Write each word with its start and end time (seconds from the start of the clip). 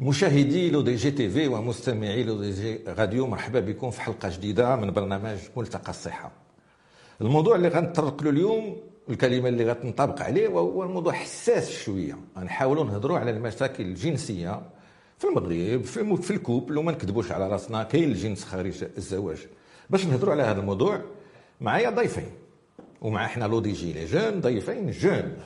مشاهدي 0.00 0.70
L'ODJ 0.70 1.10
TV 1.10 1.46
ومستمعي 1.46 2.22
L'ODJ 2.22 2.80
Radio 2.86 3.26
مرحبا 3.26 3.60
بكم 3.60 3.90
في 3.90 4.00
حلقة 4.00 4.28
جديدة 4.28 4.76
من 4.76 4.90
برنامج 4.90 5.38
ملتقى 5.56 5.90
الصحة. 5.90 6.32
الموضوع 7.20 7.56
اللي 7.56 7.68
غنطرق 7.68 8.22
له 8.22 8.30
اليوم 8.30 8.76
الكلمة 9.10 9.48
اللي 9.48 9.70
غتنطبق 9.70 10.22
عليه 10.22 10.48
وهو 10.48 10.82
الموضوع 10.82 11.12
حساس 11.12 11.70
شوية. 11.70 12.18
غنحاولوا 12.38 12.84
نهضروا 12.84 13.18
على 13.18 13.30
المشاكل 13.30 13.84
الجنسية 13.84 14.62
في 15.18 15.24
المغرب 15.24 15.84
في, 15.84 16.16
في 16.16 16.30
ال 16.30 16.37
couple 16.37 16.78
وما 16.78 16.92
نكذبوش 16.92 17.32
على 17.32 17.48
راسنا 17.48 17.82
كاين 17.82 18.10
الجنس 18.10 18.44
خارج 18.44 18.84
الزواج. 18.98 19.38
باش 19.90 20.06
نهضروا 20.06 20.32
على 20.32 20.42
هذا 20.42 20.60
الموضوع 20.60 21.02
معايا 21.60 21.90
ضيفين. 21.90 22.30
ومع 23.00 23.24
إحنا 23.24 23.44
L'ODJ 23.44 23.92
les 23.92 24.04
jeunes 24.04 24.40
ضيفين 24.40 24.90
jeunes. 24.90 25.36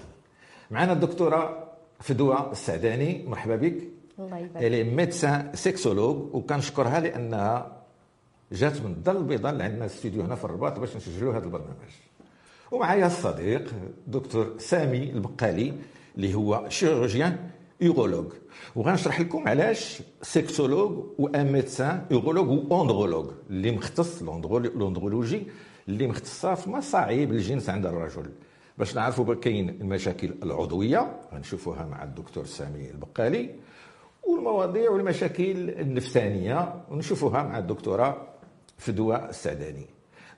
معنا 0.71 0.93
الدكتورة 0.93 1.69
فدوى 2.01 2.49
السعداني 2.53 3.25
مرحبا 3.29 3.57
بك. 3.57 3.79
الله 4.19 4.39
يبارك. 4.39 4.65
الي 4.65 4.85
médecin 4.85 5.51
sexologue 5.55 6.35
وكنشكرها 6.35 7.01
لأنها 7.01 7.77
جات 8.53 8.81
من 8.81 8.91
الدار 8.91 9.17
البيضاء 9.17 9.53
اللي 9.53 9.65
عندنا 9.65 9.87
استوديو 9.87 10.23
هنا 10.23 10.35
في 10.35 10.45
الرباط 10.45 10.79
باش 10.79 10.97
نسجلوا 10.97 11.37
هذا 11.37 11.45
البرنامج. 11.45 11.91
ومعايا 12.73 13.07
الصديق 13.07 13.71
دكتور 14.07 14.55
سامي 14.59 15.11
البقالي 15.11 15.75
اللي 16.17 16.35
هو 16.35 16.67
chirurgien 16.69 17.37
urologue 17.81 18.27
وغنشرح 18.77 19.21
لكم 19.21 19.49
علاش 19.49 20.03
sexologue 20.23 21.05
و 21.19 21.30
un 21.30 21.53
médecin 21.53 22.05
urologue 22.11 22.73
و 22.73 22.78
andrologue 22.78 23.31
اللي 23.51 23.71
مختص 23.71 24.23
ال 24.23 24.34
andrologie 24.34 25.43
اللي 25.89 26.07
مختصة 26.07 26.55
في 26.55 26.71
مصاعب 26.71 27.33
الجنس 27.33 27.71
عند 27.71 27.87
الرجل. 27.87 28.31
باش 28.79 28.97
نعرفوا 28.97 29.35
كاين 29.35 29.69
المشاكل 29.69 30.35
العضوية. 30.43 31.21
غنشوفوها 31.35 31.87
مع 31.87 32.05
الدكتور 32.05 32.45
سامي 32.45 32.91
البقالي. 32.91 33.51
والمواضيع 34.23 34.91
والمشاكل 34.91 35.71
النفسانية. 35.71 36.75
ونشوفوها 36.91 37.43
مع 37.43 37.59
الدكتورة 37.59 38.29
فدوى 38.79 39.29
السعداني. 39.29 39.87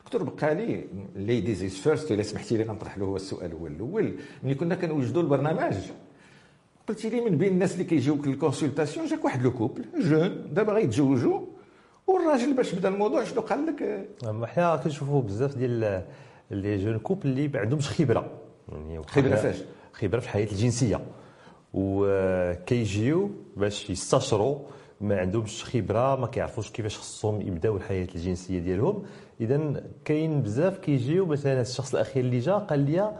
دكتور 0.05 0.23
بقالي 0.23 0.84
ladies 1.17 1.62
is 1.65 1.75
first 1.75 2.12
إلا 2.12 2.23
سمحتي 2.23 2.57
لي 2.57 2.65
غنطرح 2.65 2.98
له 2.98 3.05
هو 3.05 3.17
السؤال 3.17 3.53
هو 3.53 3.67
الأول. 3.67 4.15
ملي 4.42 4.55
كنا 4.55 4.75
كنوجدوا 4.75 5.23
البرنامج 5.23 5.75
قلتي 6.89 7.11
لي 7.11 7.20
من 7.20 7.39
بين 7.39 7.53
الناس 7.53 7.73
اللي 7.73 7.85
كيجيوك 7.85 8.27
لل 8.27 8.38
consultation 8.38 9.07
جاك 9.07 9.25
واحد 9.25 9.42
le 9.43 9.51
couple 9.51 9.85
jeune 9.98 10.55
دابا 10.55 10.73
غيتزوجوا 10.73 11.41
والراجل 12.07 12.55
باش 12.55 12.75
بدا 12.75 12.89
الموضوع 12.89 13.25
شنو 13.25 13.41
قال 13.41 13.67
لك؟ 13.67 14.09
حنا 14.48 14.77
كنشوفوا 14.77 15.23
بزاف 15.23 15.57
ديال 15.57 16.03
les 16.59 16.77
jeunes 16.77 16.98
couples 16.98 17.29
اللي 17.28 17.48
ما 17.48 17.58
عندهمش 17.58 17.89
خبرة. 17.89 18.31
يعني 18.72 19.03
خبرة 19.03 19.36
فاش؟ 19.36 19.56
خبرة 19.92 20.20
في 20.20 20.27
الحياة 20.27 20.47
الجنسية. 20.53 21.00
وكيجيو 21.75 23.31
باش 23.56 23.91
يستشروا 23.91 24.58
ما 25.00 25.20
عندهمش 25.20 25.64
خبرة 25.64 26.17
ما 26.17 26.27
كيعرفوش 26.27 26.70
كيفاش 26.70 26.98
خصهم 26.98 27.41
يبداو 27.41 27.77
الحياة 27.77 28.08
الجنسية 28.14 28.58
ديالهم. 28.58 29.03
اذا 29.41 29.83
كاين 30.05 30.42
بزاف 30.42 30.78
كيجيو 30.78 31.27
مثلا 31.27 31.61
الشخص 31.61 31.95
الأخير 31.95 32.25
اللي 32.25 32.39
جا 32.39 32.55
قال 32.55 32.78
لي 32.78 33.12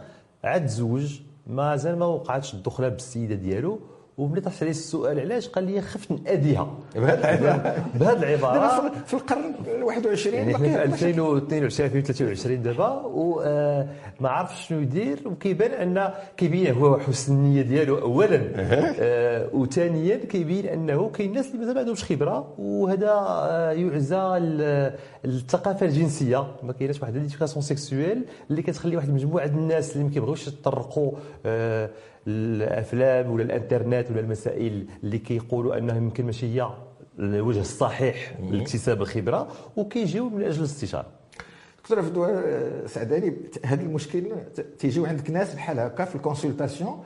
عاد 0.43 0.65
تزوج. 0.65 1.19
مازال 1.47 1.99
ما 1.99 2.05
وقعتش 2.05 2.53
الدخلة 2.53 2.89
بالسيدة 2.89 3.35
ديالو. 3.35 3.79
وملي 4.17 4.41
طرحت 4.41 4.61
عليه 4.61 4.71
السؤال 4.71 5.19
علاش؟ 5.19 5.47
قال 5.49 5.63
لي 5.63 5.81
خفت 5.81 6.11
ناديها 6.11 6.73
بهذه 6.95 7.19
العبارة. 7.23 7.85
بهذه 7.95 8.17
العبارة. 8.23 8.91
في 9.05 9.13
القرن 9.13 9.53
ال 9.67 9.83
21 9.83 10.35
يعني 10.35 10.53
في 10.53 10.83
2022 10.83 11.63
2023 11.63 12.61
دابا 12.61 12.87
وما 13.05 14.29
عرفش 14.29 14.67
شنو 14.67 14.79
يدير. 14.79 15.19
وكيبان 15.25 15.71
أن 15.71 16.13
كيبين 16.37 16.73
هو 16.73 16.99
حسن 16.99 17.33
النية 17.33 17.61
ديالو 17.61 17.97
اولا. 17.97 18.41
آه 18.55 19.49
وثانيا 19.53 20.15
كيبين 20.17 20.65
أنه 20.65 21.09
كاين 21.09 21.29
الناس 21.29 21.47
اللي 21.47 21.57
مازال 21.59 21.73
ما 21.73 21.79
عندهمش 21.79 22.03
خبرة. 22.03 22.53
وهذا 22.57 23.09
آه 23.11 23.71
يعزى 23.71 24.17
الثقافة 25.25 25.85
الجنسية. 25.85 26.47
ما 26.63 26.73
كايناش 26.73 27.01
واحد 27.01 27.13
l'éducation 27.17 27.61
sexuelle 27.61 28.25
اللي 28.49 28.61
كتخلي 28.61 28.95
واحد 28.95 29.07
المجموعه 29.09 29.45
الناس 29.45 29.93
اللي 29.93 30.03
ما 30.03 30.09
كيبغيوش 30.09 30.47
يتطرقوا 30.47 31.11
آه 31.45 31.89
الأفلام 32.27 33.31
ولا 33.31 33.43
الإنترنت 33.43 34.11
ولا 34.11 34.19
المسائل 34.19 34.85
اللي 35.03 35.17
كيقولوا 35.17 35.77
انها 35.77 35.97
يمكن 35.97 36.25
ماشي 36.25 36.45
هي 36.61 36.67
الوجه 37.19 37.59
الصحيح 37.61 38.35
لاكتساب 38.51 39.01
الخبرة 39.01 39.47
وكيجيو 39.77 40.29
من 40.29 40.43
أجل 40.43 40.59
الاستشارة. 40.59 41.05
دكتور 41.79 42.01
فدوى 42.01 42.43
سعداني 42.87 43.33
هذا 43.65 43.81
المشكل 43.81 44.23
تيجيو 44.79 45.05
عندك 45.05 45.29
ناس 45.31 45.55
بحال 45.55 45.79
هكا 45.79 46.05
في 46.05 46.15
ال 46.15 46.22
consultation 46.22 47.03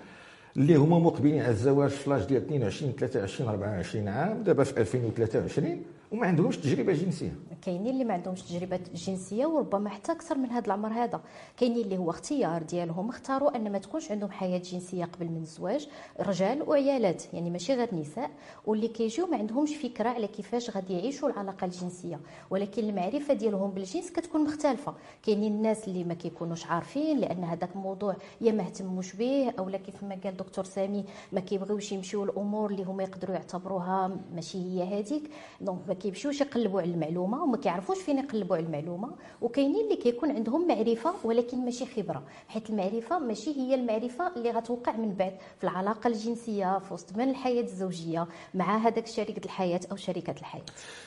اللي 0.57 0.75
هما 0.75 0.99
مقبلين 0.99 1.41
على 1.41 1.51
الزواج 1.51 1.89
في 1.89 2.09
l'âge 2.09 2.23
ديال 2.25 2.41
22 2.45 2.91
23 2.91 3.49
24 3.49 4.07
عام 4.07 4.43
دابا 4.43 4.63
في 4.63 4.79
2023 4.81 5.81
وما 6.11 6.27
عندهمش 6.27 6.57
تجربة 6.57 6.93
جنسية. 6.93 7.35
كاينين 7.61 7.93
اللي 7.93 8.03
ما 8.03 8.13
عندهمش 8.13 8.41
تجربة 8.41 8.79
جنسية 8.95 9.45
وربما 9.45 9.89
حتى 9.89 10.11
أكثر 10.11 10.37
من 10.37 10.49
هذا 10.49 10.65
العمر 10.65 10.93
هذا. 10.93 11.21
كاينين 11.57 11.77
اللي 11.85 11.97
هو 11.97 12.09
اختيار 12.09 12.63
ديالهم 12.63 13.09
اختاروا 13.09 13.55
أن 13.55 13.71
ما 13.71 13.77
تكونش 13.77 14.11
عندهم 14.11 14.31
حياة 14.31 14.57
جنسية 14.57 15.05
قبل 15.05 15.25
من 15.25 15.41
الزواج 15.41 15.87
رجال 16.19 16.69
وعيالات 16.69 17.33
يعني 17.33 17.49
ماشي 17.49 17.73
غير 17.73 17.95
نساء. 17.95 18.31
واللي 18.65 18.87
كيجيو 18.87 19.27
ما 19.27 19.37
عندهمش 19.37 19.75
فكرة 19.75 20.09
على 20.09 20.27
كيفاش 20.27 20.69
غادي 20.69 20.93
يعيشوا 20.93 21.29
العلاقة 21.29 21.65
الجنسية. 21.65 22.19
ولكن 22.49 22.83
المعرفة 22.89 23.33
ديالهم 23.33 23.71
بالجنس 23.71 24.11
كتكون 24.11 24.43
مختلفة. 24.43 24.93
كاينين 25.23 25.53
الناس 25.53 25.87
اللي 25.87 26.03
ما 26.03 26.13
كيكونوش 26.13 26.65
عارفين 26.65 27.19
لأن 27.19 27.43
هذاك 27.43 27.69
الموضوع 27.75 28.15
يا 28.41 28.51
ما 28.51 28.63
اهتموش 28.63 29.13
به 29.13 29.53
أولا 29.59 29.77
كيف 29.77 30.03
ما 30.03 30.17
قال 30.23 30.37
دكتور 30.37 30.65
سامي 30.65 31.05
ما 31.31 31.39
كيبغيوش 31.39 31.91
يمشيو 31.91 32.23
الأمور 32.23 32.71
اللي 32.71 32.83
هما 32.83 33.03
يقدروا 33.03 33.35
يعتبروها 33.35 34.17
ماشي 34.35 34.57
هي 34.57 34.99
هذيك. 34.99 35.29
donc 35.61 35.96
كيمشيوش 35.97 36.41
يقلبوا 36.41 36.81
على 36.81 36.91
المعلومة 36.91 37.43
وما 37.43 37.57
كيعرفوش 37.57 37.97
فين 37.97 38.17
يقلبوا 38.17 38.55
على 38.55 38.65
المعلومة. 38.65 39.09
وكاينين 39.41 39.83
اللي 39.85 39.95
كيكون 39.95 40.31
عندهم 40.31 40.67
معرفة 40.67 41.13
ولكن 41.23 41.57
ماشي 41.65 41.85
خبرة 41.85 42.23
حيت 42.47 42.69
المعرفة 42.69 43.19
ماشي 43.19 43.51
هي 43.57 43.75
المعرفة 43.75 44.31
اللي 44.35 44.51
غتوقع 44.51 44.95
من 44.95 45.13
بعد 45.13 45.33
في 45.57 45.63
العلاقة 45.63 46.07
الجنسية 46.07 46.79
في 46.79 46.93
وسط 46.93 47.17
من 47.17 47.29
الحياة 47.29 47.63
الزوجية 47.63 48.27
مع 48.53 48.77
هذاك 48.77 49.07
شريك 49.07 49.45
الحياة 49.45 49.79
أو 49.91 49.95
شريكة 49.95 50.31
الحياة. 50.31 50.63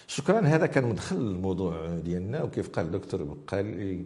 شكرا. 0.06 0.40
هذا 0.40 0.66
كان 0.66 0.84
مدخل 0.84 1.16
الموضوع 1.16 1.86
ديالنا. 2.04 2.42
وكيف 2.42 2.68
قال 2.68 2.86
الدكتور 2.86 3.36
قال 3.46 4.04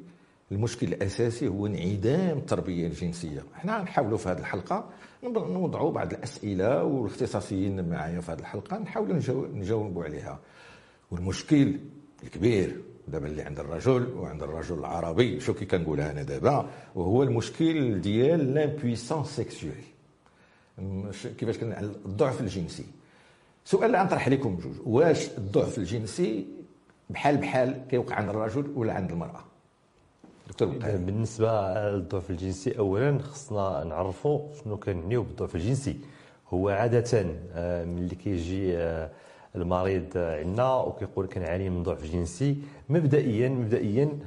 المشكل 0.53 0.87
الأساسي 0.87 1.49
هو 1.49 1.67
انعدام 1.67 2.39
التربيه 2.39 2.87
الجنسية. 2.87 3.45
إحنا 3.57 3.79
غنحاولوا 3.79 4.19
في 4.19 4.29
هذه 4.29 4.39
الحلقة 4.39 4.91
نوضعوا 5.25 5.91
بعض 5.91 6.13
الأسئلة 6.13 6.85
والاختصاصيين 6.85 7.89
معايا 7.89 8.21
في 8.21 8.33
هذه 8.33 8.39
الحلقة. 8.39 8.79
نحاولوا 8.79 9.17
نجاوبوا 9.55 10.05
عليها. 10.05 10.41
والمشكل 11.15 11.79
الكبير 12.23 12.81
دابا 13.09 13.27
اللي 13.27 13.43
عند 13.43 13.61
الرجل 13.61 14.15
وعند 14.17 14.43
الرجل 14.43 14.79
العربي. 14.79 15.41
شو 15.41 15.55
كي 15.55 15.65
كنقولها 15.65 16.11
أنا 16.11 16.23
دابا؟ 16.23 16.71
وهو 16.95 17.23
المشكل 17.23 18.01
ديال 18.01 18.55
l'impuissance 18.55 19.27
sexuelle 19.37 19.85
كيفاش 21.39 21.63
الضعف 22.07 22.41
الجنسي. 22.41 22.85
سؤال 23.65 23.85
اللي 23.85 23.99
غنطرح 23.99 24.27
عليكم 24.27 24.57
بجوج 24.57 24.75
واش 24.87 25.29
الضعف 25.39 25.79
الجنسي 25.79 26.47
بحال 27.11 27.37
بحال 27.37 27.83
كيوقع 27.91 28.17
عند 28.17 28.29
الرجل 28.29 28.73
ولا 28.75 28.93
عند 28.93 29.11
المرأة؟ 29.11 29.45
دكتور 30.49 30.69
بالنسبة 30.83 31.75
للضعف 31.91 32.31
الجنسي 32.31 32.79
اولا 32.79 33.19
خصنا 33.19 33.85
نعرفوا 33.85 34.41
شنو 34.55 34.77
كنعنيو 34.77 35.23
بالضعف 35.23 35.55
الجنسي. 35.55 35.97
هو 36.49 36.69
عادة 36.69 37.23
ملي 37.85 38.17
كيجي 38.17 38.77
المريض 39.57 40.05
عندنا 40.17 40.75
وكيقول 40.75 41.27
كنعاني 41.27 41.71
من 41.71 41.83
ضعف 41.83 42.05
جنسي. 42.05 42.57
مبدئيا 42.89 43.49
مبدئيا 43.49 44.19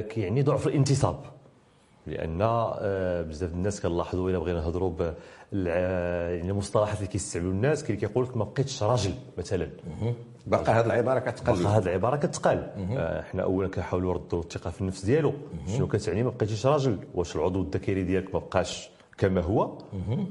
كيعني 0.00 0.42
ضعف 0.42 0.66
الانتصاب. 0.66 1.16
لأن 2.06 2.38
بزاف 3.28 3.52
الناس 3.52 3.80
كنلاحظوا 3.80 4.30
إلا 4.30 4.38
بغينا 4.38 4.60
نهضروا 4.60 4.92
يعني 5.52 6.50
المصطلحات 6.50 6.96
اللي 6.96 7.08
كيستعملوا 7.08 7.52
الناس 7.52 7.84
كاين 7.84 7.98
كيقول 7.98 8.24
لك 8.24 8.36
ما 8.36 8.44
بقيتش 8.44 8.82
راجل 8.82 9.14
مثلا. 9.38 9.68
باقا 10.46 10.72
هذه 10.72 10.86
العبارة 10.86 11.18
كتقل. 11.18 11.62
باقا 11.62 11.78
هذه 11.78 11.82
العبارة 11.82 12.16
كتقال 12.16 12.70
إحنا 13.20 13.42
اولا 13.42 13.68
كنحاولوا 13.68 14.12
نردوا 14.12 14.40
الثقة 14.40 14.70
في 14.70 14.80
النفس 14.80 15.04
ديالو. 15.04 15.32
شنو 15.76 15.86
كتعني 15.86 16.22
ما 16.22 16.30
بقيتيش 16.30 16.66
راجل؟ 16.66 16.98
واش 17.14 17.36
العضو 17.36 17.62
الذكري 17.62 18.02
ديالك 18.02 18.34
ما 18.34 18.40
بقاش 18.40 18.90
كما 19.18 19.40
هو؟ 19.40 19.78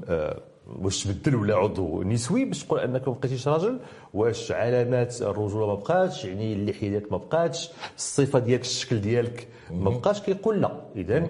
آه 0.08 0.40
واش 0.66 1.04
تبدل 1.04 1.34
ولا 1.36 1.54
عضو 1.56 2.02
نسوي 2.02 2.44
باش 2.44 2.64
تقول 2.64 2.80
أنك 2.80 3.08
ما 3.08 3.14
بقيتيش 3.14 3.48
راجل؟ 3.48 3.78
واش 4.14 4.52
علامات 4.52 5.22
الرجولة 5.22 5.66
ما 5.66 5.74
بقاتش؟ 5.74 6.24
يعني 6.24 6.52
اللحيه 6.52 6.88
ديالك 6.88 7.12
ما 7.12 7.18
بقاتش؟ 7.18 7.70
الصفة 7.96 8.38
ديالك 8.38 8.62
الشكل 8.62 9.00
ديالك 9.00 9.48
ما 9.70 9.90
بقاش 9.90 10.20
كيقول 10.22 10.60
لا. 10.60 10.80
اذا 10.96 11.28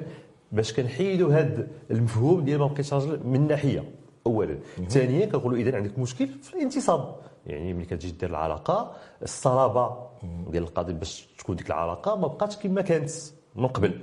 باش 0.53 0.73
كنحيدوا 0.73 1.33
هذا 1.33 1.67
المفهوم 1.91 2.45
ديال 2.45 2.59
ما 2.59 2.67
بقيتش 2.67 2.93
راجل 2.95 3.21
من 3.25 3.47
ناحية 3.49 3.85
اولا. 4.27 4.59
ثانيا 4.89 5.27
كنقولوا 5.27 5.59
اذا 5.59 5.77
عندك 5.77 5.99
مشكل 5.99 6.27
في 6.27 6.55
الانتصاب. 6.55 7.17
يعني 7.47 7.73
ملي 7.75 7.85
كتجي 7.85 8.11
دير 8.11 8.31
العلاقة 8.31 8.93
الصلابة 9.23 9.97
ديال 10.51 10.63
القضية 10.63 10.93
باش 10.95 11.29
تكون 11.39 11.57
ديك 11.57 11.67
العلاقة 11.67 12.17
ما 12.17 12.27
بقاتش 12.27 12.57
كما 12.57 12.83
كانت 12.83 13.11
من 13.57 13.67
قبل. 13.67 14.01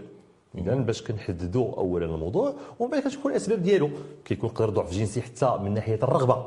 اذا 0.57 0.75
باش 0.75 1.01
كنحددوا 1.01 1.77
اولا 1.77 2.05
الموضوع 2.05 2.53
ومن 2.79 2.91
بعد 2.91 3.01
كتكون 3.01 3.31
الأسباب 3.31 3.63
ديالو. 3.63 3.89
كيكون 4.25 4.49
قدر 4.49 4.69
ضعف 4.69 4.93
جنسي 4.93 5.21
حتى 5.21 5.57
من 5.63 5.73
ناحية 5.73 5.99
الرغبة. 6.03 6.45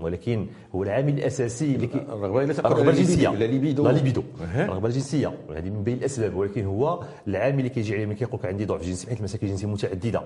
ولكن 0.00 0.46
هو 0.74 0.82
العامل 0.82 1.18
الأساسي 1.18 1.74
اللي 1.74 1.86
كي 1.86 1.98
الرغبة 1.98 2.42
الرغبة 2.42 2.90
الجنسية. 2.90 3.28
لا 3.28 3.44
ليبيدو 3.44 3.84
لا 3.84 3.92
ليبيدو. 3.92 4.22
الرغبة 4.40 4.88
الجنسية. 4.88 5.34
هذه 5.50 5.70
من 5.70 5.82
بين 5.82 5.98
الأسباب. 5.98 6.36
ولكن 6.36 6.64
هو 6.64 7.00
العامل 7.28 7.58
اللي 7.58 7.68
كيجي 7.68 7.94
عليه 7.94 8.06
ملي 8.06 8.14
كيقول 8.14 8.40
لك 8.40 8.46
عندي 8.46 8.64
ضعف 8.64 8.82
جنسي 8.82 9.06
حيت 9.06 9.18
المشاكل 9.18 9.46
الجنسية 9.46 9.66
متعددة. 9.66 10.22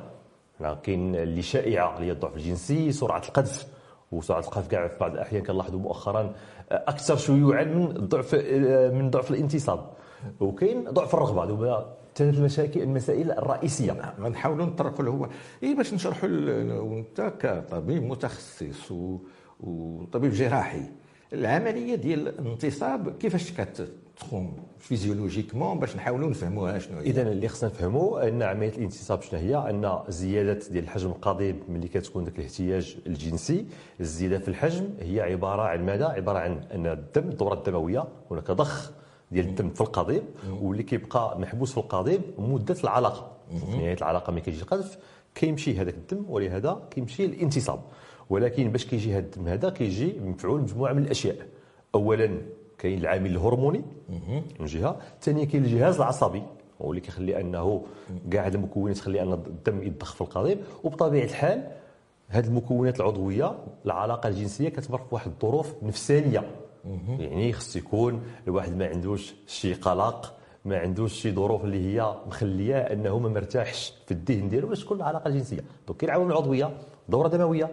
كاين 0.83 1.15
اللي 1.15 1.43
شائعة 1.43 1.97
اللي 1.97 2.07
هي 2.07 2.13
الضعف 2.13 2.37
الجنسي 2.37 2.93
سرعة 2.93 3.23
القذف. 3.29 3.67
وسرعة 4.13 4.41
القذف 4.41 4.67
كاع 4.67 4.89
في 4.89 4.99
بعض 4.99 5.13
الأحيان 5.13 5.43
كنلاحظوا 5.43 5.81
مؤخرا 5.81 6.35
أكثر 6.71 7.17
شيوعا 7.17 7.65
من 7.65 7.87
ضعف 7.89 8.35
من 8.93 9.11
ضعف 9.11 9.31
الانتصاب 9.31 9.91
وكاين 10.41 10.85
ضعف 10.91 11.15
الرغبة. 11.15 11.45
هذوما 11.45 11.87
ثلاث 12.17 12.39
المشاكل 12.39 12.83
المسائل 12.83 13.31
الرئيسية. 13.31 14.15
غنحاولوا 14.21 14.67
نطرقوا 14.67 15.05
له. 15.05 15.11
هو 15.11 15.29
اي 15.63 15.75
باش 15.75 15.95
نشرحوا 15.95 16.29
وأنت 16.81 17.33
كطبيب 17.41 18.03
متخصص 18.03 18.91
و... 18.91 19.19
وطبيب 19.61 20.33
جراحي 20.33 20.83
العملية 21.33 21.95
ديال 21.95 22.29
الانتصاب 22.29 23.17
كيفاش 23.19 23.53
كتقوم 23.53 24.57
physiologiquement 24.79 25.79
باش 25.79 25.97
نحاولوا 25.97 26.31
نفهموها 26.31 26.79
شنو 26.79 26.99
هي؟ 26.99 27.07
اذا 27.07 27.23
اللي 27.23 27.49
خصنا 27.49 27.71
نفهموا 27.71 28.29
أن 28.29 28.43
عملية 28.43 28.77
الانتصاب 28.77 29.23
شنو 29.23 29.41
هي؟ 29.41 29.57
أن 29.71 29.99
زيادة 30.09 30.61
ديال 30.71 30.85
الحجم 30.85 31.11
القضيب 31.11 31.57
ملي 31.69 31.89
كتكون 31.89 32.25
ذاك 32.25 32.39
الاحتياج 32.39 32.97
الجنسي. 33.07 33.67
الزيادة 34.01 34.39
في 34.39 34.49
الحجم 34.49 34.89
هي 35.01 35.21
عبارة 35.21 35.63
عن 35.63 35.87
ماذا؟ 35.87 36.07
عبارة 36.07 36.39
عن 36.39 36.61
أن 36.75 36.87
الدم 36.87 37.29
الدوره 37.29 37.55
الدموية 37.55 38.05
هناك 38.31 38.51
ضخ 38.51 38.93
ديال 39.33 39.47
الدم 39.47 39.71
في 39.71 39.81
القضيب 39.81 40.23
واللي 40.61 40.83
كيبقى 40.83 41.39
محبوس 41.39 41.73
في 41.73 41.79
القضيب 41.79 42.21
مدة 42.39 42.77
العلاقة. 42.85 43.33
في 43.51 43.77
نهاية 43.77 43.95
العلاقة 43.95 44.31
ملي 44.31 44.41
كيجي 44.41 44.63
القذف 44.63 44.99
كيمشي 45.35 45.77
هذاك 45.81 45.95
الدم 45.95 46.25
ولهذا 46.29 46.83
كيمشي 46.91 47.25
الانتصاب 47.25 47.81
ولكن 48.31 48.71
باش 48.71 48.87
كيجي 48.87 49.13
هذا 49.13 49.19
الدم 49.19 49.49
هذا 49.49 49.71
كيجي 49.71 50.21
مفعول 50.21 50.61
مجموعة 50.61 50.93
من 50.93 51.03
الأشياء. 51.03 51.37
اولا 51.95 52.39
كاين 52.79 52.99
العامل 52.99 53.31
الهرموني 53.31 53.83
من 54.61 54.67
جهة 54.67 54.97
ثانيا 55.23 55.45
كاين 55.45 55.65
الجهاز 55.65 55.97
العصبي 55.97 56.43
هو 56.83 56.91
اللي 56.91 57.01
كيخلي 57.01 57.41
أنه 57.41 57.83
كاع 58.31 58.47
المكونات 58.47 58.97
تخلي 58.97 59.23
أن 59.23 59.33
الدم 59.33 59.83
يضخ 59.83 60.15
في 60.15 60.21
القضيب. 60.21 60.59
وبطبيعة 60.85 61.25
الحال 61.25 61.73
هذه 62.29 62.47
المكونات 62.47 63.01
العضوية 63.01 63.59
العلاقة 63.87 64.29
الجنسية 64.29 64.69
كتمر 64.69 64.99
في 64.99 65.05
واحد 65.11 65.31
الظروف 65.31 65.75
نفسانية. 65.83 66.51
يعني 67.19 67.53
خص 67.53 67.77
يكون 67.77 68.23
الواحد 68.49 68.77
ما 68.77 68.87
عندوش 68.87 69.35
شي 69.47 69.75
قلق 69.75 70.33
ما 70.65 70.79
عندوش 70.79 71.13
شي 71.13 71.33
ظروف 71.33 71.65
اللي 71.65 71.87
هي 71.95 72.15
مخلية 72.27 72.77
أنه 72.77 73.19
ما 73.19 73.29
مرتاحش 73.29 73.93
في 74.07 74.15
الذهن 74.15 74.49
ديالو 74.49 74.69
باش 74.69 74.85
تكون 74.85 74.97
العلاقه 74.97 75.29
الجنسيه 75.29 75.65
دونك 75.87 76.01
كاين 76.01 76.13
عوامل 76.13 76.33
عضوية 76.33 76.77
دورة 77.09 77.29
دموية 77.29 77.71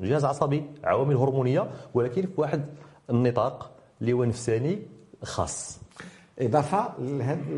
جهاز 0.00 0.24
عصبي 0.24 0.64
عوامل 0.84 1.16
هرمونية 1.16 1.70
ولكن 1.94 2.22
في 2.22 2.40
واحد 2.40 2.64
النطاق 3.10 3.70
اللي 4.00 4.12
هو 4.12 4.24
نفساني 4.24 4.78
خاص. 5.22 5.78
إضافة 6.38 6.78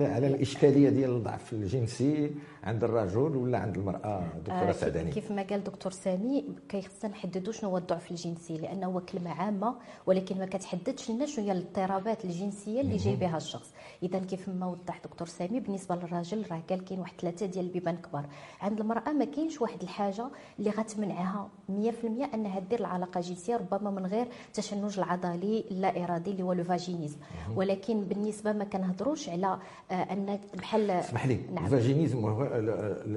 على 0.01 0.27
الإشكالية 0.27 0.89
ديال 0.89 1.11
الضعف 1.11 1.53
الجنسي 1.53 2.31
عند 2.65 2.85
الرجل 2.85 3.37
ولا 3.37 3.59
عند 3.59 3.77
المرأة؟ 3.77 4.23
دكتورة 4.39 4.69
آه، 4.69 4.73
سعداني. 4.73 5.11
كيف 5.11 5.31
ما 5.33 5.43
قال 5.43 5.65
دكتور 5.65 5.93
سامي 5.93 6.45
كيخصنا 6.69 7.11
نحددوا 7.11 7.53
شنو 7.53 7.71
هو 7.71 7.79
الضعف 7.79 8.11
الجنسي 8.11 8.57
لأنه 8.59 8.87
هو 8.87 9.01
كلمة 9.01 9.31
عامة 9.31 9.75
ولكن 10.07 10.39
ما 10.39 10.47
كتحددش 10.47 11.11
لنا 11.11 11.27
شنو 11.27 11.45
هي 11.45 11.53
الاضطرابات 11.53 12.25
الجنسية 12.25 12.81
اللي 12.81 12.97
جاي 12.97 13.17
بها 13.17 13.37
الشخص. 13.37 13.73
اذا 14.03 14.19
كيف 14.19 14.49
ما 14.49 14.67
وضح 14.67 15.01
دكتور 15.05 15.29
سامي 15.29 15.61
بالنسبة 15.61 15.95
للراجل 15.95 16.45
راه 16.51 16.63
قال 16.71 16.85
كاين 16.85 17.01
واحد 17.01 17.21
ثلاثة 17.21 17.47
ديال 17.47 17.65
البيبان 17.65 17.97
كبار. 17.97 18.27
عند 18.61 18.81
المرأة 18.81 19.13
ما 19.13 19.25
كاينش 19.25 19.61
واحد 19.61 19.83
الحاجة 19.83 20.27
اللي 20.59 20.71
غتمنعها 20.71 21.49
100% 21.69 22.35
أنها 22.35 22.61
دير 22.61 22.81
العلاقة 22.81 23.19
الجنسية 23.19 23.57
ربما 23.57 23.91
من 23.91 24.07
غير 24.07 24.27
تشنج 24.55 24.99
العضلي 24.99 25.65
اللا 25.71 26.05
إرادي 26.05 26.31
اللي 26.31 26.43
هو 26.43 26.53
le 26.53 26.65
vaginisme 26.65 27.17
ولكن 27.57 28.01
بالنسبة 28.05 28.53
ما 28.53 28.65
كنهضروش 28.65 29.29
على 29.29 29.59
آه، 29.91 29.95
أن 29.95 30.39
بحال 30.55 30.91
اسمح 30.91 31.27
لي 31.27 31.41
نعم. 31.55 31.65
ال 31.65 31.71
vaginisme 31.71 32.25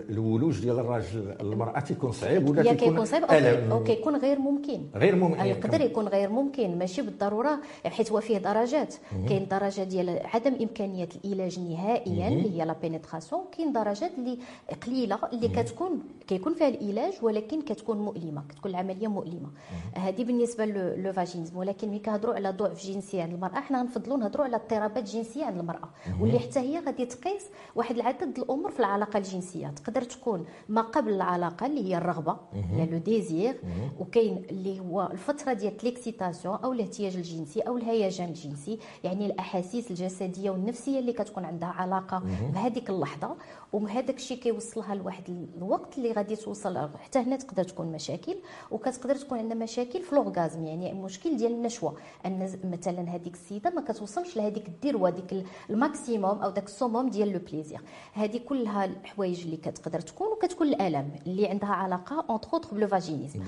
الولوج 0.09 0.59
ديال 0.59 0.79
الراجل 0.79 1.35
المرأة 1.41 1.79
تيكون 1.79 2.11
صعيب 2.11 2.49
ولا 2.49 2.61
يا 2.61 2.73
كيكون 2.73 3.05
صعيب؟ 3.05 3.23
أو 3.71 3.83
كيكون 3.83 4.15
غير 4.15 4.39
ممكن. 4.39 4.81
غير 4.95 5.15
ممكن. 5.15 5.45
يقدر 5.45 5.81
يكون 5.81 6.07
غير 6.07 6.29
ممكن 6.29 6.77
ماشي 6.77 7.01
بالضرورة 7.01 7.59
حيت 7.85 8.11
هو 8.11 8.19
فيه 8.21 8.37
درجات. 8.37 8.95
كاين 9.29 9.47
درجة 9.47 9.83
ديال 9.83 10.19
عدم 10.33 10.53
إمكانية 10.61 11.09
العلاج 11.25 11.59
نهائيا 11.59 12.27
اللي 12.27 12.61
هي 12.61 12.65
la 12.65 12.75
pénétration 12.81 13.41
كاين 13.57 13.73
درجات 13.73 14.11
اللي 14.17 14.37
قليلة 14.85 15.19
اللي 15.33 15.47
كتكون 15.47 15.99
كيكون 16.27 16.53
فيها 16.53 16.67
العلاج 16.67 17.13
ولكن 17.21 17.61
كتكون 17.61 17.97
مؤلمة 17.97 18.43
كتكون 18.49 18.71
العملية 18.71 19.07
مؤلمة. 19.07 19.49
هذه 19.95 20.23
بالنسبة 20.23 20.65
le 20.65 21.13
vaginisme 21.13 21.57
ولكن 21.57 21.89
ملي 21.89 21.99
كنهضروا 21.99 22.35
على 22.35 22.51
ضعف 22.51 22.85
جنسي 22.85 23.21
عند 23.21 23.33
المرأة 23.33 23.59
حنا 23.59 23.79
غنفضلوا 23.81 24.17
نهضروا 24.17 24.45
على 24.45 24.55
اضطرابات 24.55 25.03
جنسيه 25.03 25.45
عند 25.45 25.57
المراه 25.57 25.89
واللي 26.21 26.39
حتى 26.39 26.59
هي 26.59 26.79
غادي 26.79 27.05
تقيس 27.05 27.45
واحد 27.75 27.95
العدد 27.95 28.37
الأمور 28.37 28.71
في 28.71 28.79
العلاقة 28.79 29.19
الجنسية. 29.21 29.67
تقدر 29.67 30.01
تكون 30.01 30.45
ما 30.69 30.81
قبل 30.81 31.13
العلاقة 31.13 31.65
اللي 31.65 31.85
هي 31.85 31.97
الرغبة 31.97 32.37
هي 32.53 32.85
le 32.85 32.97
désir. 32.97 33.61
وكاين 33.99 34.45
اللي 34.49 34.79
هو 34.79 35.09
الفترة 35.11 35.53
ديال 35.53 35.73
l'excitation 35.83 36.55
أو 36.55 36.73
الاهتياج 36.73 37.15
الجنسي 37.15 37.59
أو 37.61 37.77
الهيجان 37.77 38.29
الجنسي 38.29 38.79
يعني 39.03 39.25
الأحاسيس 39.25 39.91
الجسدية 39.91 40.49
والنفسية 40.49 40.99
اللي 40.99 41.13
كتكون 41.13 41.45
عندها 41.45 41.69
علاقة 41.69 42.23
بهذيك 42.53 42.89
اللحظة. 42.89 43.35
وهذاك 43.73 44.15
الشيء 44.15 44.37
كيوصلها 44.37 44.95
لواحد 44.95 45.47
الوقت 45.57 45.97
اللي 45.97 46.11
غادي 46.11 46.35
توصل 46.35 46.89
حتى 47.03 47.19
هنا 47.19 47.35
تقدر 47.35 47.63
تكون 47.63 47.91
مشاكل. 47.91 48.35
وكتقدر 48.71 49.15
تكون 49.15 49.37
عندنا 49.37 49.55
مشاكل 49.63 50.01
في 50.01 50.15
l'orgasme 50.15 50.63
يعني 50.63 50.93
مشكل 50.93 51.37
ديال 51.37 51.51
النشوة. 51.51 51.95
أن 52.25 52.49
مثلا 52.63 53.15
هذيك 53.15 53.33
السيدة 53.33 53.69
ما 53.69 53.81
كتوصلش 53.81 54.37
لهذيك 54.37 54.67
الذروه 54.67 55.09
ديك 55.09 55.45
ال 55.69 55.78
maximum 55.78 56.41
أو 56.41 56.49
داك 56.49 56.65
ال 56.65 56.72
summum 56.72 57.09
ديال 57.09 57.31
le 57.31 57.39
plaisir. 57.39 57.81
هذه 58.13 58.37
كلها 58.37 58.89
الحوايج 59.11 59.41
اللي 59.43 59.57
كتقدر 59.57 59.99
تكون 59.99 60.27
وكتكون 60.27 60.67
الألم 60.67 61.11
اللي 61.27 61.47
عندها 61.47 61.69
علاقة 61.69 62.25
entre 62.29 62.49
autres 62.53 62.75
ب 62.75 62.79
le 62.79 62.87
vaginisme 62.87 63.41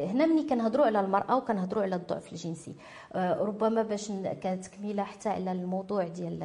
هنا 0.00 0.26
ملي 0.26 0.42
كنهضروا 0.48 0.86
على 0.86 1.00
المرأة 1.00 1.36
وكنهضروا 1.36 1.82
على 1.82 1.96
الضعف 1.96 2.32
الجنسي. 2.32 2.74
آه، 3.12 3.42
ربما 3.42 3.82
باش 3.82 4.12
كتكمله 4.42 5.02
حتى 5.02 5.28
على 5.28 5.52
الموضوع 5.52 6.08
ديال 6.08 6.38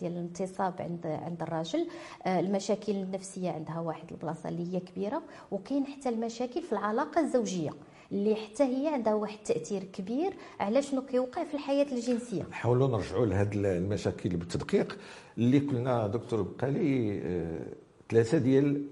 ديال 0.00 0.12
الانتصاب 0.12 0.74
عند 0.80 1.06
عند 1.06 1.42
الراجل. 1.42 1.88
آه، 2.26 2.40
المشاكل 2.40 2.92
النفسية 2.92 3.50
عندها 3.50 3.80
واحد 3.80 4.10
البلاصة 4.10 4.48
اللي 4.48 4.74
هي 4.74 4.80
كبيرة 4.80 5.22
وكاين 5.50 5.86
حتى 5.86 6.08
المشاكل 6.08 6.62
في 6.62 6.72
العلاقة 6.72 7.20
الزوجية. 7.20 7.70
اللي 8.12 8.34
حتى 8.34 8.64
هي 8.64 8.88
عندها 8.88 9.14
واحد 9.14 9.38
التأثير 9.38 9.84
كبير 9.84 10.32
على 10.60 10.82
شنو 10.82 11.02
كيوقع 11.02 11.44
في 11.44 11.54
الحياة 11.54 11.86
الجنسية. 11.92 12.42
نحاولوا 12.50 12.88
نرجعوا 12.88 13.26
لهذه 13.26 13.50
المشاكل 13.54 14.28
بالتدقيق 14.28 14.98
اللي 15.38 15.58
قلنا 15.58 16.06
دكتور 16.06 16.42
بقالي 16.42 17.20
آه، 17.24 17.66
ثلاثة 18.10 18.38
ديال 18.38 18.86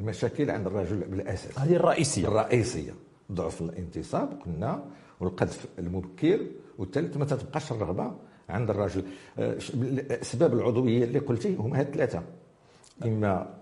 المشاكل 0.00 0.50
عند 0.50 0.66
الرجل 0.66 0.96
بالأساس. 0.96 1.58
هذه 1.58 1.76
الرئيسية. 1.76 2.28
الرئيسية. 2.28 2.94
ضعف 3.32 3.62
الانتصاب 3.62 4.40
قلنا 4.46 4.84
والقذف 5.20 5.66
المبكر 5.78 6.46
والثالث 6.78 7.16
ما 7.16 7.24
تبقاش 7.24 7.72
الرغبة 7.72 8.12
عند 8.48 8.70
الرجل. 8.70 9.04
آه، 9.38 9.58
الأسباب 9.74 10.54
العضوية 10.54 11.04
اللي 11.04 11.18
قلتي 11.18 11.56
هما 11.56 11.80
هاد 11.80 11.86
الثلاثه 11.86 12.22
إما 13.04 13.54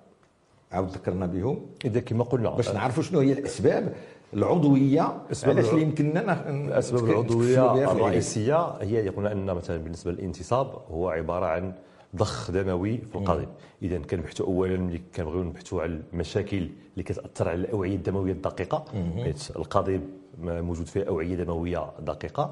عاود 0.73 0.89
ذكرنا 0.89 1.27
بهم. 1.27 1.67
إذا 1.85 2.01
كما 2.01 2.25
قلنا. 2.25 2.51
باش 2.51 2.71
نعرفوا 2.71 3.03
شنو 3.03 3.21
هي 3.21 3.33
الأسباب 3.33 3.95
العضوية 4.35 5.01
علاش 5.45 5.71
اللي 5.71 5.83
يمكننا 5.83 6.51
الاسباب 6.51 7.05
العضوية. 7.05 7.75
الرئيسية 7.93 8.67
هي 8.67 9.09
قلنا 9.09 9.33
أن 9.33 9.47
مثلا 9.47 9.77
بالنسبة 9.77 10.13
للانتصاب 10.13 10.67
هو 10.91 11.09
عبارة 11.09 11.47
عن 11.47 11.73
ضخ 12.17 12.51
دموي 12.51 12.99
في 12.99 13.15
القضيب 13.17 13.49
اذا 13.83 13.99
كنبحثوا 13.99 14.47
اولا 14.47 14.77
ملي 14.77 15.01
كنبغيو 15.17 15.43
نبحثوا 15.43 15.83
على 15.83 16.01
المشاكل 16.13 16.57
اللي 16.93 17.03
كتأثر 17.05 17.49
على 17.49 17.59
الأوعية 17.61 17.97
الدموية 17.97 18.33
الدقيقة. 18.33 18.85
حيت 19.25 19.51
القضيب 19.57 20.01
موجود 20.43 20.87
فيه 20.87 21.03
أوعية 21.09 21.35
دموية 21.37 21.91
دقيقة. 22.01 22.51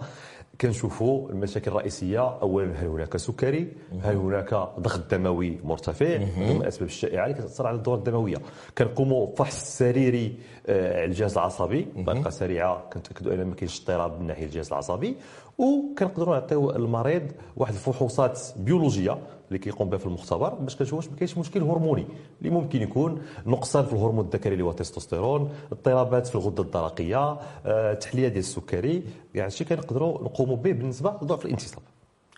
كنشوفوا 0.61 1.31
المشاكل 1.31 1.71
الرئيسية. 1.71 2.39
اولا 2.43 2.73
هل 2.73 2.87
هناك 2.87 3.17
سكري؟ 3.17 3.73
هل 4.03 4.17
هناك 4.17 4.55
ضغط 4.81 5.11
دموي 5.11 5.59
مرتفع؟ 5.65 6.19
من 6.19 6.57
الاسباب 6.61 6.89
الشائعة 6.89 7.25
اللي 7.25 7.35
كتأثر 7.35 7.67
على 7.67 7.77
الدورة 7.77 7.97
الدموية. 7.99 8.37
كنقوموا 8.79 9.37
فحص 9.37 9.79
سريري 9.79 10.39
آه، 10.67 10.97
على 10.97 11.05
الجهاز 11.05 11.33
العصبي. 11.33 11.87
بطريقه 11.97 12.31
سريعة 12.31 12.89
كنتأكدوا 12.93 13.35
أن 13.35 13.45
ما 13.45 13.55
كاينش 13.55 13.81
اضطراب 13.81 14.21
من 14.21 14.27
ناحية 14.27 14.45
الجهاز 14.45 14.69
العصبي. 14.69 15.17
وكنقدروا 15.59 16.35
نعطيو 16.35 16.71
المريض 16.71 17.23
واحد 17.57 17.73
الفحوصات 17.75 18.41
بيولوجية. 18.57 19.19
اللي 19.49 19.59
كيقوم 19.59 19.91
بها 19.91 19.99
في 19.99 20.07
المختبر 20.07 20.55
باش 20.55 20.93
واش 20.93 21.09
ما 21.09 21.17
كاينش 21.17 21.39
مشكل 21.39 21.63
هرموني 21.63 22.07
اللي 22.39 22.51
ممكن 22.51 22.83
يكون 22.83 23.23
نقصان 23.47 23.85
في 23.85 23.93
الهرمون 23.93 24.25
الذكري 24.25 24.53
اللي 24.53 24.65
هو 24.65 24.71
التستوستيرون 24.71 25.51
اضطرابات 25.73 26.27
في 26.27 26.35
الغدة 26.35 26.63
الدرقية 26.63 27.39
آه، 27.67 27.95
تحلية 27.95 28.29
ديال 28.29 28.39
السكري 28.39 29.03
يعني 29.35 29.51
شيء 29.51 29.67
كنقدروا 29.67 30.23
نقوموا 30.23 30.57
به 30.57 30.73
بالنسبة 30.73 31.15
لضعف 31.23 31.45
الانتصاب. 31.45 31.83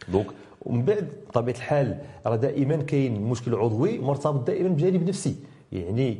donc 0.08 0.26
ومن 0.62 0.82
بعد 0.82 1.08
بطبيعة 1.28 1.56
الحال 1.56 1.98
راه 2.26 2.36
دائما 2.36 2.76
كاين 2.76 3.22
مشكل 3.22 3.54
عضوي 3.54 3.98
مرتبط 3.98 4.46
دائما 4.46 4.68
بجانب 4.68 5.08
نفسي. 5.08 5.36
يعني 5.72 6.18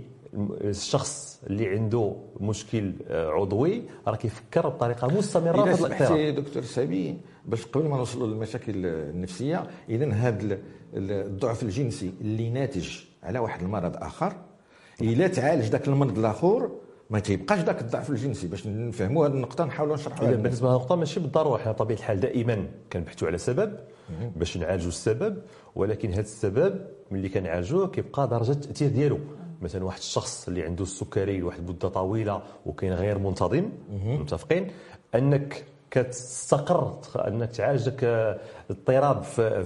الشخص 0.61 1.41
اللي 1.47 1.69
عنده 1.69 2.15
مشكل 2.41 2.93
آه، 3.09 3.29
عضوي 3.31 3.83
راه 4.07 4.17
كيفكر 4.17 4.69
بطريقة 4.69 5.09
مستمرة 5.09 5.75
في 5.75 5.87
الاضطراب. 5.87 6.35
دكتور 6.35 6.63
سامي 6.63 7.17
باش 7.45 7.67
قبل 7.67 7.89
ما 7.89 7.97
نوصلوا 7.97 8.27
للمشاكل 8.27 8.87
النفسية 8.87 9.67
اذا 9.89 10.13
هذا 10.13 10.59
الضعف 10.95 11.63
الجنسي 11.63 12.13
اللي 12.21 12.51
ناتج 12.51 12.89
على 13.23 13.39
واحد 13.39 13.63
المرض 13.63 13.97
آخر 13.97 14.33
إلا 15.01 15.29
تعالج 15.29 15.65
ذاك 15.65 15.89
المرض 15.89 16.19
الآخر 16.19 16.71
ما 17.11 17.19
تيبقاش 17.21 17.59
ذاك 17.59 17.81
الضعف 17.81 18.11
الجنسي. 18.11 18.47
باش 18.49 18.67
نفهموا 18.67 19.27
هذه 19.27 19.33
النقطة 19.33 19.65
نحاولوا 19.65 19.95
نشرحوها 19.95 20.31
بالنسبة 20.31 20.69
لهذه 20.69 20.77
النقطه 20.77 20.97
ماشي 20.97 21.21
بالضرورة 21.21 21.59
حنا 21.59 21.73
بطبيعه 21.73 21.99
الحال 21.99 22.21
دائما 22.21 22.67
كنبحثوا 22.93 23.29
على 23.29 23.39
سبب 23.39 23.77
باش 24.37 24.57
نعالجوا 24.57 24.89
السبب 24.89 25.43
ولكن 25.75 26.11
هذا 26.11 26.21
السبب 26.21 26.81
ملي 27.11 27.29
كنعالجوه 27.29 27.89
كيبقى 27.89 28.29
درجة 28.29 28.51
التأثير 28.53 28.89
ديالو. 28.89 29.19
مثلا 29.63 29.85
واحد 29.85 29.99
الشخص 29.99 30.49
اللي 30.49 30.63
عنده 30.63 30.83
السكري 30.83 31.39
لواحد 31.39 31.59
المده 31.59 31.89
طويلة 31.89 32.43
وكاين 32.67 32.93
غير 32.93 33.19
منتظم 33.19 33.69
متفقين؟ 34.05 34.71
أنك 35.15 35.65
كتستقر 35.91 37.01
انك 37.17 37.51
تعالج 37.51 37.89
ذاك 37.89 38.05
الاضطراب 38.71 39.23
في, 39.23 39.65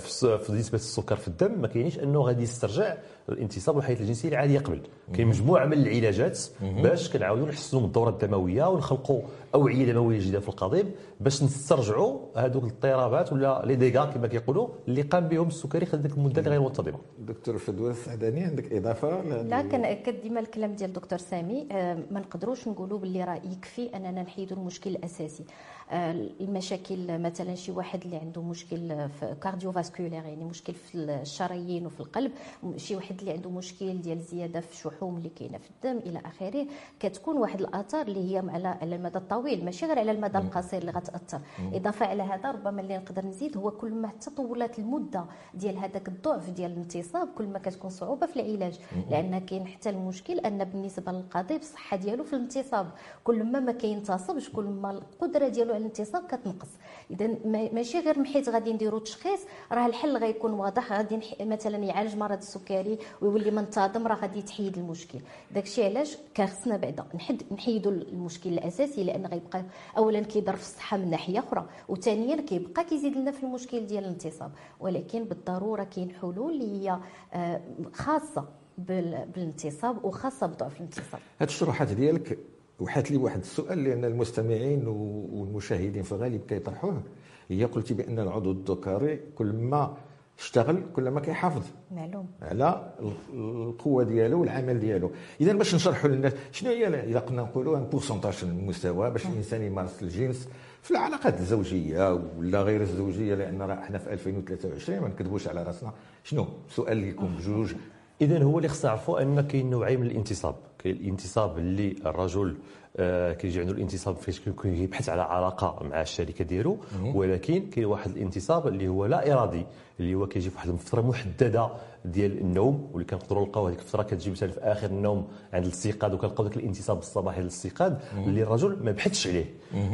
نسبة 0.50 0.76
السكر 0.76 1.16
في 1.16 1.28
الدم. 1.28 1.60
ما 1.60 1.68
كاينش 1.68 1.98
أنه 1.98 2.20
غادي 2.20 2.42
يسترجع. 2.42 2.94
الانتصاب 3.28 3.76
والحياة 3.76 3.96
الجنسية 3.96 4.28
العاديه 4.28 4.58
قبل 4.58 4.80
كاين 5.14 5.28
مجموعة 5.28 5.66
من 5.66 5.72
العلاجات 5.72 6.38
باش 6.62 7.10
كنعاودوا 7.12 7.46
نحسنوا 7.48 7.82
من 7.82 7.88
الدورة 7.88 8.10
الدموية 8.10 8.68
ونخلقوا 8.68 9.22
أوعية 9.54 9.92
دموية 9.92 10.18
جديدة 10.18 10.40
في 10.40 10.48
القضيب 10.48 10.86
باش 11.20 11.42
نسترجعوا 11.42 12.18
هذوك 12.36 12.64
الاضطرابات 12.64 13.32
ولا 13.32 13.62
لي 13.66 13.74
ديغا 13.74 14.04
كما 14.04 14.26
كيقولوا 14.26 14.68
اللي 14.88 15.02
قام 15.02 15.28
بهم 15.28 15.48
السكري 15.48 15.86
خلال 15.86 16.02
ديك 16.02 16.12
المده 16.12 16.38
اللي 16.38 16.50
غير 16.50 16.60
منتظمة. 16.60 16.98
دكتور 17.18 17.58
فدوى 17.58 17.90
السعداني 17.90 18.44
عندك 18.44 18.72
إضافة؟ 18.72 19.22
لا 19.22 19.62
كنأكد 19.62 20.20
ديما 20.20 20.40
الكلام 20.40 20.74
ديال 20.74 20.88
الدكتور 20.88 21.18
سامي. 21.18 21.68
آه، 21.72 21.98
ما 22.10 22.20
نقدروش 22.20 22.68
نقولوا 22.68 22.98
باللي 22.98 23.24
راه 23.24 23.40
يكفي 23.52 23.96
أننا 23.96 24.22
نحيدوا 24.22 24.56
المشكل 24.56 24.90
الأساسي. 24.90 25.44
آه، 25.90 26.28
المشاكل 26.40 27.18
مثلا 27.18 27.54
شي 27.54 27.72
واحد 27.72 28.02
اللي 28.04 28.16
عنده 28.16 28.42
مشكل 28.42 29.08
في 29.20 29.34
كارديوفاسكولير 29.42 30.12
يعني 30.12 30.44
مشكل 30.44 30.74
في 30.74 30.94
الشرايين 30.98 31.86
وفي 31.86 32.00
القلب 32.00 32.30
شي 32.76 32.96
واحد 32.96 33.13
اللي 33.20 33.32
عنده 33.32 33.50
مشكل 33.50 34.00
ديال 34.00 34.20
زيادة 34.20 34.60
في 34.60 34.72
الشحوم 34.72 35.16
اللي 35.16 35.28
كاينة 35.28 35.58
في 35.58 35.70
الدم 35.70 35.98
إلى 35.98 36.20
آخره 36.24 36.66
كتكون 37.00 37.36
واحد 37.36 37.60
الآثار 37.60 38.06
اللي 38.06 38.32
هي 38.34 38.38
على 38.48 38.68
على 38.68 38.96
المدى 38.96 39.18
الطويل 39.18 39.64
ماشي 39.64 39.86
غير 39.86 39.98
على 39.98 40.10
المدى 40.10 40.38
القصير 40.38 40.80
اللي 40.80 40.92
غتأثر. 40.92 41.40
إضافة 41.72 42.06
على 42.06 42.22
هذا 42.22 42.50
ربما 42.50 42.80
اللي 42.80 42.96
نقدر 42.96 43.26
نزيد 43.26 43.56
هو 43.56 43.70
كل 43.70 43.92
ما 43.94 44.10
تطولت 44.20 44.78
المدة 44.78 45.24
ديال 45.54 45.78
هذاك 45.78 46.08
الضعف 46.08 46.50
ديال 46.50 46.70
الانتصاب 46.72 47.28
كل 47.38 47.46
ما 47.46 47.58
كتكون 47.58 47.90
صعوبة 47.90 48.26
في 48.26 48.40
العلاج. 48.40 48.78
لأن 49.10 49.38
كاين 49.38 49.66
حتى 49.66 49.90
المشكل 49.90 50.38
أن 50.38 50.64
بالنسبة 50.64 51.12
للقضيب 51.12 51.60
الصحة 51.60 51.96
ديالو 51.96 52.24
في 52.24 52.32
الانتصاب 52.32 52.86
كل 53.24 53.44
ما 53.44 53.60
ما 53.60 53.72
كينتصبش 53.72 54.48
كل 54.50 54.64
ما 54.64 54.90
القدرة 54.90 55.48
ديالو 55.48 55.70
على 55.70 55.80
الانتصاب 55.80 56.26
كتنقص. 56.26 56.68
اذا 57.10 57.30
ماشي 57.72 58.00
غير 58.00 58.18
محيت 58.18 58.48
غادي 58.48 58.72
نديرو 58.72 58.98
تشخيص 58.98 59.40
راه 59.72 59.86
الحل 59.86 60.16
غيكون 60.16 60.52
واضح. 60.52 60.92
غادي 60.92 61.20
مثلا 61.40 61.76
يعالج 61.76 62.16
مرض 62.16 62.38
السكري 62.38 62.98
ويولي 63.22 63.50
منتظم 63.50 64.06
راه 64.06 64.14
غادي 64.16 64.42
تحيد 64.42 64.78
المشكل. 64.78 65.18
داكشي 65.50 65.84
علاش؟ 65.84 66.18
خصنا 66.38 66.76
بعدا 66.76 67.04
نحد 67.14 67.42
نحيدوا 67.52 67.92
المشكل 67.92 68.50
الأساسي 68.52 69.04
لأن 69.04 69.26
غيبقى 69.26 69.64
اولا 69.96 70.20
كيضر 70.20 70.56
في 70.56 70.62
الصحة 70.62 70.96
من 70.96 71.10
ناحية 71.10 71.38
أخرى 71.38 71.66
وثانيا 71.88 72.36
كيبقى 72.40 72.84
كيزيد 72.84 73.16
لنا 73.16 73.30
في 73.30 73.42
المشكل 73.42 73.86
ديال 73.86 74.04
الانتصاب. 74.04 74.52
ولكن 74.80 75.24
بالضرورة 75.24 75.84
كاين 75.84 76.10
حلول 76.20 76.52
اللي 76.52 76.88
هي 76.88 76.98
آه، 77.34 77.60
خاصة 77.92 78.48
بالانتصاب 78.78 80.04
وخاصة 80.04 80.46
بضعف 80.46 80.76
الانتصاب. 80.76 81.20
هاد 81.40 81.48
الشروحات 81.48 81.88
ديالك 81.92 82.38
وحات 82.80 83.10
لي 83.10 83.16
واحد 83.16 83.40
السؤال 83.40 83.84
لأن 83.84 84.04
المستمعين 84.04 84.86
والمشاهدين 84.86 86.02
في 86.02 86.12
الغالب 86.12 86.40
كيطرحوه. 86.48 87.02
هي 87.48 87.64
قلتي 87.64 87.94
بأن 87.94 88.18
العضو 88.18 88.52
الذكري 88.52 89.20
كل 89.34 89.52
ما 89.52 89.96
اشتغل 90.38 90.82
كل 90.96 91.08
ما 91.08 91.20
كيحافظ. 91.20 91.62
معلوم. 91.90 92.26
على 92.42 92.92
القوة 93.34 94.04
ديالو 94.04 94.40
والعمل 94.40 94.80
ديالو. 94.80 95.10
إذا 95.40 95.52
باش 95.52 95.74
نشرحوا 95.74 96.10
للناس 96.10 96.32
شنو 96.52 96.70
هي 96.70 96.86
إذا 96.86 97.18
قلنا 97.18 97.42
نقولوا 97.42 97.78
أن 97.78 97.84
بورسونتاج 97.84 98.44
من 98.44 98.58
المستوى 98.58 99.10
باش 99.10 99.26
الإنسان 99.26 99.62
يمارس 99.62 100.02
الجنس 100.02 100.48
في 100.82 100.90
العلاقات 100.90 101.40
الزوجية 101.40 102.20
ولا 102.38 102.62
غير 102.62 102.80
الزوجية 102.80 103.34
لأن 103.34 103.62
راه 103.62 103.74
إحنا 103.74 103.98
في 103.98 104.12
2023 104.12 105.00
ما 105.00 105.08
نكذبوش 105.08 105.48
على 105.48 105.62
راسنا. 105.62 105.92
شنو؟ 106.24 106.46
سؤال 106.68 106.92
اللي 106.92 107.08
يكون 107.08 107.36
بجوج 107.38 107.74
اذا 108.20 108.42
هو 108.42 108.58
اللي 108.58 108.68
خصنا 108.68 108.90
نعرفوا 108.90 109.22
أن 109.22 109.40
كاين 109.40 109.70
نوعين 109.70 110.00
من 110.00 110.06
الانتصاب. 110.06 110.54
كاين 110.84 110.96
الانتصاب 110.96 111.58
اللي 111.58 111.96
الرجل 112.06 112.56
آه 112.96 113.32
كيجي 113.32 113.60
عنده 113.60 113.72
الانتصاب 113.72 114.16
فاش 114.16 114.40
كيبحث 114.62 115.08
على 115.08 115.22
علاقة 115.22 115.84
مع 115.84 116.02
الشركة 116.02 116.44
ديالو 116.44 116.78
ولكن 117.14 117.70
كاين 117.70 117.84
واحد 117.86 118.10
الانتصاب 118.10 118.68
اللي 118.68 118.88
هو 118.88 119.06
لا 119.06 119.32
إرادي 119.32 119.66
اللي 120.00 120.14
هو 120.14 120.26
كيجي 120.26 120.50
في 120.50 120.56
واحد 120.56 120.68
الفترة 120.68 121.00
محددة 121.00 121.68
ديال 122.04 122.38
النوم 122.38 122.90
واللي 122.92 123.04
كنقدروا 123.06 123.46
نلقاو 123.46 123.66
هذيك 123.66 123.78
الفترة 123.78 124.02
كتجي 124.02 124.30
مثلا 124.30 124.48
في 124.48 124.60
آخر 124.60 124.86
النوم 124.86 125.26
عند 125.52 125.64
الاستيقاظ 125.64 126.14
وكنلقاو 126.14 126.46
ذاك 126.46 126.56
الانتصاب 126.56 126.98
الصباحي 126.98 127.40
للاستيقاظ 127.40 127.92
اللي 128.16 128.42
الرجل 128.42 128.76
ما 128.82 128.92
بحثش 128.92 129.26
عليه. 129.26 129.46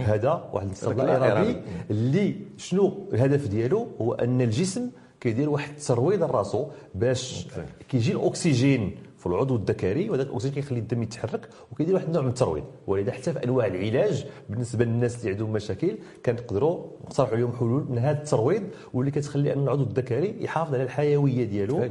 هذا 0.05 0.49
واحد 0.53 0.65
الانتصاب 0.67 0.99
لا 0.99 1.33
إرادي 1.33 1.57
اللي 1.91 2.35
شنو 2.57 3.09
الهدف 3.13 3.49
ديالو؟ 3.49 3.89
هو 4.01 4.13
أن 4.13 4.41
الجسم 4.41 4.91
كيدير 5.21 5.51
واحد 5.51 5.71
الترويض 5.79 6.23
لراسو 6.23 6.67
باش 6.95 7.47
كيجي 7.89 8.13
الأكسجين. 8.13 8.97
في 9.21 9.27
العضو 9.27 9.57
الذكري 9.57 10.11
وهذاك 10.11 10.27
الأكسجين 10.27 10.53
كيخلي 10.53 10.79
الدم 10.79 11.03
يتحرك 11.03 11.49
وكيدير 11.73 11.95
واحد 11.95 12.07
النوع 12.07 12.23
من 12.23 12.29
الترويض. 12.29 12.65
ولذا 12.87 13.13
حتى 13.13 13.33
في 13.33 13.45
أنواع 13.45 13.67
العلاج 13.67 14.27
بالنسبة 14.49 14.85
للناس 14.85 15.21
اللي 15.21 15.31
عندهم 15.31 15.53
مشاكل 15.53 15.99
كنقدروا 16.27 16.87
نقترحوا 17.05 17.35
عليهم 17.35 17.53
حلول 17.53 17.87
من 17.91 17.99
هذا 17.99 18.19
الترويض 18.19 18.63
واللي 18.95 19.11
كتخلي 19.11 19.53
أن 19.53 19.63
العضو 19.63 19.83
الذكري 19.83 20.37
يحافظ 20.45 20.75
على 20.75 20.83
الحيوية 20.83 21.45
ديالو 21.45 21.89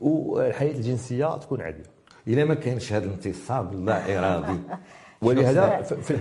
والحياة 0.00 0.72
الجنسية 0.76 1.36
تكون 1.38 1.60
عادية. 1.60 1.82
إلا 2.28 2.44
ما 2.44 2.54
كانش 2.54 2.92
هذا 2.92 3.04
الانتصاب 3.04 3.72
اللا 3.72 4.18
إرادي. 4.18 4.58
ولهذا 5.22 5.80
تفضل. 5.80 6.20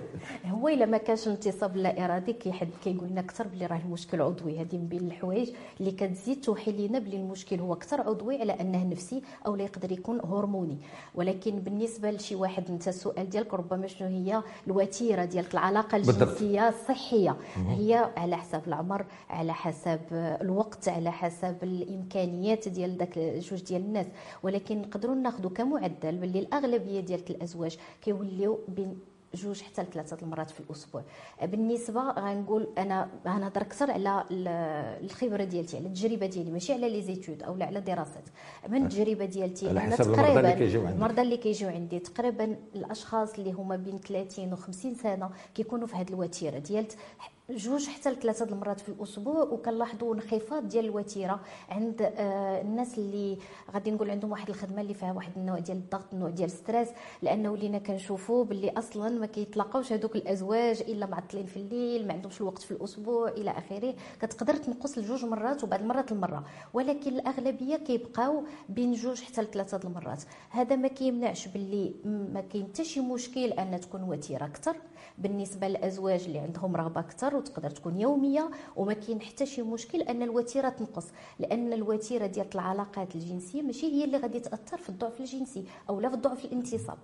هو 0.46 0.68
إلا 0.68 0.86
ما 0.86 0.98
كانش 0.98 1.28
انتصاب 1.28 1.76
لا 1.76 2.04
إرادي 2.04 2.32
كيحد 2.32 2.68
كيقول 2.84 3.08
لنا 3.08 3.20
أكثر 3.20 3.46
بلي 3.46 3.66
راه 3.66 3.80
المشكل 3.84 4.22
عضوي. 4.22 4.60
هذه 4.60 4.76
من 4.76 4.86
بين 4.86 5.06
الحوايج 5.06 5.50
اللي 5.80 5.90
كتزيد 5.90 6.40
توحي 6.40 6.72
لنا 6.88 6.98
بلي 6.98 7.16
المشكل 7.16 7.60
هو 7.60 7.72
أكثر 7.72 8.00
عضوي 8.00 8.40
على 8.40 8.52
أنه 8.52 8.84
نفسي 8.84 9.22
أو 9.46 9.56
لا 9.56 9.64
يقدر 9.64 9.92
يكون 9.92 10.20
هرموني. 10.20 10.78
ولكن 11.14 11.58
بالنسبة 11.58 12.10
لشي 12.10 12.34
واحد 12.34 12.70
انت 12.70 12.88
السؤال 12.88 13.30
ديالك 13.30 13.54
ربما 13.54 13.86
شنو 13.86 14.08
هي 14.08 14.42
الوتيرة 14.66 15.24
ديالك؟ 15.24 15.54
العلاقة 15.54 15.96
الجنسية 15.96 16.68
الصحيه 16.68 17.36
هي 17.68 18.10
على 18.16 18.36
حسب 18.36 18.60
العمر 18.66 19.04
على 19.30 19.54
حسب 19.54 20.00
الوقت 20.12 20.88
على 20.88 21.12
حسب 21.12 21.56
الإمكانيات 21.62 22.68
ديال 22.68 22.98
داك 22.98 23.18
جوج 23.18 23.62
ديال 23.62 23.82
الناس. 23.82 24.06
ولكن 24.42 24.78
نقدروا 24.82 25.14
ناخذوا 25.14 25.50
كمعدل 25.50 26.16
باللي 26.16 26.38
الأغلبية 26.38 27.00
ديال 27.00 27.20
الأزواج 27.30 27.78
كيوليو 28.38 28.60
بين 28.68 28.98
جوج 29.34 29.62
حتى 29.62 29.82
لثلاثة 29.82 30.16
المرات 30.22 30.50
في 30.50 30.60
الأسبوع. 30.60 31.02
بالنسبة 31.42 32.00
غنقول 32.10 32.68
أنا 32.78 33.08
غنهضر 33.26 33.60
أكثر 33.60 33.90
على 33.90 34.24
الخبرة 34.30 35.44
ديالتي 35.44 35.76
على 35.76 35.86
التجربة 35.86 36.26
ديالي 36.26 36.50
ماشي 36.50 36.72
على 36.72 36.88
les 36.90 37.02
études 37.02 37.42
أو 37.42 37.56
على 37.60 37.80
دراسات 37.80 38.24
من 38.68 38.84
التجربة 38.84 39.24
ديالتي 39.24 39.68
على 39.68 39.80
حسب 39.80 40.12
تقريبا 40.12 40.90
المرضى 40.90 41.22
اللي 41.22 41.36
كيجيو 41.36 41.68
عندي 41.68 41.98
تقريبا 41.98 42.56
الأشخاص 42.74 43.34
اللي 43.38 43.52
هما 43.52 43.76
بين 43.76 43.98
30 43.98 44.52
و 44.52 44.56
50 44.56 44.94
سنة 44.94 45.30
كيكونوا 45.54 45.86
في 45.86 45.96
هذه 45.96 46.08
الوتيرة 46.08 46.58
ديال 46.58 46.86
جوج 47.50 47.86
حتى 47.88 48.10
لثلاثة 48.10 48.44
المرات 48.44 48.80
في 48.80 48.88
الأسبوع 48.88 49.42
وكنلاحظوا 49.42 50.14
انخفاض 50.14 50.68
ديال 50.68 50.84
الوتيرة 50.84 51.40
عند 51.68 52.02
آه 52.02 52.60
الناس 52.60 52.98
اللي 52.98 53.38
غادي 53.74 53.90
نقول 53.90 54.10
عندهم 54.10 54.30
واحد 54.30 54.48
الخدمة 54.48 54.80
اللي 54.80 54.94
فيها 54.94 55.12
واحد 55.12 55.32
النوع 55.36 55.58
ديال 55.58 55.76
الضغط 55.76 56.14
النوع 56.14 56.30
ديال 56.30 56.48
الستريس 56.48 56.88
لأنه 57.22 57.50
ولينا 57.52 57.78
كنشوفوا 57.78 58.44
باللي 58.44 58.70
أصلا 58.70 59.08
ما 59.18 59.26
كيتلاقاوش 59.26 59.92
هذوك 59.92 60.16
الأزواج 60.16 60.80
إلا 60.80 61.06
معطلين 61.06 61.46
في 61.46 61.56
الليل 61.56 62.06
ما 62.06 62.12
عندهمش 62.12 62.40
الوقت 62.40 62.62
في 62.62 62.70
الأسبوع 62.70 63.28
إلى 63.28 63.50
آخره. 63.50 63.94
كتقدر 64.22 64.54
تنقص 64.56 64.98
لجوج 64.98 65.24
مرات 65.24 65.64
وبعد 65.64 65.80
المرات 65.80 66.12
المرة 66.12 66.44
ولكن 66.72 67.10
الأغلبية 67.14 67.76
كيبقاو 67.76 68.44
بين 68.68 68.92
جوج 68.92 69.22
حتى 69.22 69.42
لثلاثة 69.42 69.80
المرات. 69.88 70.22
هذا 70.50 70.76
ما 70.76 70.88
كيمنعش 70.88 71.48
باللي 71.48 71.94
ما 72.04 72.40
كاين 72.40 72.66
حتى 72.66 72.84
شي 72.84 73.00
مشكل 73.00 73.44
أن 73.52 73.80
تكون 73.80 74.02
وتيرة 74.02 74.44
أكثر. 74.44 74.76
بالنسبة 75.18 75.68
للأزواج 75.68 76.24
اللي 76.24 76.38
عندهم 76.38 76.76
رغبة 76.76 77.00
أكثر 77.00 77.36
وتقدر 77.36 77.70
تكون 77.70 78.00
يومية 78.00 78.50
وما 78.76 78.92
كاين 78.92 79.20
حتى 79.20 79.46
شي 79.46 79.62
مشكل 79.62 80.00
أن 80.02 80.22
الوتيرة 80.22 80.68
تنقص 80.68 81.06
لأن 81.38 81.72
الوتيرة 81.72 82.26
ديال 82.26 82.46
العلاقات 82.54 83.14
الجنسية 83.14 83.62
ماشي 83.62 83.86
هي 83.86 84.04
اللي 84.04 84.18
غادي 84.18 84.40
تأثر 84.40 84.78
في 84.78 84.88
الضعف 84.88 85.20
الجنسي 85.20 85.64
أو 85.90 86.00
لا 86.00 86.08
في 86.08 86.14
الضعف 86.14 86.44
الانتصاب. 86.44 86.98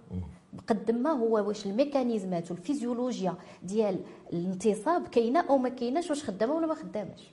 بقد 0.53 0.91
ما 0.91 1.11
هو 1.11 1.49
واش 1.49 1.67
ال 1.67 1.75
mécanismات 1.75 2.51
والفيزيولوجيا 2.51 3.35
ديال 3.63 4.01
الانتصاب 4.33 5.09
كاينة 5.09 5.41
أو 5.41 5.59
ما 5.59 5.69
كايناش 5.69 6.11
واش 6.11 6.25
خدامة 6.25 6.55
ولا 6.55 6.67
ما 6.67 6.75
خداماش. 6.75 7.31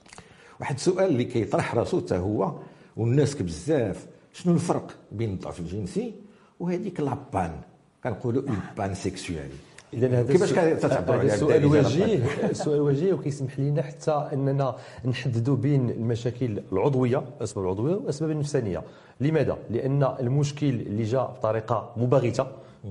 واحد 0.59 0.75
السؤال 0.75 1.05
اللي 1.05 1.23
كيطرح 1.23 1.75
راسو 1.75 2.01
حتى 2.01 2.17
هو 2.17 2.53
والناس 2.97 3.35
بزاف 3.35 4.07
شنو 4.33 4.53
الفرق 4.53 4.97
بين 5.11 5.33
الضعف 5.33 5.59
الجنسي 5.59 6.13
وهذيك 6.59 6.99
la 6.99 7.15
panne؟ 7.15 7.61
كنقولوا 8.03 8.43
une 8.49 8.59
panne 8.77 8.95
sexuelle 8.95 9.49
إذا 9.93 10.07
هذا 10.07 10.31
كيفاش 10.31 10.53
كتعبروا 10.53 11.19
على 11.19 11.33
السؤال 11.33 11.65
وجيه 11.65 12.25
السؤال 12.55 12.81
وجيه 12.81 13.13
وكيسمح 13.13 13.59
لنا 13.59 13.81
حتى 13.81 14.29
أننا 14.33 14.75
نحددوا 15.05 15.55
بين 15.55 15.89
المشاكل 15.89 16.63
العضوية 16.71 17.23
الاسباب 17.37 17.65
العضوية 17.65 17.95
والاسباب 17.95 18.31
النفسانية. 18.31 18.83
لماذا؟ 19.19 19.57
لأن 19.69 20.03
المشكل 20.03 20.69
اللي 20.69 21.03
جاء 21.03 21.31
بطريقة 21.31 21.93
مباغته 21.97 22.47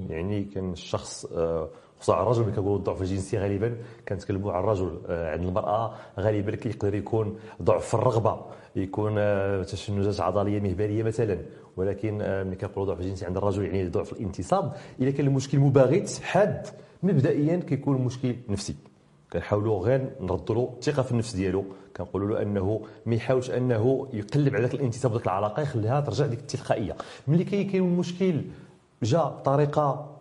يعني 0.09 0.45
كان 0.45 0.73
الشخص 0.73 1.25
آه، 1.25 1.69
خصوصا 2.01 2.23
الرجل 2.23 2.43
اللي 2.43 2.53
كنقولوا 2.53 2.79
الضعف 2.79 3.03
الجنسي 3.03 3.39
غالبا. 3.39 3.77
كنتكلموا 4.09 4.53
على 4.53 4.65
الرجل 4.65 4.99
آه، 5.09 5.33
عند 5.33 5.43
المرأة. 5.43 5.95
غالبا 6.19 6.57
كيقدر 6.57 6.95
يكون 6.95 7.39
ضعف 7.63 7.87
في 7.87 7.95
الرغبة 7.95 8.41
يكون 8.77 9.15
آه، 9.19 9.63
تشنجات 9.63 10.21
عضلية 10.21 10.61
مهبليه 10.61 11.03
مثلا. 11.03 11.39
ولكن 11.77 12.19
ملي 12.19 12.57
كنقولوا 12.57 12.95
ضعف 12.95 13.01
الجنسي 13.01 13.27
عند 13.27 13.37
الرجل 13.37 13.65
يعني 13.65 13.89
ضعف 13.89 14.13
الانتصاب. 14.13 14.73
إذا 15.01 15.11
كان 15.11 15.27
المشكل 15.27 15.59
مباغت 15.59 16.21
حاد. 16.23 16.67
مبدئيا 17.03 17.57
كيكون 17.57 18.05
مشكل 18.05 18.37
نفسي. 18.49 18.75
كنحاولوا 19.33 19.79
غير 19.81 20.11
نردوا 20.21 20.55
له 20.55 20.75
الثقة 20.77 21.03
في 21.03 21.13
النفس 21.13 21.35
ديالو. 21.37 21.65
كنقولوا 21.97 22.29
له 22.29 22.43
أنه 22.43 22.81
ما 23.07 23.15
يحاولش 23.15 23.51
أنه 23.51 24.09
يقلب 24.13 24.55
على 24.55 24.65
ذاك 24.65 24.75
الانتصاب 24.75 25.13
ذاك 25.13 25.25
العلاقة 25.25 25.63
يخليها 25.63 26.01
ترجع 26.01 26.27
ديك 26.27 26.39
التلقائية. 26.39 26.97
ملي 27.29 27.45
كاين 27.45 27.85
المشكل 27.85 28.43
جا 29.03 29.23
بطريقة 29.25 30.17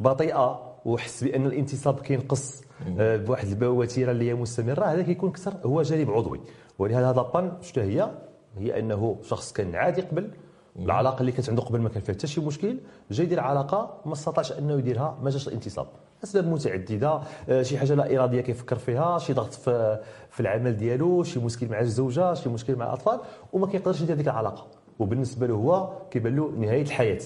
بطيئة 0.00 0.74
وحس 0.84 1.24
بأن 1.24 1.46
الانتصاب 1.46 2.00
كينقص 2.00 2.62
آه، 2.98 3.16
بواحد 3.16 3.62
الوتيره 3.62 4.10
اللي 4.10 4.28
هي 4.28 4.34
مستمرة 4.34 4.84
هذا 4.84 5.02
كيكون 5.02 5.32
كثر 5.32 5.54
هو 5.64 5.82
جانب 5.82 6.10
عضوي. 6.10 6.40
ولهذا 6.78 7.10
هذا 7.10 7.22
بان 7.22 7.52
شنو 7.62 7.84
هي؟ 7.84 8.10
هي 8.58 8.78
أنه 8.78 9.16
شخص 9.22 9.52
كان 9.52 9.74
عادي 9.74 10.00
قبل 10.00 10.30
العلاقة 10.78 11.20
اللي 11.20 11.32
كانت 11.32 11.48
عنده 11.48 11.62
قبل 11.62 11.80
ما 11.80 11.88
كان 11.88 12.02
فيها 12.02 12.14
حتى 12.14 12.26
شي 12.26 12.40
مشكل 12.40 12.78
جا 13.10 13.22
يدير 13.22 13.40
علاقة 13.40 14.00
ما 14.06 14.12
استطاعش 14.12 14.52
أنه 14.52 14.78
يديرها 14.78 15.18
ما 15.22 15.30
جاش 15.30 15.48
الانتصاب 15.48 15.86
أسباب 16.24 16.48
متعددة. 16.48 17.20
آه، 17.48 17.62
شي 17.62 17.78
حاجة 17.78 17.94
لا 17.94 18.16
إرادية 18.16 18.40
كيفكر 18.40 18.76
فيها 18.76 19.18
شي 19.18 19.32
ضغط 19.32 19.52
في 19.52 20.00
في 20.30 20.40
العمل 20.40 20.76
ديالو 20.76 21.22
شي 21.22 21.40
مشكل 21.40 21.68
مع 21.68 21.80
الزوجة 21.80 22.34
شي 22.34 22.48
مشكل 22.48 22.76
مع 22.76 22.86
الأطفال 22.86 23.20
وما 23.52 23.66
كيقدرش 23.66 24.00
يدير 24.00 24.16
ديك 24.16 24.28
العلاقة. 24.28 24.66
وبالنسبة 24.98 25.46
له 25.46 25.54
هو 25.54 25.88
كيبان 26.10 26.36
له 26.36 26.50
نهاية 26.58 26.82
الحياة. 26.82 27.20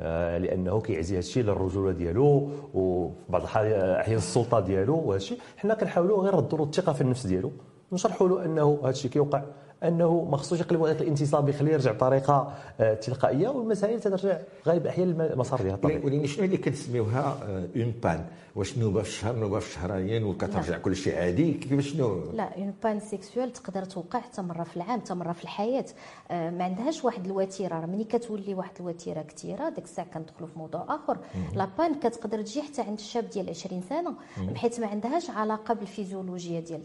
آه 0.00 0.38
لأنه 0.38 0.80
كيعزي 0.80 1.14
هذا 1.14 1.18
الشيء 1.18 1.42
للرجولة 1.42 1.92
ديالو 1.92 2.48
وفي 2.74 3.14
بعض 3.28 3.42
الاحيان 3.42 4.16
السلطة 4.16 4.60
ديالو 4.60 4.94
وهذا 4.94 5.16
الشيء 5.16 5.38
حنا 5.56 5.74
كنحاولوا 5.74 6.22
غير 6.22 6.36
نردوا 6.36 6.66
الثقة 6.66 6.92
في 6.92 7.00
النفس 7.00 7.26
ديالو. 7.26 7.50
نشرحوا 7.92 8.28
له 8.28 8.44
أنه 8.44 8.78
هذا 8.82 8.90
الشيء 8.90 9.10
كيوقع 9.10 9.42
أنه 9.84 10.28
ما 10.30 10.36
خصوش 10.36 10.60
يقلب 10.60 10.82
هذاك 10.82 11.00
الانتصاب 11.02 11.48
يخليه 11.48 11.72
يرجع 11.72 11.92
بطريقة 11.92 12.52
آه، 12.80 12.94
تلقائية 12.94 13.48
والمسائل 13.48 14.00
ترجع 14.00 14.38
غالب 14.66 14.82
الاحيان 14.82 15.20
المسار 15.20 15.58
ديالها 15.58 15.74
الطبيعي 15.74 16.04
ولكن 16.04 16.26
شنو 16.26 16.44
اللي 16.44 16.56
كنسميوها؟ 16.56 17.38
une 17.76 17.94
panne 18.02 18.26
واش 18.56 18.78
نوبه 18.78 19.02
في 19.02 19.08
الشهر 19.08 19.36
نوبة 19.36 19.58
في 19.58 19.68
الشهرين 19.68 20.24
وكترجع 20.24 20.78
كل 20.78 20.96
شيء 20.96 21.18
عادي؟ 21.18 21.52
كيفاش 21.52 21.88
شنو؟ 21.92 22.32
لا 22.32 22.56
une 22.58 22.74
panne 22.84 23.00
sexuelle 23.00 23.52
تقدر 23.52 23.84
توقع 23.84 24.20
حتى 24.20 24.42
مرة 24.42 24.62
في 24.62 24.76
العام 24.76 25.00
حتى 25.00 25.14
مرة 25.14 25.32
في 25.32 25.42
الحياة. 25.44 25.84
آه، 26.30 26.50
ما 26.50 26.64
عندهاش 26.64 27.04
واحد 27.04 27.26
الوتيرة. 27.26 27.86
ملي 27.86 28.04
كتولي 28.04 28.54
واحد 28.54 28.72
الوتيرة 28.80 29.22
كثيره 29.22 29.68
ديك 29.68 29.84
الساعة 29.84 30.06
كندخلوا 30.14 30.48
في 30.48 30.58
موضوع 30.58 30.86
آخر. 30.88 31.18
la 31.54 31.68
panne 31.78 31.94
كتقدر 31.94 32.42
تجي 32.42 32.62
حتى 32.62 32.82
عند 32.82 32.98
الشاب 32.98 33.30
ديال 33.30 33.50
20 33.50 33.82
سنة 33.82 34.14
بحيث 34.52 34.80
ما 34.80 34.86
عندهاش 34.86 35.30
علاقة 35.30 35.74
بالفيزيولوجيا 35.74 36.60
ديال 36.60 36.82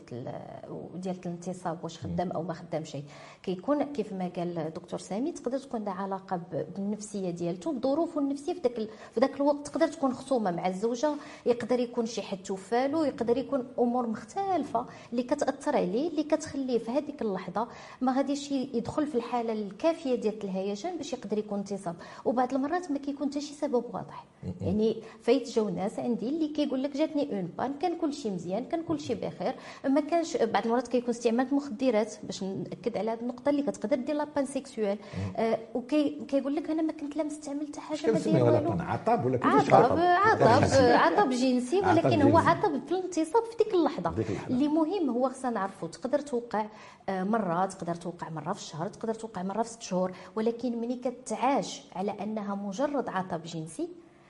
ديال 0.96 1.16
الانتصاب 1.26 1.78
واش 1.84 1.98
خدام 2.00 2.32
أو 2.32 2.44
ما 2.44 2.54
خدام 2.54 2.84
شيء. 2.92 3.04
كيكون 3.44 3.84
كيف 3.84 4.14
ما 4.14 4.32
قال 4.36 4.58
الدكتور 4.58 5.00
سامي 5.00 5.32
تقدر 5.32 5.58
تكون 5.58 5.80
عندها 5.80 5.94
علاقة 5.94 6.42
بالنفسية 6.76 7.30
ديالته 7.30 7.72
بظروفه 7.72 8.22
النفسية 8.22 8.54
في 8.54 8.60
ذاك 8.60 8.76
في 9.14 9.20
ذاك 9.20 9.36
الوقت. 9.36 9.68
تقدر 9.68 9.88
تكون 9.88 10.14
خصومة 10.14 10.52
مع 10.52 10.68
الزوجة 10.68 11.16
يقدر 11.46 11.80
يكون 11.80 12.06
شي 12.06 12.22
حد 12.22 12.38
توفالو 12.38 13.04
يقدر 13.04 13.38
يكون 13.38 13.68
أمور 13.80 14.08
مختلفة 14.08 14.86
اللي 15.12 15.24
كتأثر 15.24 15.76
عليه 15.78 16.08
اللي 16.10 16.24
كتخليه 16.24 16.80
في 16.80 16.92
هذيك 16.92 17.22
اللحظة 17.22 17.68
ما 18.02 18.12
غاديش 18.18 18.52
يدخل 18.52 19.08
في 19.08 19.16
الحالة 19.16 19.54
الكافية 19.54 20.16
ديال 20.16 20.44
الهيجان 20.44 20.98
باش 20.98 21.14
يقدر 21.14 21.38
يكون 21.38 21.60
انتصاب 21.60 21.96
وبعض 22.26 22.54
المرات 22.54 22.92
ما 22.92 22.98
كيكون 22.98 23.30
حتى 23.30 23.42
شي 23.42 23.54
سبب 23.54 23.84
واضح. 23.94 24.26
يعني 24.62 24.96
فايت 25.22 25.50
جاو 25.50 25.70
ناس 25.70 26.00
عندي 26.00 26.30
اللي 26.30 26.48
كيقول 26.48 26.84
لك 26.84 26.98
جاتني 26.98 27.34
une 27.38 27.50
panne 27.58 27.74
كان 27.74 27.98
كل 27.98 28.14
شيء 28.14 28.32
مزيان 28.32 28.66
كان 28.66 28.84
كل 28.84 29.00
شيء 29.00 29.16
بخير. 29.16 29.56
ما 29.90 30.02
كانش 30.02 30.38
بعض 30.38 30.66
المرات 30.66 30.88
كيكون 30.88 31.10
استعمال 31.10 31.56
مخدرات 31.56 32.14
باش 32.24 32.44
ناكد 32.80 32.98
على 32.98 33.12
هذه 33.12 33.20
النقطة 33.20 33.50
اللي 33.50 33.62
كتقدر 33.62 33.96
دير 33.96 34.16
la 34.16 34.24
panne 34.24 34.46
sexuelle. 34.46 34.98
آه 35.38 35.60
وكيقول 35.74 36.56
لك 36.56 36.70
أنا 36.70 36.82
ما 36.82 36.94
كنت 36.94 37.18
لا 37.18 37.24
مستعمل 37.24 37.68
حتى 37.68 37.80
حاجة 37.80 38.12
ما 38.12 38.20
داير 38.20 38.44
والو. 38.44 38.72
عطب 38.80 39.26
ولا 39.26 39.40
عطب 39.44 39.74
عطب؟ 39.74 40.00
عطب 40.80 41.30
جنسي 41.30 41.80
ولكن 41.80 42.22
هو 42.22 42.38
عطب 42.38 42.82
في 42.88 42.92
الانتصاب 42.92 43.44
في 43.44 43.64
ديك 43.64 43.74
اللحظة. 43.74 44.14
اللي 44.50 44.68
مهم 44.68 45.10
هو 45.10 45.30
خصنا 45.30 45.52
نعرفوا 45.52 45.88
تقدر 45.88 46.20
توقع 46.20 46.66
آه، 47.10 47.24
مرات 47.24 47.74
تقدر 47.74 47.96
توقع 47.96 48.30
مرة 48.30 48.54
في 48.54 48.60
الشهر 48.60 48.88
تقدر 48.88 49.14
توقع 49.14 49.44
مرة 49.44 49.64
في 49.64 49.70
ست 49.70 49.82
شهور. 49.82 50.12
ولكن 50.36 50.82
ملي 50.82 50.96
كتعاش 50.96 51.82
على 51.96 52.12
أنها 52.24 52.56
مجرد 52.56 53.10
عطب 53.10 53.44
جنسي 53.44 53.90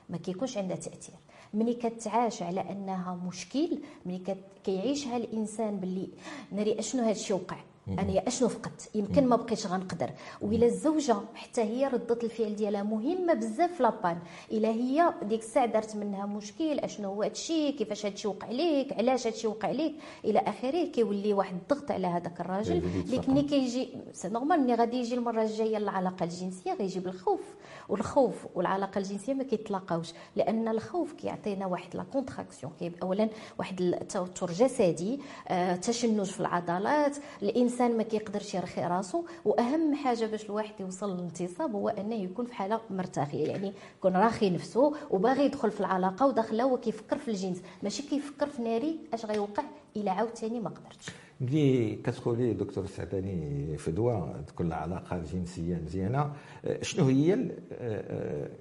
ما 0.10 0.18
كيكونش 0.18 0.58
عندها 0.58 0.76
تأثير. 0.78 1.16
ملي 1.54 1.74
كتعاش 1.74 2.44
على 2.44 2.62
أنها 2.62 3.20
مشكل 3.28 3.80
ملي 4.06 4.38
كيعيشها 4.64 5.18
الإنسان 5.18 5.78
باللي 5.78 6.10
ناري 6.52 6.80
أشنو 6.80 7.02
هذا 7.02 7.12
الشيء 7.12 7.36
وقع 7.36 7.58
أنا 8.00 8.28
اشنو 8.28 8.48
فقدت 8.48 8.90
يمكن 8.96 9.28
ما 9.28 9.36
بقيتش 9.36 9.68
غنقدر. 9.68 10.10
وإلا 10.42 10.66
الزوجة 10.66 11.16
حتى 11.36 11.62
هي 11.62 11.88
ردة 11.88 12.20
الفعل 12.24 12.56
ديالها 12.56 12.84
مهمة 12.84 13.34
بزاف 13.34 13.74
في 13.74 13.84
la 13.84 13.92
panne. 13.92 14.18
إلا 14.52 14.70
هي 14.70 15.14
ديك 15.24 15.40
الساعة 15.40 15.66
دارت 15.66 15.96
منها 15.96 16.26
مشكل 16.26 16.80
أشنو 16.80 17.10
هو 17.10 17.24
هادشي 17.24 17.72
كيفاش 17.72 18.06
هادشي 18.06 18.28
وقع 18.28 18.52
ليك 18.52 18.94
علاش 18.94 19.28
هادشي 19.28 19.48
وقع 19.48 19.72
ليك. 19.72 19.96
إلى 20.26 20.40
آخره 20.40 20.86
كيولي 20.86 21.34
واحد 21.34 21.56
الضغط 21.56 21.92
على 21.92 22.08
هذاك 22.08 22.42
الراجل. 22.42 22.78
اللي 22.78 23.22
ملي 23.28 23.42
كيجي 23.42 23.90
c'est 24.14 24.30
normal 24.30 24.60
ملي 24.60 24.76
غادي 24.76 24.98
يجي 24.98 25.16
المرة 25.16 25.42
الجاية 25.44 25.78
العلاقة 25.78 26.24
الجنسية 26.24 26.74
غيجي 26.74 27.00
بالخوف 27.00 27.42
والخوف 27.90 28.46
والعلاقة 28.56 29.00
الجنسية 29.00 29.34
ما 29.34 29.44
كيتلاقاوش. 29.44 30.14
لأن 30.36 30.68
الخوف 30.68 31.14
كيعطينا 31.14 31.66
واحد 31.66 31.96
la 31.96 32.04
contraction 32.04 32.74
اولا 33.04 33.30
واحد 33.60 33.82
التوتر 33.82 34.52
جسدي 34.52 35.20
آه، 35.48 35.76
تشنج 35.76 36.26
في 36.26 36.40
العضلات. 36.40 37.18
الإنسان 37.44 37.79
ما 37.88 38.04
كيقدرش 38.04 38.54
يرخي 38.56 38.82
راسو 38.82 39.24
وأهم 39.46 39.96
حاجة 39.96 40.26
باش 40.26 40.46
الواحد 40.46 40.74
يوصل 40.80 41.16
للانتصاب 41.16 41.74
هو 41.76 41.90
أنه 41.90 42.16
يكون 42.16 42.46
في 42.46 42.54
حالة 42.54 42.82
ارتياحية 42.90 43.48
يعني 43.48 43.74
يكون 43.98 44.14
راخي 44.16 44.50
نفسه 44.50 44.94
وباغي 45.12 45.46
يدخل 45.46 45.72
في 45.72 45.80
العلاقة 45.80 46.28
وداخله 46.28 46.64
هو 46.64 46.78
كيفكر 46.78 47.18
في 47.18 47.28
الجنس. 47.28 47.62
ماشي 47.84 48.04
كيفكر 48.04 48.48
في 48.48 48.62
ناري 48.62 49.00
أش 49.14 49.26
غيوقع 49.26 49.64
إلا 49.98 50.12
عاوتاني 50.12 50.60
ما 50.60 50.70
قدرتش. 50.70 51.10
ملي 51.42 51.96
كتقولي 51.96 52.54
دكتور 52.54 52.84
السعداني 52.84 53.78
فدوى 53.78 54.36
تكون 54.48 54.68
العلاقه 54.68 55.16
الجنسيه 55.18 55.76
مزيانة 55.76 56.34
آه، 56.66 56.84
شنو 56.84 57.06
هي 57.06 57.34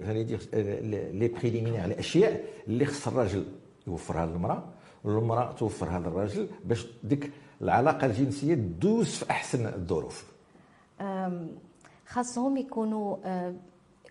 غادي 0.03 0.37
les 1.13 1.27
préliminaires 1.27 1.85
الأشياء 1.85 2.43
اللي 2.67 2.85
خص 2.85 3.07
الراجل 3.07 3.45
يوفرها 3.87 4.25
للمرأة؟ 4.25 4.63
والمراه 5.03 5.51
توفرها 5.51 5.99
للراجل 5.99 6.49
باش 6.65 6.87
ديك 7.03 7.31
العلاقة 7.61 8.05
الجنسية 8.05 8.55
تدوز 8.55 9.07
في 9.07 9.29
أحسن 9.31 9.65
الظروف. 9.65 10.25
خاصهم 12.07 12.57
يكونوا 12.57 13.17
آه، 13.25 13.53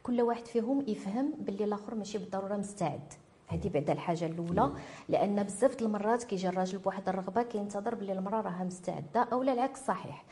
كل 0.03 0.20
واحد 0.22 0.46
فيهم 0.46 0.85
يفهم 0.88 1.33
باللي 1.38 1.64
الآخر 1.64 1.94
ماشي 1.94 2.18
بالضرورة 2.18 2.57
مستعد. 2.57 3.12
هذه 3.46 3.68
بعد 3.68 3.90
الحاجة 3.90 4.27
الأولى 4.27 4.72
لأن 5.09 5.42
بزاف 5.42 5.83
المرات 5.83 6.22
كيجي 6.24 6.48
الراجل 6.48 6.79
بواحد 6.79 7.09
الرغبة 7.09 7.42
كينتظر 7.42 7.94
باللي 7.94 8.12
المرأة 8.12 8.40
راها 8.40 8.64
مستعدة 8.64 9.20
أو 9.33 9.42
العكس 9.42 9.87
صحيح. 9.87 10.24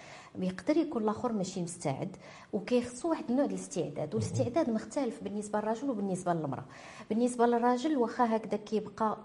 يقدر 0.44 0.76
يكون 0.76 1.02
الآخر 1.02 1.32
ماشي 1.32 1.62
مستعد 1.62 2.16
وكيخصو 2.52 3.10
واحد 3.10 3.24
النوع 3.30 3.44
ديال 3.46 3.58
الاستعداد. 3.58 4.14
والاستعداد 4.14 4.70
مختلف 4.70 5.22
بالنسبة 5.24 5.58
للراجل 5.58 5.90
وبالنسبة 5.90 6.32
للمرأة. 6.32 6.64
بالنسبة 7.10 7.46
للراجل 7.46 7.96
واخا 7.96 8.36
هكذا 8.36 8.56
كيبقى 8.56 9.18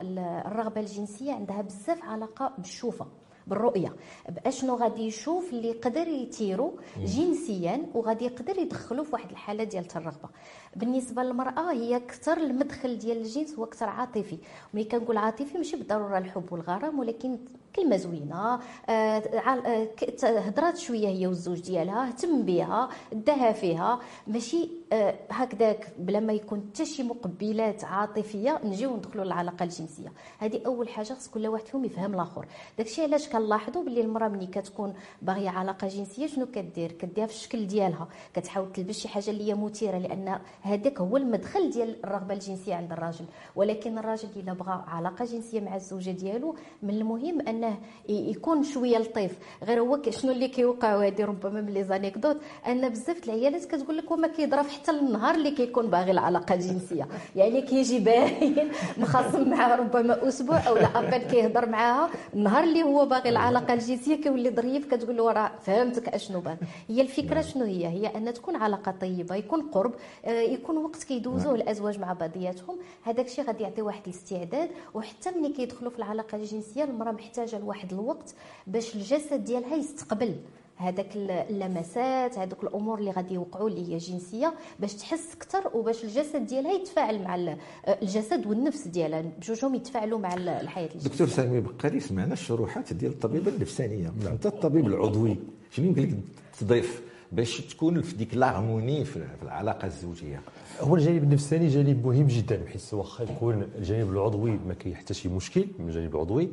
الرغبة 0.47 0.81
الجنسية 0.81 1.33
عندها 1.33 1.61
بزاف 1.61 2.03
علاقة 2.03 2.53
بالشوفة 2.57 3.05
بالرؤية 3.47 3.95
بأشنو 4.29 4.75
غادي 4.75 5.01
يشوف 5.01 5.49
اللي 5.53 5.67
يقدر 5.67 6.07
يثيرو 6.07 6.79
جنسيا 6.97 7.85
وغادي 7.93 8.25
يقدر 8.25 8.57
يدخلو 8.59 9.03
في 9.03 9.09
واحد 9.13 9.29
الحالة 9.31 9.63
ديال 9.63 9.87
الرغبه 9.95 10.29
بالنسبة 10.75 11.23
للمرأة 11.23 11.71
هي 11.71 11.95
أكثر 11.95 12.37
المدخل 12.37 12.97
ديال 12.97 13.17
الجنس 13.17 13.55
هو 13.55 13.63
أكثر 13.63 13.89
عاطفي. 13.89 14.37
ملي 14.73 14.83
كنقول 14.83 15.17
عاطفي 15.17 15.57
ماشي 15.57 15.77
بالضرورة 15.77 16.17
الحب 16.17 16.53
والغرام 16.53 16.99
ولكن 16.99 17.37
كلمة 17.75 17.97
زوينة 17.97 18.59
آه، 18.89 18.91
آه، 18.91 19.87
هضرات 20.23 20.77
شوية 20.77 21.07
هي 21.07 21.27
والزوج 21.27 21.59
ديالها 21.59 22.07
اهتم 22.07 22.41
بها 22.41 22.89
داها 23.13 23.51
فيها. 23.51 23.99
ماشي 24.27 24.69
آه، 24.93 25.15
هكذاك 25.29 25.87
بلا 25.99 26.19
ما 26.19 26.33
يكون 26.33 26.69
حتى 26.73 26.85
شي 26.85 27.03
مقبلات 27.03 27.83
عاطفية 27.83 28.61
نجيو 28.63 28.97
ندخلوا 28.97 29.25
للعلاقة 29.25 29.63
الجنسية. 29.63 30.11
هذه 30.39 30.61
أول 30.65 30.89
حاجة 30.89 31.13
خص 31.13 31.27
كل 31.27 31.47
واحد 31.47 31.65
فيهم 31.65 31.85
يفهم 31.85 32.13
الآخر. 32.13 32.45
داكشي 32.77 33.03
علاش 33.03 33.29
كنلاحظوا 33.29 33.83
باللي 33.83 34.01
المرأة 34.01 34.27
ملي 34.27 34.47
كتكون 34.47 34.93
باغية 35.21 35.49
علاقة 35.49 35.87
جنسية 35.87 36.27
شنو 36.27 36.45
كدير؟ 36.45 36.91
كديرها 36.91 37.27
في 37.27 37.33
الشكل 37.33 37.67
ديالها. 37.67 38.07
كتحاول 38.33 38.71
تلبس 38.73 38.99
شي 38.99 39.07
حاجة 39.07 39.29
اللي 39.29 39.47
هي 39.47 39.53
مثيرة 39.53 39.97
لأن 39.97 40.39
هذاك 40.61 41.01
هو 41.01 41.17
المدخل 41.17 41.69
ديال 41.69 41.95
الرغبة 42.03 42.33
الجنسية 42.33 42.75
عند 42.75 42.91
الراجل. 42.91 43.25
ولكن 43.55 43.97
الراجل 43.97 44.27
إلا 44.35 44.53
بغى 44.53 44.83
علاقة 44.87 45.25
جنسية 45.25 45.61
مع 45.61 45.75
الزوجة 45.75 46.11
ديالو 46.11 46.55
من 46.83 46.89
المهم 46.89 47.41
أنه 47.47 47.77
يكون 48.09 48.63
شوية 48.63 48.97
لطيف. 48.97 49.37
غير 49.63 49.81
هو 49.81 50.01
شنو 50.09 50.31
اللي 50.31 50.47
كيوقع 50.47 50.95
وهذه 50.95 51.25
ربما 51.25 51.61
من 51.61 51.73
les 51.73 51.83
anecdotes؟ 51.83 52.37
أن 52.67 52.89
بزاف 52.89 53.23
العيالات 53.25 53.65
كتقول 53.65 53.97
لك 53.97 54.11
وما 54.11 54.27
كيضرب 54.27 54.65
حتى 54.65 54.91
النهار 54.91 55.35
اللي 55.35 55.51
كيكون 55.51 55.87
باغي 55.87 56.11
العلاقة 56.11 56.55
الجنسية. 56.55 57.07
يعني 57.35 57.61
كيجي 57.61 57.99
باين 57.99 58.71
مخاصم 58.97 59.49
معها 59.49 59.75
ربما 59.75 60.27
أسبوع 60.27 60.67
أو 60.67 60.75
لا 60.75 60.99
ابل 60.99 61.17
كيهضر 61.17 61.69
معاها. 61.69 62.09
النهار 62.33 62.63
اللي 62.63 62.83
هو 62.83 63.05
باغي 63.05 63.29
العلاقة 63.29 63.73
الجنسية 63.73 64.15
كيولي 64.15 64.49
ظريف 64.49 64.93
كتقول 64.93 65.17
له 65.17 65.31
راه 65.31 65.51
فهمتك 65.61 66.09
أشنو 66.09 66.39
بان. 66.39 66.57
هي 66.89 67.01
الفكرة 67.01 67.41
شنو 67.41 67.65
هي؟ 67.65 67.87
هي 67.87 68.07
أن 68.07 68.33
تكون 68.33 68.55
علاقة 68.55 68.91
طيبة 69.01 69.35
يكون 69.35 69.61
قرب. 69.61 69.93
آه، 70.25 70.50
يكون 70.51 70.77
وقت 70.77 71.03
كيدوزوه 71.03 71.55
الازواج 71.55 71.99
مع 71.99 72.13
بعضياتهم 72.13 72.77
هذاك 73.03 73.25
الشيء 73.25 73.45
غادي 73.45 73.63
يعطي 73.63 73.81
واحد 73.81 74.01
الاستعداد 74.07 74.69
وحتى 74.93 75.31
ملي 75.31 75.53
كيدخلوا 75.53 75.91
في 75.91 75.97
العلاقة 75.97 76.35
الجنسية 76.35 76.83
المرأة 76.83 77.11
محتاجة 77.11 77.59
لواحد 77.59 77.93
الوقت 77.93 78.35
باش 78.67 78.95
الجسد 78.95 79.43
ديالها 79.43 79.75
يستقبل 79.75 80.35
هذاك 80.77 81.09
اللمسات 81.49 82.37
هذوك 82.37 82.63
الأمور 82.63 82.99
اللي 82.99 83.11
غادي 83.11 83.33
يوقعوا 83.33 83.69
اللي 83.69 83.93
هي 83.93 83.97
جنسية 83.97 84.53
باش 84.79 84.93
تحس 84.93 85.33
أكثر 85.35 85.77
وباش 85.77 86.03
الجسد 86.03 86.45
ديالها 86.45 86.71
يتفاعل 86.71 87.23
مع 87.23 87.35
ال- 87.35 87.57
الجسد 88.01 88.47
والنفس 88.47 88.87
ديالها 88.87 89.21
بجوجهم 89.21 89.75
يتفاعلوا 89.75 90.19
مع 90.19 90.33
ال- 90.33 90.49
الحياة 90.49 90.87
الجنسية. 90.87 91.09
دكتور 91.09 91.27
سامي 91.27 91.61
بقالي 91.61 91.99
سمعنا 91.99 92.33
الشروحات 92.33 92.93
ديال 92.93 93.11
الطبيبه 93.11 93.51
النفسانية. 93.51 94.11
انت 94.31 94.45
الطبيب 94.45 94.87
العضوي. 94.87 95.37
شنو 95.71 95.85
يمكن 95.85 96.01
لك 96.01 96.17
تضيف؟ 96.59 97.10
باش 97.31 97.61
تكون 97.61 98.01
في 98.01 98.15
ديك 98.15 98.33
في 98.33 99.03
في 99.03 99.43
العلاقة 99.43 99.85
الزوجية. 99.85 100.41
هو 100.81 100.95
الجانب 100.95 101.23
النفساني 101.23 101.67
جانب 101.67 102.07
مهم 102.07 102.27
جدا 102.27 102.55
بحيث 102.63 102.93
واخا 102.93 103.23
يكون 103.23 103.67
الجانب 103.77 104.11
العضوي 104.11 104.59
ما 104.67 104.73
كاين 104.73 104.95
حتى 104.95 105.13
شي 105.13 105.29
مشكل 105.29 105.65
من 105.79 105.87
الجانب 105.87 106.15
العضوي. 106.15 106.49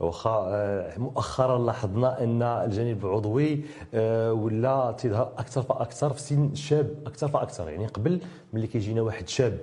واخا 0.00 0.44
آه، 0.48 0.98
مؤخرا 0.98 1.58
لاحظنا 1.58 2.24
أن 2.24 2.42
الجانب 2.42 3.06
العضوي 3.06 3.64
آه، 3.94 4.32
ولا 4.32 4.92
تظهر 4.98 5.32
أكثر 5.38 5.62
فأكثر 5.62 6.12
في 6.12 6.20
سن 6.20 6.54
شاب 6.54 6.94
أكثر 7.06 7.28
فأكثر. 7.28 7.68
يعني 7.68 7.86
قبل 7.86 8.20
ملي 8.52 8.66
كيجينا 8.66 9.02
واحد 9.02 9.28
شاب 9.28 9.58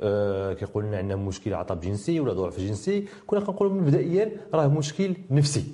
آه، 0.00 0.52
كيقول 0.52 0.84
لنا 0.84 0.96
عندنا 0.96 1.16
مشكل 1.16 1.54
عطب 1.54 1.80
جنسي 1.80 2.20
ولا 2.20 2.32
ضعف 2.32 2.60
جنسي. 2.60 3.04
كنا 3.26 3.40
كنقولوا 3.40 3.72
مبدئيا 3.72 4.30
راه 4.54 4.66
مشكل 4.66 5.16
نفسي. 5.30 5.64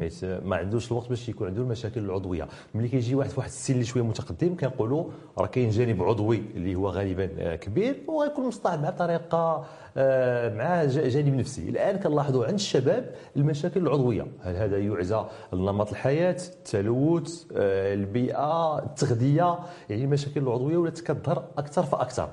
حيت 0.00 0.24
ما 0.24 0.56
عندوش 0.56 0.92
الوقت 0.92 1.08
باش 1.08 1.28
يكون 1.28 1.46
عنده 1.46 1.62
المشاكل 1.62 2.00
العضوية. 2.00 2.48
ملي 2.74 2.88
كيجي 2.88 3.14
واحد 3.14 3.30
في 3.30 3.40
واحد 3.40 3.48
السن 3.48 3.74
اللي 3.74 3.84
شوية 3.84 4.02
متقدم 4.02 4.56
كنقولوا 4.56 5.04
راه 5.38 5.46
كاين 5.46 5.70
جانب 5.70 6.02
عضوي 6.02 6.42
اللي 6.56 6.74
هو 6.74 6.88
غالبا 6.88 7.30
آه، 7.38 7.56
كبير 7.56 7.96
وغيكون 8.08 8.46
مصطلح 8.46 8.74
مع 8.74 8.90
طريقة 8.90 9.66
آه، 9.96 10.54
مع 10.54 10.84
جانب 10.84 11.34
نفسي. 11.34 11.68
الآن 11.68 11.96
كنلاحظوا 11.96 12.44
عند 12.44 12.54
الشباب 12.54 13.14
المشاكل 13.36 13.80
العضوية. 13.80 14.26
هل 14.42 14.56
هذا 14.56 14.78
يعزى 14.78 15.24
لنمط 15.52 15.90
الحياة 15.90 16.36
التلوث 16.48 17.44
البيئة 17.52 18.78
التغذية؟ 18.78 19.58
يعني 19.90 20.04
المشاكل 20.04 20.40
العضوية 20.40 20.76
ولات 20.76 21.00
كتظهر 21.00 21.44
أكثر 21.58 21.82
فأكثر. 21.82 22.28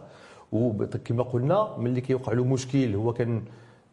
وكما 0.53 1.23
قلنا 1.23 1.77
ملي 1.77 2.01
كيوقع 2.01 2.33
له 2.33 2.43
مشكل 2.43 2.95
هو 2.95 3.13
كان 3.13 3.43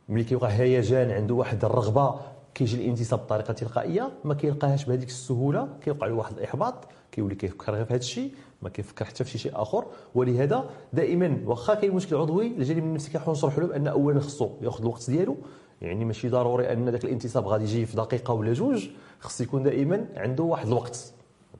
ملي 0.08 0.24
كيوقع 0.24 0.48
هيجان 0.48 1.10
عنده 1.10 1.34
واحد 1.34 1.64
الرغبة 1.64 2.14
كيجي 2.54 2.76
الانتصاب 2.76 3.18
بطريقة 3.18 3.52
تلقائية 3.52 4.10
ما 4.24 4.34
كيلقاهاش 4.34 4.84
بهذيك 4.84 5.08
السهولة 5.08 5.68
كيوقع 5.84 6.06
له 6.06 6.14
واحد 6.14 6.36
الإحباط 6.38 6.74
كيولي 7.12 7.34
كيفكر 7.34 7.72
غير 7.74 7.84
في 7.84 7.92
هذا 7.92 8.00
الشيء 8.00 8.30
ما 8.62 8.68
كيفكر 8.68 9.04
حتى 9.04 9.24
في 9.24 9.30
شي 9.30 9.38
شيء 9.38 9.52
آخر. 9.54 9.84
ولهذا 10.14 10.70
دائما 10.92 11.42
واخا 11.44 11.74
كاين 11.74 11.94
مشكل 11.94 12.16
عضوي 12.16 12.46
الجانب 12.46 12.84
النفسي 12.84 13.10
كنحاول 13.10 13.36
نشرحوا 13.36 13.60
له 13.60 13.66
بأن 13.66 13.86
اولا 13.86 14.20
خصو 14.20 14.50
ياخذ 14.62 14.80
الوقت 14.80 15.10
ديالو. 15.10 15.36
يعني 15.82 16.04
ماشي 16.04 16.28
ضروري 16.28 16.72
أن 16.72 16.88
ذاك 16.88 17.04
الانتصاب 17.04 17.46
غادي 17.46 17.64
يجي 17.64 17.86
في 17.86 17.96
دقيقة 17.96 18.34
ولا 18.34 18.52
جوج 18.52 18.88
خص 19.20 19.40
يكون 19.40 19.62
دائما 19.62 20.06
عنده 20.16 20.44
واحد 20.44 20.66
الوقت. 20.66 21.12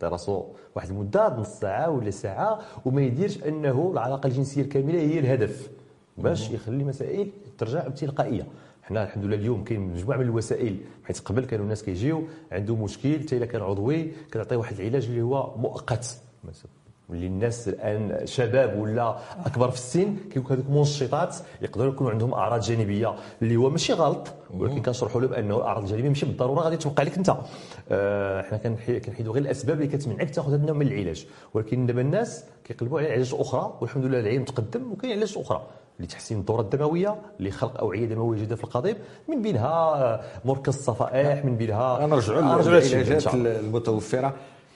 يعطي 0.02 0.12
راسو 0.12 0.44
واحد 0.76 0.88
المدة 0.90 1.36
نص 1.36 1.48
ساعة 1.48 1.90
ولا 1.90 2.10
ساعة 2.10 2.60
وما 2.84 3.02
يديرش 3.02 3.42
أنه 3.42 3.90
العلاقة 3.92 4.26
الجنسية 4.26 4.62
الكاملة 4.62 4.98
هي 5.00 5.18
الهدف. 5.18 5.70
باش 6.18 6.50
يخلي 6.50 6.84
مسائل 6.84 7.30
ترجع 7.58 7.88
تلقائيه 7.88 8.46
حنا 8.82 9.04
الحمد 9.04 9.24
لله 9.24 9.36
اليوم 9.36 9.64
كاين 9.64 9.80
مجموعة 9.80 10.16
من 10.16 10.22
الوسائل 10.22 10.76
حيت 11.04 11.18
قبل 11.18 11.44
كانوا 11.44 11.64
الناس 11.64 11.82
كيجيو 11.82 12.22
عنده 12.52 12.76
مشكل 12.76 13.20
حتى 13.20 13.36
إلا 13.36 13.46
كان 13.46 13.62
عضوي 13.62 14.12
كنعطيه 14.34 14.56
واحد 14.56 14.80
العلاج 14.80 15.06
اللي 15.06 15.22
هو 15.22 15.56
مؤقت. 15.56 16.16
مثلا 16.44 16.70
اللي 17.12 17.26
الناس 17.26 17.68
الآن 17.68 18.26
شباب 18.26 18.78
ولا 18.78 19.16
أكبر 19.46 19.70
في 19.70 19.76
السن 19.76 20.16
كيكون 20.32 20.56
هذوك 20.56 20.66
المنشطات 20.68 21.36
يقدروا 21.62 21.92
يكونوا 21.92 22.12
عندهم 22.12 22.34
أعراض 22.34 22.60
جانبية 22.60 23.14
اللي 23.42 23.56
هو 23.56 23.70
ماشي 23.70 23.92
غلط 23.92 24.28
ولكن 24.54 24.82
كنشرحوا 24.82 25.20
له 25.20 25.26
بانه 25.28 25.56
الأعراض 25.56 25.82
الجانبية 25.82 26.08
ماشي 26.08 26.26
بالضرورة 26.26 26.60
غادي 26.60 26.76
توقع 26.76 27.02
لك 27.02 27.16
أنت. 27.16 27.36
آه، 27.90 28.42
حنا 28.42 28.58
كنحي- 28.58 29.00
كنحيدوا 29.00 29.32
غير 29.34 29.42
الأسباب 29.42 29.76
اللي 29.80 29.96
كتمنعك 29.96 30.30
تاخذ 30.30 30.48
هذا 30.48 30.56
النوع 30.60 30.76
من 30.76 30.86
العلاج. 30.86 31.26
ولكن 31.54 31.86
دابا 31.86 32.00
الناس 32.00 32.44
كيقلبوا 32.64 32.98
على 33.00 33.12
علاجات 33.12 33.34
أخرى 33.34 33.74
والحمد 33.80 34.04
لله 34.04 34.20
العلم 34.20 34.44
تقدم 34.44 34.92
وكاين 34.92 35.12
علاجات 35.12 35.36
أخرى. 35.36 35.62
لتحسين 36.00 36.38
الدورة 36.38 36.60
الدموية 36.60 37.16
لخلق 37.40 37.78
أوعية 37.80 38.06
دموية 38.06 38.36
جديدة 38.38 38.56
في 38.56 38.64
القضيب 38.64 38.96
من 39.28 39.42
بينها 39.42 39.68
آه، 39.68 40.20
مركز 40.44 40.74
الصفائح 40.76 41.44
من 41.44 41.56
بينها 41.56 42.06
نرجعوا 42.06 42.38
إن 42.40 42.44
للعلاجات 42.98 43.20
شاء 43.22 43.34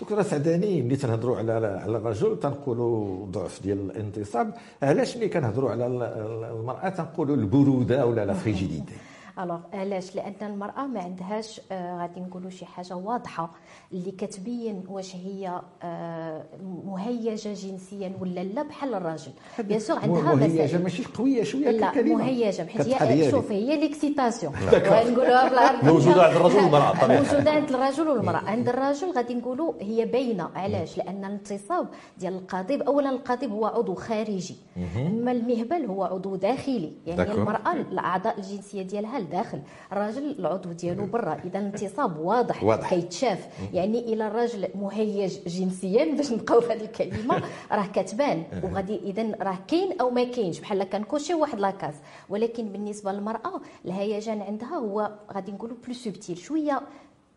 المتوفره 0.04 0.22
دكتورة 0.22 0.22
سعداني 0.22 0.82
ملي 0.82 0.96
تنهضروا 0.96 1.36
على 1.38 1.52
على 1.52 1.96
الرجل 1.96 2.38
تنقولوا 2.40 3.26
ضعف 3.26 3.62
ديال 3.62 3.90
الانتصاب 3.90 4.54
علاش 4.82 5.16
ملي 5.16 5.28
كنهضروا 5.28 5.70
على 5.70 5.86
ال- 5.86 6.02
ال- 6.02 6.44
المرأة 6.60 6.88
تنقولوا 6.88 7.36
البرودة 7.36 8.06
ولا 8.06 8.24
لا 8.24 8.34
frigidité؟ 8.34 8.94
alors 9.38 9.58
علاش؟ 9.72 10.16
لأن 10.16 10.34
المرأة 10.42 10.86
ما 10.86 11.00
عندهاش 11.00 11.60
آه 11.72 12.00
غادي 12.00 12.20
نقولوا 12.20 12.50
شي 12.50 12.64
حاجة 12.66 12.96
واضحة. 12.96 13.50
اللي 13.92 14.10
كتبين 14.10 14.84
واش 14.88 15.16
هي 15.16 15.60
آه 15.82 16.44
مهيجة 16.86 17.52
جنسيا 17.54 18.12
ولا 18.20 18.40
لا 18.44 18.62
بحال 18.62 18.94
الراجل. 18.94 19.32
bien 19.58 19.80
sûr 19.80 19.98
عندها 19.98 20.34
مهيجة 20.34 20.78
ماشي 20.78 21.04
قويه 21.04 21.42
شوية 21.42 21.70
لا 21.70 22.02
مهيجة. 22.02 22.62
حيت 22.66 22.82
كتبقى 22.82 23.10
هي. 23.12 23.30
شوف 23.30 23.52
هي 23.52 23.76
l'excitation 23.80 24.52
نقولوها 24.72 25.48
بالعربيه 25.48 25.92
موجودة 25.92 26.22
عند 26.22 26.36
الرجل 26.36 26.56
والمرأة 26.56 26.92
طبيعي. 27.02 27.20
موجودة 27.22 27.50
عند 27.50 27.70
الرجل 27.70 28.08
والمرأة. 28.08 28.38
عند 28.50 28.68
الرجل 28.68 29.10
غادي 29.12 29.34
نقولوا 29.34 29.72
هي 29.80 30.04
باينة. 30.04 30.50
علاش؟ 30.54 30.98
لأن 30.98 31.24
الانتصاب 31.24 31.88
ديال 32.18 32.34
القضيب 32.34 32.82
اولا 32.82 33.10
القضيب 33.10 33.52
هو 33.52 33.66
عضو 33.66 33.94
خارجي. 33.94 34.56
أما 34.96 35.32
المهبل 35.32 35.84
هو 35.86 36.04
عضو 36.04 36.36
داخلي. 36.36 36.92
يعني. 37.06 37.32
المرأة 37.32 37.72
الأعضاء 37.72 38.38
الجنسية 38.38 38.82
ديالها 38.82 39.23
لداخل 39.24 39.60
الراجل 39.92 40.36
العضو 40.38 40.72
ديالو 40.72 41.06
برا. 41.06 41.40
إذا 41.44 41.58
الانتصاب 41.58 42.18
واضح 42.18 42.64
واضح. 42.64 42.90
كيتشاف. 42.90 43.48
يعني 43.72 43.98
إلى 43.98 44.26
الراجل 44.26 44.68
مهيج 44.74 45.38
جنسيا 45.46 46.04
باش 46.16 46.32
نبقاو 46.32 46.60
في 46.60 46.72
هذه 46.72 46.84
الكلمة. 46.84 47.42
راه 47.72 47.86
كتبان. 47.86 48.42
وغادي 48.62 48.96
إذا 48.96 49.36
راه 49.40 49.58
كاين 49.68 50.00
أو 50.00 50.10
ما 50.10 50.24
كاينش. 50.24 50.60
بحال 50.60 50.84
كنكوشي 50.84 51.34
واحد 51.34 51.60
لاكاس 51.60 51.94
ولكن 52.28 52.68
بالنسبة 52.68 53.12
للمرأة 53.12 53.60
الهيجان 53.84 54.42
عندها 54.42 54.76
هو 54.76 55.10
غادي 55.32 55.52
نقولوا 55.52 55.76
plus 55.84 55.94
subtile 55.94 56.38
شوية 56.38 56.80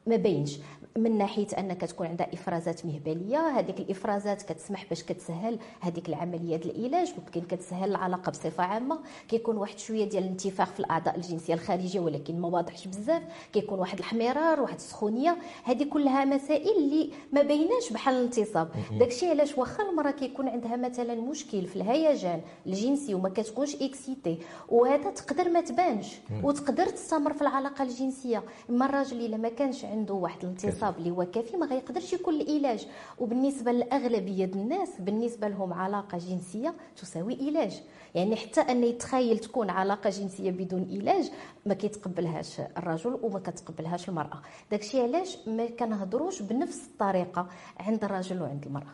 ما 0.08 0.16
بينش. 0.16 0.60
من 0.98 1.18
ناحية 1.18 1.48
ان 1.58 1.74
كتكون 1.74 2.08
عندها 2.08 2.34
إفرازات 2.34 2.86
مهبلية 2.86 3.48
هذيك 3.60 3.80
الإفرازات 3.80 4.42
كتسمح 4.42 4.86
باش 4.90 5.04
كتسهل 5.04 5.60
هذيك 5.80 6.10
العملية 6.10 6.56
ديال 6.56 6.76
العلاج 6.80 7.14
ممكن 7.18 7.42
كتسهل 7.42 7.90
العلاقة 7.90 8.30
بصفة 8.30 8.64
عامة. 8.64 9.00
كيكون 9.28 9.58
واحد 9.58 9.80
شوية 9.80 10.10
ديال 10.10 10.24
الانتفاخ 10.24 10.72
في 10.72 10.80
الأعضاء 10.80 11.16
الجنسية 11.16 11.54
الخارجية 11.54 12.00
ولكن 12.00 12.40
ما 12.40 12.48
واضحش 12.48 12.88
بزاف. 12.88 13.22
كيكون 13.54 13.80
واحد 13.80 13.98
الحمرار 14.00 14.62
واحد 14.62 14.76
السخونية. 14.76 15.38
هذه 15.64 15.84
كلها 15.84 16.26
مسائل 16.26 16.78
اللي 16.78 17.10
ما 17.34 17.42
بيناش 17.42 17.94
بحال 17.94 18.16
الانتصاب. 18.16 18.70
داكشي 19.00 19.30
علاش 19.30 19.58
واخا 19.58 19.90
المرأة 19.90 20.12
كيكون 20.12 20.48
عندها 20.50 20.76
مثلا 20.76 21.16
مشكل 21.16 21.68
في 21.68 21.76
الهيجان 21.76 22.42
الجنسي 22.66 23.14
وما 23.14 23.30
كتكونش 23.30 23.76
إكسيتي 23.76 24.38
وهذا 24.70 25.10
تقدر 25.10 25.50
ما 25.50 25.62
تبانش. 25.62 26.16
وتقدر 26.44 26.86
تستمر 26.86 27.34
في 27.34 27.42
العلاقة 27.42 27.84
الجنسية. 27.84 28.44
أما 28.70 28.86
الراجل 28.86 29.26
إلا 29.26 29.38
ما 29.38 29.50
كانش 29.50 29.86
عنده 29.86 29.97
واحد 30.10 30.44
الانتصاب 30.44 30.98
اللي 30.98 31.12
هو 31.12 31.26
كافي 31.26 31.58
ما 31.58 31.66
غيقدرش 31.66 32.14
يكون 32.14 32.42
العلاج. 32.42 32.88
وبالنسبة 33.20 33.72
للاغلبيه 33.72 34.46
الناس 34.46 34.90
بالنسبة 35.00 35.48
لهم 35.48 35.74
علاقة 35.74 36.18
جنسية 36.18 36.74
تساوي 36.96 37.38
علاج. 37.48 37.82
يعني 38.16 38.36
حتى 38.36 38.62
أن 38.62 38.84
يتخيل 38.84 39.40
تكون 39.40 39.70
علاقة 39.70 40.10
جنسية 40.10 40.52
بدون 40.52 40.88
علاج 40.92 41.32
ما 41.66 41.74
كيتقبلهاش 41.74 42.60
الرجل 42.78 43.20
وما 43.24 43.40
كتقبلهاش 43.40 44.10
المرأة. 44.10 44.42
داكشي 44.72 45.02
علاش 45.02 45.38
ما 45.48 45.66
كنهضروش 45.66 46.42
بنفس 46.42 46.86
الطريقة 46.88 47.48
عند 47.80 48.04
الرجل 48.04 48.42
وعند 48.42 48.66
المرأة. 48.66 48.94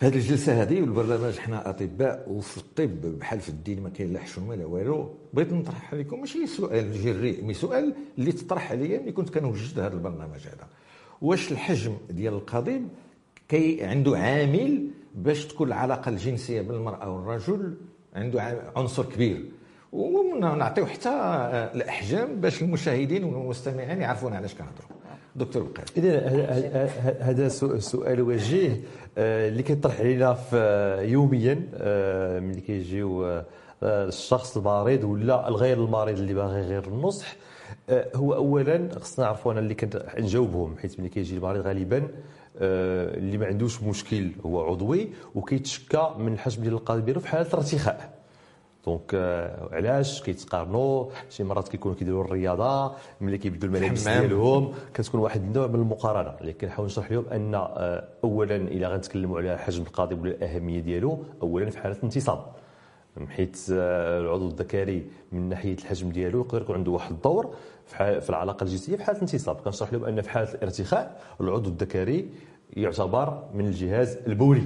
في 0.00 0.06
هذه 0.06 0.14
الجلسة 0.14 0.62
هذه 0.62 0.80
والبرنامج 0.80 1.38
حنا 1.38 1.70
أطباء 1.70 2.24
وفي 2.28 2.58
الطب 2.58 3.18
بحال 3.18 3.40
في 3.40 3.48
الدين 3.48 3.82
ما 3.82 3.88
كاين 3.90 4.12
لا 4.12 4.20
حشومه 4.20 4.54
لا 4.54 4.66
والو. 4.66 5.14
بغيت 5.34 5.52
نطرح 5.52 5.94
عليكم 5.94 6.20
ماشي 6.20 6.46
سؤال 6.46 7.02
جري 7.02 7.42
مي 7.42 7.54
سؤال 7.54 7.94
اللي 8.18 8.32
تطرح 8.32 8.72
عليا 8.72 8.98
ملي 9.00 9.12
كنت 9.12 9.30
كنوجد 9.38 9.80
هذا 9.80 9.94
البرنامج 9.94 10.40
هذا. 10.40 10.66
واش 11.22 11.52
الحجم 11.52 11.92
ديال 12.10 12.34
القضيب 12.34 12.88
كي 13.48 13.84
عنده 13.84 14.18
عامل 14.18 14.88
باش 15.14 15.46
تكون 15.46 15.68
العلاقة 15.68 16.08
الجنسية 16.08 16.60
بين 16.60 16.74
المرأة 16.74 17.10
والرجل 17.10 17.74
عنده 18.14 18.42
عنصر 18.76 19.04
كبير. 19.04 19.44
ونعطيو 19.92 20.86
حتى 20.86 21.08
الأحجام 21.74 22.40
باش 22.40 22.62
المشاهدين 22.62 23.24
والمستمعين 23.24 24.00
يعرفون 24.00 24.32
علاش 24.32 24.54
كنهضروا 24.54 24.99
دكتور 25.36 25.62
بقير 25.62 25.84
اذا 25.96 26.86
هذا 27.20 27.48
سؤال 27.78 28.20
وجيه 28.20 28.80
آه، 29.18 29.48
اللي 29.48 29.62
كيطرح 29.62 30.00
علينا 30.00 30.36
يوميا 31.02 31.68
آه، 31.74 32.40
ملي 32.40 32.60
كيجيو 32.60 33.24
آه، 33.26 33.44
الشخص 33.82 34.56
المريض 34.56 35.04
ولا 35.04 35.48
الغير 35.48 35.84
المريض 35.84 36.18
اللي 36.18 36.34
باغي 36.34 36.60
غير 36.60 36.84
النصح 36.88 37.36
هو 37.90 38.34
اولا 38.34 38.88
خصنا 39.00 39.24
نعرفوا 39.24 39.52
أنا 39.52 39.60
اللي 39.60 39.74
كنت 39.74 40.06
نجاوبهم 40.18 40.76
حيت 40.78 41.00
ملي 41.00 41.08
كيجي 41.08 41.36
المريض 41.36 41.66
غالبا 41.66 42.08
اللي 42.60 43.38
ما 43.38 43.46
عندوش 43.46 43.82
مشكل 43.82 44.30
هو 44.46 44.64
عضوي 44.64 45.08
وكيتشكى 45.34 46.14
من 46.18 46.32
الحجم 46.32 46.62
ديال 46.62 46.74
القلب 46.74 47.18
في 47.18 47.28
حالة 47.28 47.46
الارتخاء. 47.46 48.19
دونك 48.86 49.10
euh, 49.10 49.74
علاش 49.74 50.22
كيتقارنوا؟ 50.22 51.06
شي 51.30 51.44
مرات 51.44 51.68
كيكونوا 51.68 51.96
كيديروا 51.96 52.24
الرياضة 52.24 52.92
ملي 53.20 53.38
كيبدلوا 53.38 53.76
الملابس 53.76 54.08
ديالهم 54.08 54.72
كتكون 54.94 55.20
واحد 55.20 55.42
النوع 55.42 55.66
من 55.66 55.74
المقارنة. 55.74 56.36
اللي 56.40 56.52
كنحاول 56.52 56.86
نشرح 56.86 57.12
لهم 57.12 57.24
أن 57.32 57.54
آه، 57.54 58.08
اولا 58.24 58.56
إلا 58.56 58.88
غنتكلموا 58.88 59.38
على 59.38 59.58
حجم 59.58 59.82
القاضي 59.82 60.14
ولا 60.14 60.30
الأهمية 60.30 60.80
ديالو 60.80 61.18
اولا 61.42 61.70
في 61.70 61.78
حالة 61.78 61.96
انتصاب 62.04 62.44
حيت 63.28 63.58
آه، 63.72 64.20
العضو 64.20 64.48
الذكري 64.48 65.06
من 65.32 65.48
ناحية 65.48 65.74
الحجم 65.74 66.10
ديالو 66.10 66.40
يقدر 66.40 66.62
يكون 66.62 66.76
عنده 66.76 66.90
واحد 66.90 67.12
الدور 67.12 67.54
في 67.86 68.30
العلاقة 68.30 68.64
الجنسية 68.64 68.96
في 68.96 69.04
حالة 69.04 69.16
الانتصاب. 69.16 69.56
كنشرح 69.56 69.92
لهم 69.92 70.04
أن 70.04 70.20
في 70.20 70.30
حالة 70.30 70.54
الارتخاء 70.54 71.20
العضو 71.40 71.70
الذكري 71.70 72.28
يعتبر 72.76 73.42
من 73.54 73.66
الجهاز 73.66 74.18
البولي. 74.26 74.64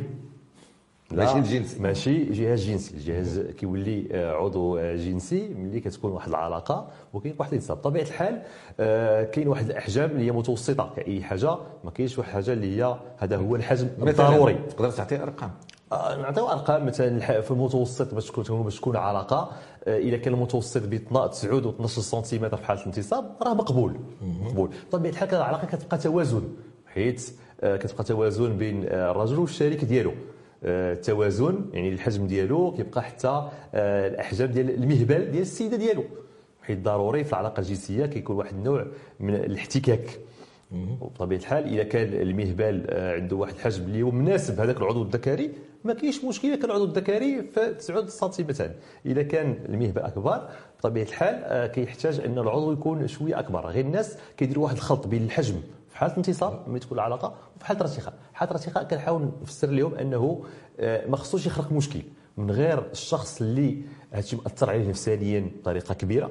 ماشي 1.12 1.38
الجنسي 1.38 1.82
ماشي 1.82 2.24
جهاز 2.24 2.64
جنسي. 2.66 2.94
الجهاز 2.94 3.38
كيولي 3.40 4.08
آه، 4.12 4.32
عضو 4.32 4.78
آه، 4.78 4.96
جنسي 4.96 5.48
ملي 5.48 5.80
كتكون 5.80 6.12
واحد 6.12 6.28
العلاقة 6.28 6.88
وكاين 7.12 7.34
واحد 7.38 7.50
الانتصاب 7.50 7.76
بطبيعه 7.76 8.02
الحال 8.02 8.42
آه، 8.80 9.24
كاين 9.24 9.48
واحد 9.48 9.70
الأحجام 9.70 10.10
اللي 10.10 10.26
هي 10.26 10.32
متوسطة 10.32 10.92
كأي 10.96 11.22
حاجة 11.22 11.56
ما 11.84 11.90
كاينش 11.90 12.18
واحد 12.18 12.28
الحاجة 12.28 12.52
اللي 12.52 12.76
هي 12.82 12.96
هذا 13.18 13.36
هو 13.36 13.56
الحجم 13.56 13.88
الضروري. 14.02 14.54
تقدر 14.54 14.90
تعطي 14.90 15.22
أرقام. 15.22 15.50
نعطيو 15.92 16.48
أرقام. 16.48 16.86
مثلا 16.86 17.40
في 17.40 17.50
المتوسط 17.50 18.14
باش 18.14 18.26
تكون 18.30 18.62
باش 18.62 18.76
تكون 18.80 18.96
علاقة 18.96 19.50
اذا 19.86 20.16
كان 20.16 20.34
المتوسط 20.34 20.82
ب 20.82 20.94
9 21.30 21.54
و 21.54 21.70
12 21.70 22.00
سنتيمتر 22.02 22.56
في 22.56 22.64
حالة 22.66 22.80
الانتصاب 22.80 23.36
راه 23.42 23.54
مقبول. 23.54 23.96
مقبول. 24.22 24.70
بطبيعه 24.88 25.12
الحال 25.12 25.34
العلاقه 25.34 25.66
كتبقى 25.66 25.98
توازن. 25.98 26.42
حيت 26.86 27.30
كتبقى 27.62 28.04
توازن 28.04 28.56
بين 28.58 28.84
الرجل 28.84 29.38
والشريك 29.38 29.84
ديالو. 29.84 30.12
التوازن 30.62 31.64
يعني 31.72 31.88
الحجم 31.88 32.26
ديالو 32.26 32.72
كيبقى 32.72 33.02
حتى 33.02 33.48
آه، 33.74 34.08
الأحجام 34.08 34.48
ديال 34.48 34.70
المهبل 34.70 35.30
ديال 35.30 35.42
السيدة 35.42 35.76
ديالو 35.76 36.04
حيت 36.62 36.78
ضروري 36.78 37.24
في 37.24 37.32
العلاقة 37.32 37.60
الجنسية 37.60 38.06
كيكون 38.06 38.36
واحد 38.36 38.54
النوع 38.54 38.86
من 39.20 39.34
الاحتكاك. 39.34 40.20
وبطبيعة 41.00 41.38
الحال 41.38 41.64
إذا 41.64 41.82
كان 41.82 42.12
المهبل 42.12 42.86
آه، 42.88 43.14
عنده 43.14 43.36
واحد 43.36 43.54
الحجم 43.54 43.84
اللي 43.84 44.02
هو 44.02 44.10
مناسب 44.10 44.60
هذاك 44.60 44.76
العضو 44.76 45.02
الذكري 45.02 45.50
ما 45.84 45.94
كاينش 45.94 46.24
مشكل 46.24 46.48
إذا 46.48 46.56
كان 46.56 46.64
العضو 46.64 46.84
الذكري 46.84 47.42
في 47.42 47.74
9 47.78 48.06
سنتيمتر. 48.06 48.70
إذا 49.06 49.22
كان 49.22 49.56
المهبل 49.68 50.00
أكبر 50.00 50.48
بطبيعة 50.78 51.04
الحال 51.04 51.34
آه، 51.44 51.66
كيحتاج 51.66 52.20
أن 52.20 52.38
العضو 52.38 52.72
يكون 52.72 53.06
شوية 53.08 53.38
أكبر. 53.38 53.66
غير 53.66 53.84
الناس 53.84 54.18
كيديروا 54.36 54.64
واحد 54.64 54.76
الخلط 54.76 55.06
بين 55.06 55.24
الحجم 55.24 55.56
في 55.94 56.00
حالة 56.00 56.16
انتصاب 56.16 56.68
ملي 56.68 56.80
تكون 56.80 56.98
العلاقه 56.98 57.34
وفي 57.56 57.66
حالة 57.66 57.80
ارتخاء 57.80 58.14
حالة 58.34 58.52
ارتخاء 58.52 58.84
كنحاول 58.84 59.30
نفسر 59.42 59.70
لهم 59.70 59.94
أنه 59.94 60.44
آه، 60.80 61.06
ما 61.06 61.16
خصوش 61.16 61.46
يخلق 61.46 61.72
مشكل 61.72 62.02
من 62.36 62.50
غير 62.50 62.90
الشخص 62.92 63.40
اللي 63.40 63.82
هادشي 64.12 64.36
مأثر 64.36 64.70
عليه 64.70 64.88
نفسانيا 64.88 65.50
بطريقة 65.60 65.94
كبيرة. 65.94 66.30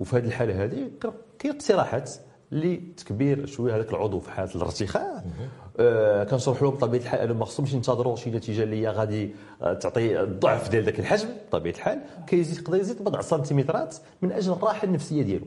وفي 0.00 0.16
هذه 0.16 0.24
الحالة 0.26 0.64
هذه 0.64 0.90
كاين 1.38 1.54
اقتراحات 1.54 2.10
لتكبير 2.52 3.46
شوية 3.46 3.76
هذاك 3.76 3.90
العضو 3.90 4.20
في 4.20 4.30
حالة 4.30 4.54
الارتخاء 4.54 5.24
آه 5.80 6.24
كنشرح 6.24 6.62
لهم 6.62 6.74
بطبيعة 6.74 7.00
الحال 7.02 7.20
أنهم 7.20 7.38
ما 7.38 7.44
خصهمش 7.44 7.72
ينتظروا 7.72 8.16
شي 8.16 8.30
نتيجة 8.30 8.62
اللي 8.62 8.82
هي 8.82 8.88
غادي 8.88 9.34
آه، 9.62 9.72
تعطي 9.72 10.20
الضعف 10.20 10.68
ديال 10.70 10.84
ذاك 10.84 11.00
الحجم. 11.00 11.28
بطبيعة 11.48 11.74
الحال 11.74 12.00
كيزيد 12.26 12.58
يقدر 12.58 12.78
يزيد 12.78 13.02
بضع 13.02 13.20
سنتيمترات 13.20 13.96
من 14.22 14.32
أجل 14.32 14.52
الراحة 14.52 14.84
النفسية 14.84 15.22
ديالو. 15.22 15.46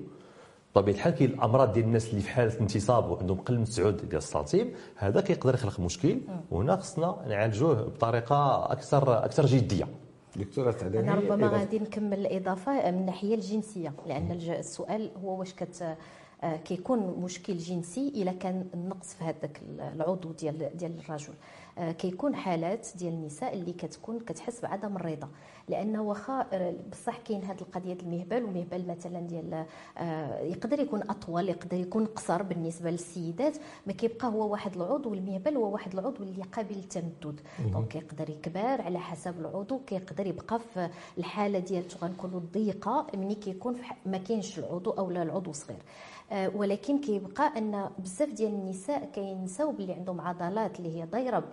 بطبيعه 0.75 0.95
الحال 0.95 1.13
كاين 1.13 1.29
الأمراض 1.29 1.73
ديال 1.73 1.85
الناس 1.85 2.09
اللي 2.09 2.21
في 2.21 2.29
حالة 2.29 2.59
انتصاب 2.61 3.09
وعندهم 3.09 3.37
قل 3.37 3.57
من 3.57 3.63
9 3.65 3.89
ديال 3.89 4.15
السنتيم 4.15 4.73
هذا 4.95 5.21
كيقدر 5.21 5.53
يخلق 5.53 5.79
مشكل. 5.79 6.21
وهنا 6.51 6.75
خصنا 6.75 7.17
نعالجوه 7.27 7.73
بطريقة 7.73 8.71
أكثر 8.71 9.25
أكثر 9.25 9.45
جدية. 9.45 9.87
دكتورة 10.35 10.75
أنا 10.81 11.15
ربما 11.15 11.47
غادي 11.47 11.79
نكمل 11.79 12.19
الإضافة 12.25 12.91
من 12.91 12.97
الناحيه 12.99 13.35
الجنسية 13.35 13.93
لأن 14.07 14.31
السؤال 14.31 15.11
هو 15.23 15.39
واش 15.39 15.53
كت 15.53 15.97
آه، 16.43 16.55
كيكون 16.55 16.99
مشكل 16.99 17.57
جنسي 17.57 18.07
إلا 18.07 18.31
كان 18.31 18.65
النقص 18.73 19.13
في 19.13 19.23
هذاك 19.23 19.61
العضو 19.95 20.31
ديال 20.31 20.77
ديال 20.77 20.99
الرجل. 20.99 21.33
آه، 21.33 21.35
كيكون 21.77 22.35
حالات 22.35 22.87
ديال 22.95 23.13
النساء 23.13 23.53
اللي 23.53 23.73
كتكون 23.73 24.19
كتحس 24.19 24.61
بعدم 24.61 24.95
الرضا. 24.95 25.27
لأنه 25.69 26.01
واخا 26.01 26.47
آه، 26.53 26.73
بصح 26.91 27.17
كاين 27.17 27.43
هذه 27.43 27.61
القضية 27.61 27.93
المهبل 27.93 28.43
والمهبل 28.43 28.87
مثلا 28.87 29.19
ديال 29.19 29.65
آه، 29.97 30.39
يقدر 30.39 30.79
يكون 30.79 31.09
أطول 31.09 31.49
يقدر 31.49 31.77
يكون 31.77 32.05
قصر 32.05 32.43
بالنسبة 32.43 32.91
للسيدات 32.91 33.57
ما 33.87 33.93
كيبقى 33.93 34.27
هو 34.27 34.51
واحد 34.51 34.75
العضو 34.75 35.09
والمهبل 35.09 35.57
هو 35.57 35.73
واحد 35.73 35.93
العضو 35.93 36.23
اللي 36.23 36.43
قابل 36.43 36.75
للتمدد. 36.75 37.39
دونك 37.73 37.87
كيقدر 37.87 38.29
يكبر 38.29 38.81
على 38.81 38.99
حسب 38.99 39.39
العضو 39.39 39.79
كيقدر 39.87 40.27
يبقى 40.27 40.59
في 40.73 40.89
الحالة 41.17 41.59
ديالته 41.59 41.97
غنقولوا 42.07 42.39
الضيقة 42.39 43.07
ملي 43.15 43.35
كيكون 43.35 43.77
ما 44.05 44.17
كاينش 44.17 44.59
العضو 44.59 44.91
أو 44.91 45.11
لا 45.11 45.23
العضو 45.23 45.51
صغير. 45.51 45.77
آه، 45.77 45.83
ولكن 46.55 46.99
كيبقى 46.99 47.57
أن 47.57 47.89
بزاف 47.99 48.29
ديال 48.29 48.51
النساء 48.53 49.09
كينساو 49.13 49.71
باللي 49.71 49.93
عندهم 49.93 50.21
عضلات 50.21 50.79
اللي 50.79 50.97
هي 50.97 51.05
دايرة 51.05 51.43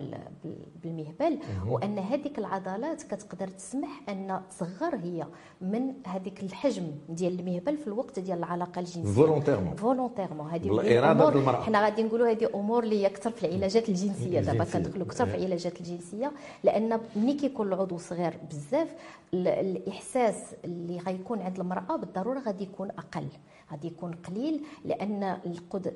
بالمهبل 0.83 1.39
وأن 1.67 1.99
هذيك 1.99 2.39
العضلات 2.39 3.03
كتقدر 3.03 3.47
تسمح 3.47 4.01
أن 4.09 4.41
تصغر 4.49 4.95
هي 4.95 5.25
من 5.61 5.93
هذيك 6.07 6.43
الحجم 6.43 6.91
ديال 7.09 7.39
المهبل 7.39 7.77
في 7.77 7.87
الوقت 7.87 8.19
ديال 8.19 8.37
العلاقة 8.37 8.79
الجنسية. 8.79 9.13
volontairement 9.13 9.75
volontairement 9.75 10.49
هذه 10.49 10.67
الاراده 10.67 11.29
المرأة. 11.29 11.61
حنا 11.61 11.83
غادي 11.85 12.03
نقولوا 12.03 12.31
هذه 12.31 12.49
أمور 12.55 12.83
اللي 12.83 13.01
هي 13.01 13.07
أكثر 13.07 13.31
في 13.31 13.45
العلاجات 13.45 13.89
الجنسية. 13.89 14.39
دابا 14.39 14.63
كندخلوا 14.63 15.05
أكثر 15.05 15.25
في 15.25 15.35
العلاجات 15.35 15.79
الجنسية 15.81 16.31
لأن 16.63 16.99
ملي 17.15 17.33
كيكون 17.33 17.67
العضو 17.67 17.97
صغير 17.97 18.33
بزاف 18.49 18.95
الإحساس 19.33 20.35
اللي 20.65 20.97
غيكون 20.97 21.41
عند 21.41 21.59
المرأة 21.59 21.95
بالضرورة 21.95 22.39
غادي 22.39 22.63
يكون 22.63 22.89
أقل. 22.89 23.27
غادي 23.71 23.87
يكون 23.87 24.11
قليل 24.11 24.61
لأن 24.85 25.37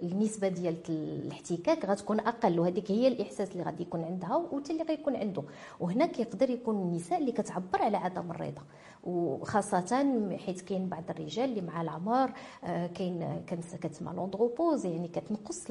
النسبة 0.03 0.47
ديال 0.47 0.75
الاحتكاك 0.89 1.85
غتكون 1.85 2.19
أقل 2.19 2.59
وهذيك 2.59 2.91
هي 2.91 3.07
الإحساس 3.07 3.51
اللي 3.51 3.63
غادي 3.63 3.83
يكون 3.83 4.03
عندها 4.03 4.35
وحتى 4.35 4.73
اللي 4.73 4.83
غيكون 4.83 5.15
عنده. 5.15 5.43
وهنا 5.79 6.05
كيقدر 6.05 6.49
يكون 6.49 6.75
النساء 6.75 7.19
اللي 7.19 7.31
كتعبر 7.31 7.81
على 7.81 7.97
عدم 7.97 8.31
الرضا. 8.31 8.61
وخاصة 9.03 10.05
حيت 10.45 10.61
كاين 10.61 10.89
بعض 10.89 11.03
الرجال 11.09 11.49
اللي 11.49 11.61
مع 11.61 11.81
العمر 11.81 12.31
آه، 12.63 12.87
كاين 12.87 13.43
كتسمى 13.81 14.13
لوندروبوز 14.15 14.85
يعني 14.85 15.07
كتنقص 15.07 15.65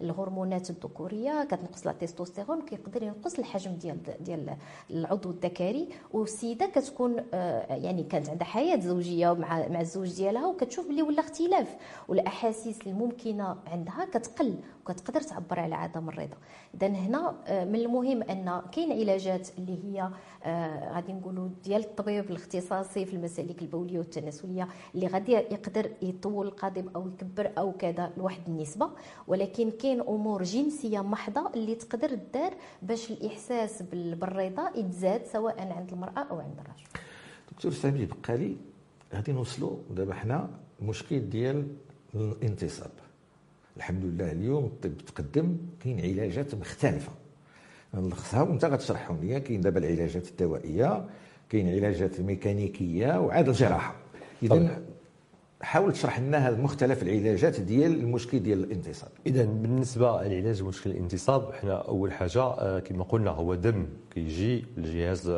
الهرمونات 0.00 0.70
الذكورية 0.70 1.44
كتنقص 1.44 1.86
لا 1.86 1.92
كيقدر 2.66 3.02
ينقص 3.02 3.38
الحجم 3.38 3.72
ديال 3.72 3.98
ديال 4.20 4.56
العضو 4.90 5.30
الذكري. 5.30 5.88
والسيدة 6.12 6.66
كتكون 6.66 7.24
آه، 7.34 7.74
يعني 7.74 8.02
كانت 8.02 8.30
عندها 8.30 8.46
حياة 8.46 8.80
زوجية 8.80 9.32
مع 9.32 9.68
مع 9.68 9.80
الزوج 9.80 10.16
ديالها 10.16 10.46
وكتشوف 10.46 10.88
بلي 10.88 11.02
ولا 11.02 11.20
اختلاف. 11.20 11.76
والأحاسيس 12.08 12.78
الممكنة 12.86 13.56
عندها 13.66 14.04
كتقل 14.12 14.54
وكتقدر 14.80 15.20
تعبر 15.20 15.60
على 15.60 15.74
عدم 15.74 16.08
الرضا. 16.08 16.36
اذا 16.74 16.86
هنا 16.86 17.34
آه، 17.46 17.64
من 17.64 17.74
المهم 17.74 18.22
أن 18.22 18.62
كاين 18.72 18.92
علاجات 18.92 19.48
اللي 19.58 19.78
هي 19.84 20.10
غادي 20.94 21.12
نقولوا 21.12 21.48
ديال 21.64 21.80
الطبيب 21.80 22.30
الاختصاصي 22.30 22.61
اختصاصي 22.62 23.06
في 23.06 23.16
المسالك 23.16 23.62
البولية 23.62 23.98
والتناسلية 23.98 24.68
اللي 24.94 25.06
غادي 25.06 25.32
يقدر 25.32 25.90
يطول 26.02 26.46
القضيب 26.46 26.88
أو 26.96 27.08
يكبر 27.08 27.50
أو 27.58 27.72
كذا 27.72 28.10
لواحد 28.16 28.40
النسبة. 28.48 28.90
ولكن 29.26 29.70
كاين 29.70 30.00
أمور 30.00 30.42
جنسية 30.42 31.00
محضة 31.00 31.50
اللي 31.54 31.74
تقدر 31.74 32.18
دار 32.34 32.54
باش 32.82 33.10
الإحساس 33.10 33.82
بالرضا 33.82 34.70
يتزاد 34.76 35.26
سواء 35.26 35.72
عند 35.72 35.92
المرأة 35.92 36.18
أو 36.30 36.40
عند 36.40 36.54
الرجل. 36.58 36.84
دكتور 37.52 37.72
سامي 37.72 38.06
بقى 38.06 38.36
لي 38.38 38.56
غادي 39.14 39.32
نوصلوا 39.32 39.76
دابا 39.90 40.14
حنا 40.14 40.48
المشكل 40.82 41.30
ديال 41.30 41.66
الانتصاب. 42.14 42.90
الحمد 43.76 44.04
لله 44.04 44.32
اليوم 44.32 44.64
الطب 44.64 44.98
تقدم 44.98 45.56
كاين 45.80 46.00
علاجات 46.00 46.54
مختلفة. 46.54 47.12
نلخصها 47.94 48.42
وانت 48.42 48.64
غتشرحهم 48.64 49.20
لي. 49.20 49.40
كاين 49.40 49.60
دابا 49.60 49.78
العلاجات 49.78 50.28
الدوائية 50.28 51.08
كاين 51.52 51.68
علاجات 51.68 52.20
ميكانيكية 52.20 53.20
وعاد 53.20 53.48
الجراحة. 53.48 53.94
اذا 54.42 54.82
حاول 55.62 55.92
تشرح 55.92 56.20
لنا 56.20 56.48
هذه 56.48 56.60
مختلف 56.60 57.02
العلاجات 57.02 57.60
ديال 57.60 57.92
المشكل 57.92 58.38
ديال 58.38 58.64
الانتصاب. 58.64 59.10
اذا 59.26 59.44
بالنسبة 59.44 60.22
لعلاج 60.22 60.62
مشكل 60.62 60.90
الانتصاب 60.90 61.52
حنا 61.52 61.74
أول 61.74 62.12
حاجة 62.12 62.42
آه، 62.42 62.78
كما 62.78 63.04
قلنا 63.04 63.30
هو 63.30 63.54
دم 63.54 63.86
كيجي 64.14 64.64
للجهاز 64.76 65.28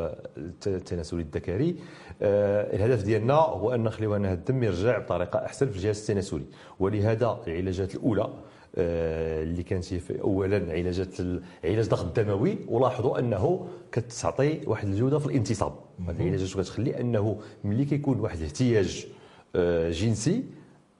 التناسلي 0.67 1.21
الذكري. 1.21 1.75
آه، 2.21 2.75
الهدف 2.75 3.03
ديالنا 3.03 3.33
هو 3.33 3.73
أن 3.73 3.83
نخليو 3.83 4.15
أن 4.15 4.25
الدم 4.25 4.63
يرجع 4.63 4.99
بطريقة 4.99 5.45
أحسن 5.45 5.69
في 5.69 5.75
الجهاز 5.77 5.99
التناسلي. 5.99 6.45
ولهذا 6.79 7.39
العلاجات 7.47 7.95
الأولى 7.95 8.21
آه، 8.21 8.33
اللي 8.77 9.63
كانت 9.63 10.11
اولا 10.11 10.73
علاجات 10.73 11.19
علاج 11.63 11.77
الضغط 11.83 12.05
الدموي 12.05 12.57
ولاحظوا 12.67 13.19
أنه 13.19 13.67
كتعطي 13.91 14.59
واحد 14.67 14.87
الجودة 14.87 15.19
في 15.19 15.25
الانتصاب. 15.25 15.73
هذه 16.07 16.21
العلاجات 16.21 16.49
كتخلي؟ 16.57 16.99
أنه 16.99 17.39
ملي 17.63 17.85
كيكون 17.85 18.19
واحد 18.19 18.37
الاحتياج 18.37 19.07
آه، 19.55 19.89
جنسي 19.89 20.43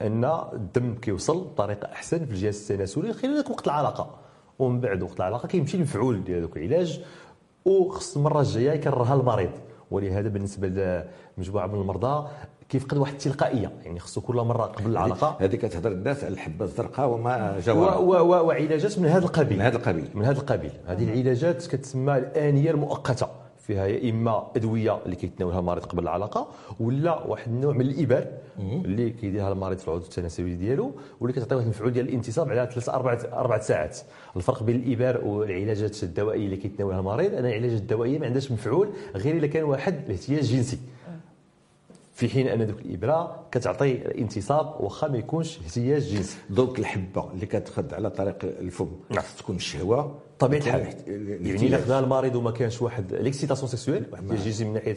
أن 0.01 0.25
الدم 0.53 0.95
كيوصل 0.95 1.43
بطريقة 1.43 1.85
أحسن 1.85 2.25
في 2.25 2.31
الجهاز 2.31 2.61
التناسلي 2.71 3.13
خلال 3.13 3.43
وقت 3.51 3.65
العلاقة. 3.67 4.19
ومن 4.59 4.79
بعد 4.79 5.03
وقت 5.03 5.17
العلاقة 5.17 5.47
كيمشي 5.47 5.77
المفعول 5.77 6.23
ديال 6.23 6.41
ذوك 6.41 6.57
العلاج 6.57 7.01
وخص 7.65 8.17
المرة 8.17 8.41
الجاية 8.41 8.71
يكررها 8.71 9.13
المريض. 9.13 9.51
ولهذا 9.91 10.29
بالنسبة 10.29 10.67
لمجموعة 11.37 11.67
من 11.67 11.81
المرضى 11.81 12.27
كيفقد 12.69 12.97
واحد 12.97 13.13
التلقائية 13.13 13.71
يعني 13.83 13.99
خصو 13.99 14.21
كل 14.21 14.35
مرة 14.35 14.63
قبل 14.63 14.91
العلاقة. 14.91 15.37
هذه 15.39 15.55
كتهضر 15.55 15.91
الناس 15.91 16.23
على 16.23 16.33
الحبه 16.33 16.65
الزرقاء 16.65 17.09
وما 17.09 17.59
جواب 17.65 18.47
وعلاجات 18.47 18.99
من 18.99 19.05
هذا 19.05 19.25
القبيل. 19.25 19.57
من 19.57 19.63
هذا 19.65 19.77
القبيل. 19.77 20.07
من 20.13 20.25
هذا 20.25 20.39
القبيل. 20.39 20.71
هذه 20.87 21.03
العلاجات 21.03 21.67
كتسمى 21.67 22.17
الآنية 22.17 22.71
المؤقتة. 22.71 23.27
فيها 23.59 23.85
يا 23.85 24.09
إما 24.11 24.47
أدوية 24.55 24.99
اللي 25.05 25.15
كيتناولها 25.15 25.59
المريض 25.59 25.83
قبل 25.83 26.03
العلاقة 26.03 26.47
ولا 26.79 27.27
واحد 27.27 27.47
النوع 27.47 27.73
من 27.73 27.81
الإبر 27.81 28.27
اللي 28.59 29.09
كيديرها 29.09 29.51
المريض 29.51 29.77
في 29.77 29.87
العضو 29.87 30.03
التناسلي 30.03 30.55
ديالو 30.55 30.91
واللي 31.19 31.33
كتعطي 31.33 31.55
واحد 31.55 31.65
المفعول 31.65 31.93
ديال 31.93 32.09
الانتصاب 32.09 32.49
على 32.49 32.69
ثلاث 32.71 32.89
أربع 32.89 33.17
أربع 33.33 33.59
ساعات. 33.59 33.97
الفرق 34.35 34.63
بين 34.63 34.75
الإبر 34.75 35.25
والعلاجات 35.25 36.03
الدوائية 36.03 36.45
اللي 36.45 36.57
كيتناولها 36.57 36.99
المريض 36.99 37.33
أن 37.33 37.45
العلاجات 37.45 37.81
الدوائية 37.81 38.19
ما 38.19 38.25
عندهاش 38.25 38.51
مفعول 38.51 38.89
غير 39.15 39.37
الا 39.37 39.47
كان 39.47 39.63
واحد 39.63 39.95
الاحتياج 40.05 40.43
جنسي. 40.43 40.79
في 42.15 42.29
حين 42.29 42.47
أن 42.47 42.61
ذوك 42.61 42.79
الإبرة 42.81 43.45
كتعطي 43.51 43.91
الانتصاب 43.91 44.75
واخا 44.79 45.07
ما 45.07 45.17
يكونش 45.17 45.59
احتياج 45.59 46.01
جنسي 46.01 46.37
دونك 46.49 46.79
الحبة 46.79 47.31
اللي 47.31 47.45
كتخد 47.45 47.93
على 47.93 48.09
طريق 48.09 48.35
الفم. 48.43 48.87
نعم. 49.09 49.23
تكون 49.37 49.55
الشهوه 49.55 50.15
طبيعة 50.39 50.59
الحال 50.59 50.81
يعني 51.07 51.67
إلا 51.67 51.77
خدا 51.77 51.99
المريض 51.99 52.35
وما 52.35 52.51
كانش 52.51 52.81
واحد 52.81 53.13
l'excitation 53.13 53.67
sexuelle 53.67 54.05
جيزي 54.43 54.65
من 54.65 54.73
ناحية 54.73 54.95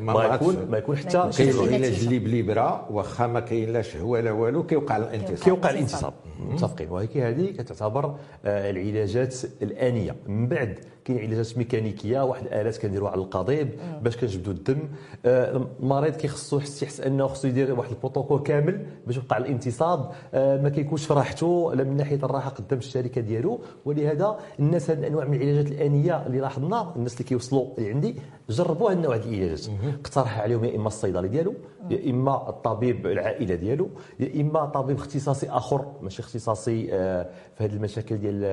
ما 0.00 0.24
يكون 0.34 0.66
ما 0.70 0.78
يكون 0.78 0.96
حتى 0.96 1.30
كاين 1.36 1.50
العلاج 1.50 2.04
اللي 2.04 2.18
بالابره 2.18 2.92
واخا 2.92 3.26
ما 3.26 3.40
كاين 3.40 3.72
لا 3.72 3.82
شهوة 3.82 4.20
لا 4.20 4.30
والو 4.32 4.66
كيوقع 4.66 4.96
الانتصاب. 4.96 5.44
كيوقع 5.44 5.70
الانتصاب. 5.70 6.12
متفقين. 6.40 6.90
وهيك 6.90 7.16
هذه 7.16 7.50
كتعتبر 7.50 8.16
آه، 8.44 8.70
العلاجات 8.70 9.34
الآنية. 9.62 10.16
من 10.26 10.48
بعد 10.48 10.78
كاين 11.04 11.18
علاجات 11.18 11.58
ميكانيكية 11.58 12.24
واحد 12.24 12.46
الآلات 12.46 12.76
كنديروها 12.76 13.10
على 13.10 13.20
القضيب 13.20 13.68
باش 14.02 14.16
كنجبدوا 14.16 14.52
الدم. 14.52 14.88
آه، 15.26 15.66
المريض 15.80 16.14
كيخصو 16.16 16.58
يحس 16.58 17.00
أنه 17.00 17.26
خصو 17.26 17.48
يدير 17.48 17.78
واحد 17.78 17.90
البروتوكول 17.90 18.40
كامل 18.40 18.86
باش 19.06 19.16
يوقع 19.16 19.36
الانتصاب. 19.36 20.10
آه، 20.34 20.62
ما 20.62 20.68
كيكونش 20.68 21.06
في 21.06 21.14
راحته 21.14 21.72
لا 21.74 21.84
من 21.84 21.96
ناحية 21.96 22.16
الراحة 22.16 22.50
قدام 22.50 22.78
الشركة 22.78 23.20
ديالو. 23.20 23.60
ولهذا 23.84 24.38
الناس 24.60 24.90
هذه 24.90 24.98
الأنواع 24.98 25.24
من 25.24 25.34
العلاجات 25.34 25.66
الآنية 25.72 26.26
اللي 26.26 26.40
لاحظنا 26.40 26.92
الناس 26.96 27.12
اللي 27.12 27.24
كيوصلوا 27.24 27.66
عندي 27.78 28.16
جربوا 28.50 28.90
هاد 28.90 28.96
النوع 28.96 29.16
ديال 29.16 29.42
العلاجات 29.42 29.68
اقترح 30.00 30.40
عليهم 30.40 30.64
يا 30.64 30.76
إما 30.76 30.86
الصيدلي 30.86 31.28
ديالو 31.28 31.54
يا 31.90 32.10
إما 32.10 32.48
الطبيب 32.48 33.06
العائلة 33.06 33.54
ديالو 33.54 33.88
يا 34.20 34.40
إما 34.40 34.64
طبيب 34.64 34.96
اختصاصي 34.96 35.50
آخر 35.50 35.92
ماشي 36.02 36.22
اختصاصي 36.22 36.88
آه، 36.92 37.26
في 37.58 37.64
هذه 37.64 37.72
المشاكل 37.72 38.18
ديال 38.18 38.44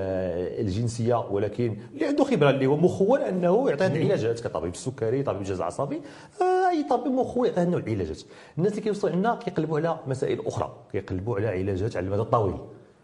الجنسية 0.65 1.15
ولكن 1.15 1.77
اللي 1.93 2.05
عنده 2.05 2.23
خبرة 2.23 2.49
اللي 2.49 2.65
هو 2.65 2.77
مخول 2.77 3.21
انه 3.21 3.69
يعطي 3.69 3.83
هذه 3.83 4.01
العلاجات 4.01 4.39
كطبيب 4.39 4.73
السكري 4.73 5.23
طبيب 5.23 5.41
الجهاز 5.41 5.57
العصبي 5.57 6.01
آه، 6.41 6.69
أي 6.69 6.83
طبيب 6.83 7.11
مخول 7.11 7.47
يعطي 7.47 7.61
هذه 7.61 7.67
العلاجات. 7.77 8.21
الناس 8.57 8.71
اللي 8.71 8.81
كيوصلوا 8.81 9.13
عندنا 9.13 9.35
كيقلبوا 9.35 9.79
على 9.79 9.99
مسائل 10.07 10.47
أخرى 10.47 10.75
كيقلبوا 10.91 11.35
على 11.35 11.47
علاجات 11.47 11.97
على 11.97 12.05
المدى 12.05 12.21
الطويل. 12.21 12.55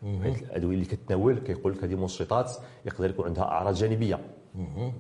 الأدوية 0.04 0.74
اللي 0.76 0.86
كتناول 0.86 1.40
كيقول 1.40 1.74
لك 1.74 1.84
هذه 1.84 1.96
منشطات 1.96 2.52
يقدر 2.86 3.10
يكون 3.10 3.26
عندها 3.26 3.44
أعراض 3.44 3.74
جانبية. 3.74 4.20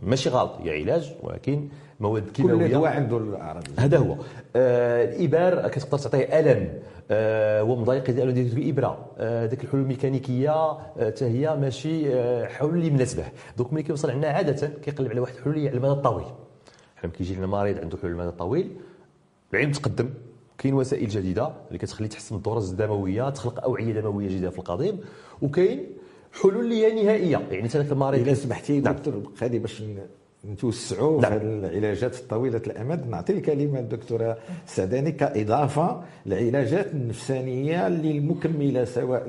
ماشي 0.03 0.29
غلط 0.29 0.51
هي 0.61 0.81
علاج 0.81 1.13
ولكن 1.23 1.69
مواد 1.99 2.29
كيماوية. 2.29 2.67
كل 2.67 2.73
دواء 2.73 2.91
عنده 2.91 3.17
الأعراض. 3.17 3.63
هذا 3.77 3.97
هو. 3.97 4.15
آه 4.55 5.03
الابار 5.03 5.67
كتقدر 5.67 5.97
تعطيه 5.97 6.39
ألم. 6.39 6.73
آه 7.11 7.63
ومضايق 7.63 8.11
ديالو 8.11 8.31
ديال 8.31 8.57
الابره 8.57 9.05
آه 9.17 9.45
ديك 9.45 9.63
الحلول 9.63 9.83
الميكانيكية 9.83 10.77
حتى 10.99 11.25
آه 11.25 11.29
هي 11.29 11.55
ماشي 11.55 12.13
آه 12.13 12.45
حلول 12.45 12.73
اللي 12.73 12.89
مناسبة. 12.89 13.23
دوك 13.57 13.73
ملي 13.73 13.83
كيوصل 13.83 14.11
عندنا 14.11 14.31
عادة 14.31 14.67
كيقلب 14.67 15.11
على 15.11 15.19
واحد 15.19 15.33
الحلول 15.35 15.59
على 15.59 15.69
المدى 15.69 15.91
الطويل. 15.91 16.25
حنا 16.95 17.11
كيجي 17.11 17.35
لنا 17.35 17.47
مريض 17.47 17.79
عنده 17.79 17.97
حلول 17.97 18.11
المدى 18.11 18.29
الطويل 18.29 18.71
العلم 19.53 19.71
تقدم. 19.71 20.09
كاين 20.57 20.73
وسائل 20.73 21.07
جديدة 21.07 21.51
اللي 21.67 21.79
كتخلي 21.79 22.07
تحسن 22.07 22.35
الدورز 22.35 22.71
الدموية 22.71 23.29
تخلق 23.29 23.63
أوعية 23.63 23.93
دموية 23.93 24.27
جديدة 24.27 24.49
في 24.49 24.59
القضيب. 24.59 24.99
وكاين 25.41 25.85
حلول 26.41 26.63
اللي 26.65 26.85
هي 26.85 27.03
نهائية. 27.03 27.41
يعني 27.51 27.67
ثلاث 27.67 27.91
المريض 27.91 28.21
إذا 28.21 28.33
سمحتي 28.33 28.79
نعم. 28.79 28.95
دكتور 28.95 29.21
هذه 29.41 29.57
باش 29.59 29.83
نتوسعوا 30.45 31.21
نعم. 31.21 31.39
في 31.39 31.45
العلاجات 31.45 32.15
الطويلة 32.15 32.61
الأمد. 32.67 33.07
نعطي 33.07 33.33
الكلمة 33.33 33.79
الدكتورة 33.79 34.37
سعداني 34.65 35.11
كإضافة 35.11 36.03
للعلاجات 36.25 36.93
النفسانية 36.93 37.87
اللي 37.87 38.17
المكملة 38.17 38.85
سواء 38.85 39.21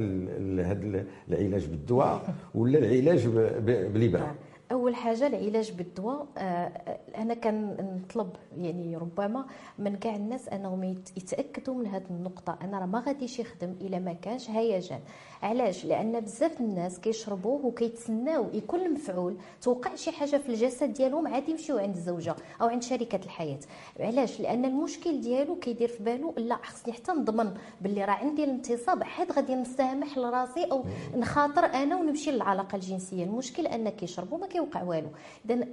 هذا 0.58 1.04
العلاج 1.28 1.66
بالدواء 1.66 2.34
ولا 2.54 2.78
العلاج 2.78 3.26
بالإبرة. 3.58 4.34
أول 4.72 4.94
حاجة 4.94 5.26
العلاج 5.26 5.72
بالدواء 5.72 6.26
آه، 6.38 6.72
أنا 7.16 7.34
كنطلب 7.34 8.30
يعني 8.58 8.96
ربما 8.96 9.46
من 9.78 9.96
كاع 9.96 10.16
الناس 10.16 10.48
أنهم 10.48 10.84
يتأكدوا 11.16 11.74
من 11.74 11.86
هذه 11.86 12.04
النقطة. 12.10 12.58
أنا 12.62 12.78
راه 12.78 12.86
ما 12.86 13.00
غاديش 13.00 13.38
يخدم 13.38 13.74
إلا 13.80 13.98
ما 13.98 14.12
كانش 14.12 14.50
هيجان. 14.50 15.00
علاش؟ 15.42 15.84
لأن 15.84 16.20
بزاف 16.20 16.60
الناس 16.60 16.98
كيشربوه 16.98 17.66
وكيتسناو. 17.66 18.46
يكون 18.52 18.80
المفعول 18.80 19.36
توقع 19.62 19.94
شي 19.94 20.12
حاجة 20.12 20.36
في 20.36 20.48
الجسد 20.48 20.92
ديالهم 20.92 21.28
عاد 21.28 21.48
يمشيو 21.48 21.78
عند 21.78 21.96
الزوجه 21.96 22.36
أو 22.60 22.66
عند 22.66 22.82
شريكه 22.82 23.20
الحياة. 23.24 23.58
علاش؟ 24.00 24.40
لأن 24.40 24.64
المشكل 24.64 25.20
ديالو 25.20 25.56
كيدير 25.56 25.88
في 25.88 26.02
بالو 26.02 26.34
لا 26.36 26.56
خصني 26.56 26.92
حتى 26.92 27.12
نضمن 27.12 27.54
باللي 27.80 28.04
راه 28.04 28.12
عندي 28.12 28.44
الانتصاب 28.44 29.02
عاد 29.02 29.32
غادي 29.32 29.54
نسامح 29.54 30.18
لراسي 30.18 30.64
أو 30.64 30.84
نخاطر 31.16 31.64
أنا 31.64 31.96
ونمشي 31.96 32.30
للعلاقة 32.30 32.76
الجنسية. 32.76 33.24
المشكل 33.24 33.66
أن 33.66 33.88
كيشربوا 33.88 34.38
ما 34.38 34.46
كيوقع 34.46 34.82
والو. 34.82 35.08
اذا 35.44 35.66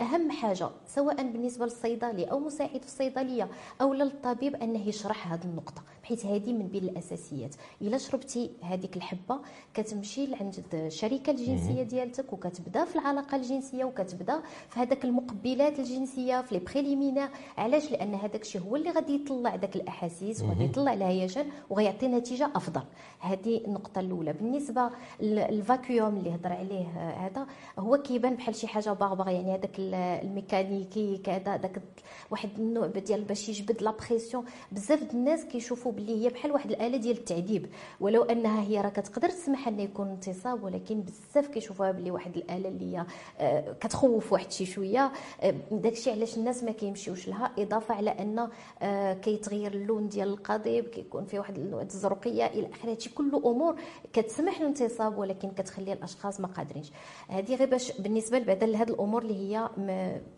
أهم 0.00 0.30
حاجة 0.30 0.68
سواء 0.86 1.16
بالنسبة 1.16 1.64
للصيدلي 1.64 2.24
أو 2.24 2.38
مساعد 2.38 2.80
في 2.80 2.86
الصيدلية 2.86 3.48
أو 3.80 3.94
للطبيب 3.94 4.56
أنه 4.56 4.88
يشرح 4.88 5.32
هذه 5.32 5.44
النقطة 5.44 5.82
بحيث 6.02 6.26
هذه 6.26 6.52
من 6.52 6.66
بين 6.66 6.84
الأساسيات. 6.84 7.54
إلا 7.82 7.98
شربتي 7.98 8.50
هذيك 8.62 8.96
الحبه 9.12 9.40
كتمشي 9.74 10.26
لعند 10.26 10.64
الشركة 10.74 11.30
الجنسية 11.30 11.82
ديالتك 11.82 12.32
وكتبدا 12.32 12.84
في 12.84 12.96
العلاقة 12.96 13.36
الجنسية 13.36 13.84
وكتبدا 13.84 14.42
في 14.68 14.80
هذاك 14.80 15.04
المقبلات 15.04 15.78
الجنسية 15.78 16.42
في 16.42 16.54
les 16.54 16.60
préliminaires 16.60 17.28
علاش؟ 17.58 17.90
لأن 17.92 18.14
هذاك 18.14 18.42
الشيء 18.42 18.60
هو 18.60 18.76
اللي 18.76 18.90
غادي 18.90 19.14
يطلع 19.14 19.56
داك 19.56 19.76
الأحاسيس 19.76 20.42
وغادي 20.42 20.64
يطلع 20.64 20.92
الهيجان 20.92 21.46
وغيعطي 21.70 22.08
نتيجة 22.08 22.50
أفضل. 22.54 22.82
هذه 23.20 23.64
النقطة 23.64 24.00
الأولى. 24.00 24.32
بالنسبة 24.32 24.90
لل 25.20 25.44
vacuum 25.44 26.16
اللي 26.16 26.34
هضر 26.34 26.52
عليه 26.52 26.86
هذا 27.26 27.46
هو 27.78 27.96
كيبان 27.96 28.34
بحال 28.34 28.54
شي 28.54 28.66
حاجة 28.66 28.90
barbare 28.90 29.28
يعني 29.28 29.54
هذاك 29.54 29.70
الميكانيكي 29.78 31.18
كذا 31.18 31.56
داك 31.56 31.82
واحد 32.30 32.50
النوع 32.58 32.86
ديال 32.86 33.24
باش 33.24 33.48
يجبد 33.48 33.82
la 33.82 33.94
pression 34.08 34.44
بزاف 34.72 35.14
الناس 35.14 35.44
كيشوفوا 35.44 35.92
باللي 35.92 36.24
هي 36.24 36.28
بحال 36.28 36.52
واحد 36.52 36.70
الآلة 36.70 36.96
ديال 36.96 37.16
التعذيب. 37.16 37.66
ولو 38.00 38.22
أنها 38.22 38.62
هي 38.62 38.80
راه 38.80 38.88
كتقدر 39.02 39.28
تسمح 39.28 39.68
ان 39.68 39.80
يكون 39.80 40.08
انتصاب 40.08 40.64
ولكن 40.64 41.00
بزاف 41.00 41.46
كيشوفوها 41.48 41.92
باللي 41.92 42.10
واحد 42.10 42.36
الآلة 42.36 42.68
اللي 42.68 42.96
هي 42.96 43.06
آه، 43.40 43.72
كتخوف 43.72 44.32
واحد 44.32 44.52
شي 44.52 44.66
شوية. 44.66 45.12
آه، 45.42 45.54
داكشي 45.70 46.10
علاش 46.10 46.36
الناس 46.36 46.64
ما 46.64 46.70
كيمشيوش 46.70 47.28
لها 47.28 47.50
إضافة 47.58 47.94
على 47.94 48.10
أن 48.10 48.48
آه، 48.82 49.12
كيتغير 49.14 49.72
اللون 49.72 50.08
ديال 50.08 50.28
القضيب 50.28 50.84
كيكون 50.84 51.24
فيه 51.24 51.38
واحد 51.38 51.58
النوع 51.58 51.82
الزرقية 51.82 52.46
إلى 52.46 52.68
آخره. 52.72 52.90
هادشي 52.90 53.10
كله 53.10 53.38
أمور 53.38 53.76
كتسمح 54.12 54.60
الانتصاب 54.60 55.18
ولكن 55.18 55.50
كتخلي 55.50 55.92
الأشخاص 55.92 56.40
ما 56.40 56.48
قادرينش. 56.48 56.90
هذه 57.28 57.54
غير 57.54 57.68
باش 57.70 58.00
بالنسبة 58.00 58.38
لبعض 58.38 58.62
هذه 58.64 58.82
الأمور 58.82 59.22
اللي 59.22 59.34
هي 59.56 59.68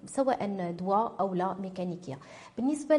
سواء 0.06 0.70
دواء 0.78 1.12
أو 1.20 1.34
لا 1.34 1.54
ميكانيكية. 1.54 2.18
بالنسبة 2.56 2.96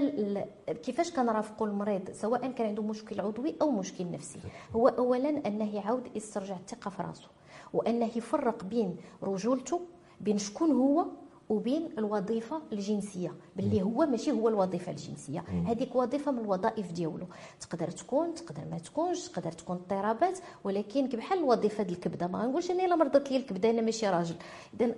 كيفاش 0.83 1.11
كنرافقوا 1.11 1.67
المريض 1.67 2.11
سواء 2.11 2.51
كان 2.51 2.67
عنده 2.67 2.83
مشكل 2.83 3.21
عضوي 3.21 3.55
أو 3.61 3.71
مشكل 3.71 4.11
نفسي. 4.11 4.39
هو 4.75 4.87
اولا 4.87 5.47
أنه 5.55 5.75
يعاود 5.75 6.15
يسترجع 6.15 6.55
الثقة 6.55 6.89
في 6.89 7.03
راسه 7.03 7.27
وأنه 7.73 8.09
يفرق 8.15 8.63
بين 8.63 8.97
رجولته 9.23 9.81
بين 10.21 10.37
شكون 10.37 10.71
هو 10.71 11.05
وبين 11.49 11.89
الوظيفة 11.97 12.61
الجنسية 12.71 13.33
باللي 13.55 13.81
هو 13.81 14.05
ماشي 14.05 14.31
هو 14.31 14.49
الوظيفة 14.49 14.91
الجنسية. 14.91 15.39
هذيك 15.67 15.95
وظيفة 15.95 16.31
من 16.31 16.39
الوظائف 16.39 16.91
ديالو. 16.91 17.27
تقدر 17.59 17.91
تكون 17.91 18.33
تقدر 18.33 18.65
ما 18.71 18.77
تكونش 18.77 19.27
تقدر 19.27 19.51
تكون 19.51 19.75
اضطرابات 19.75 20.39
ولكن 20.63 21.07
بحال 21.07 21.39
الوظيفة 21.39 21.83
ديال 21.83 21.95
الكبدة 21.95 22.27
ما 22.27 22.45
نقولش 22.45 22.71
أنا 22.71 22.85
إلا 22.85 22.95
مرضت 22.95 23.31
لي 23.31 23.37
الكبدة 23.37 23.69
أنا 23.69 23.81
ماشي 23.81 24.09
راجل. 24.09 24.35
اذا 24.81 24.95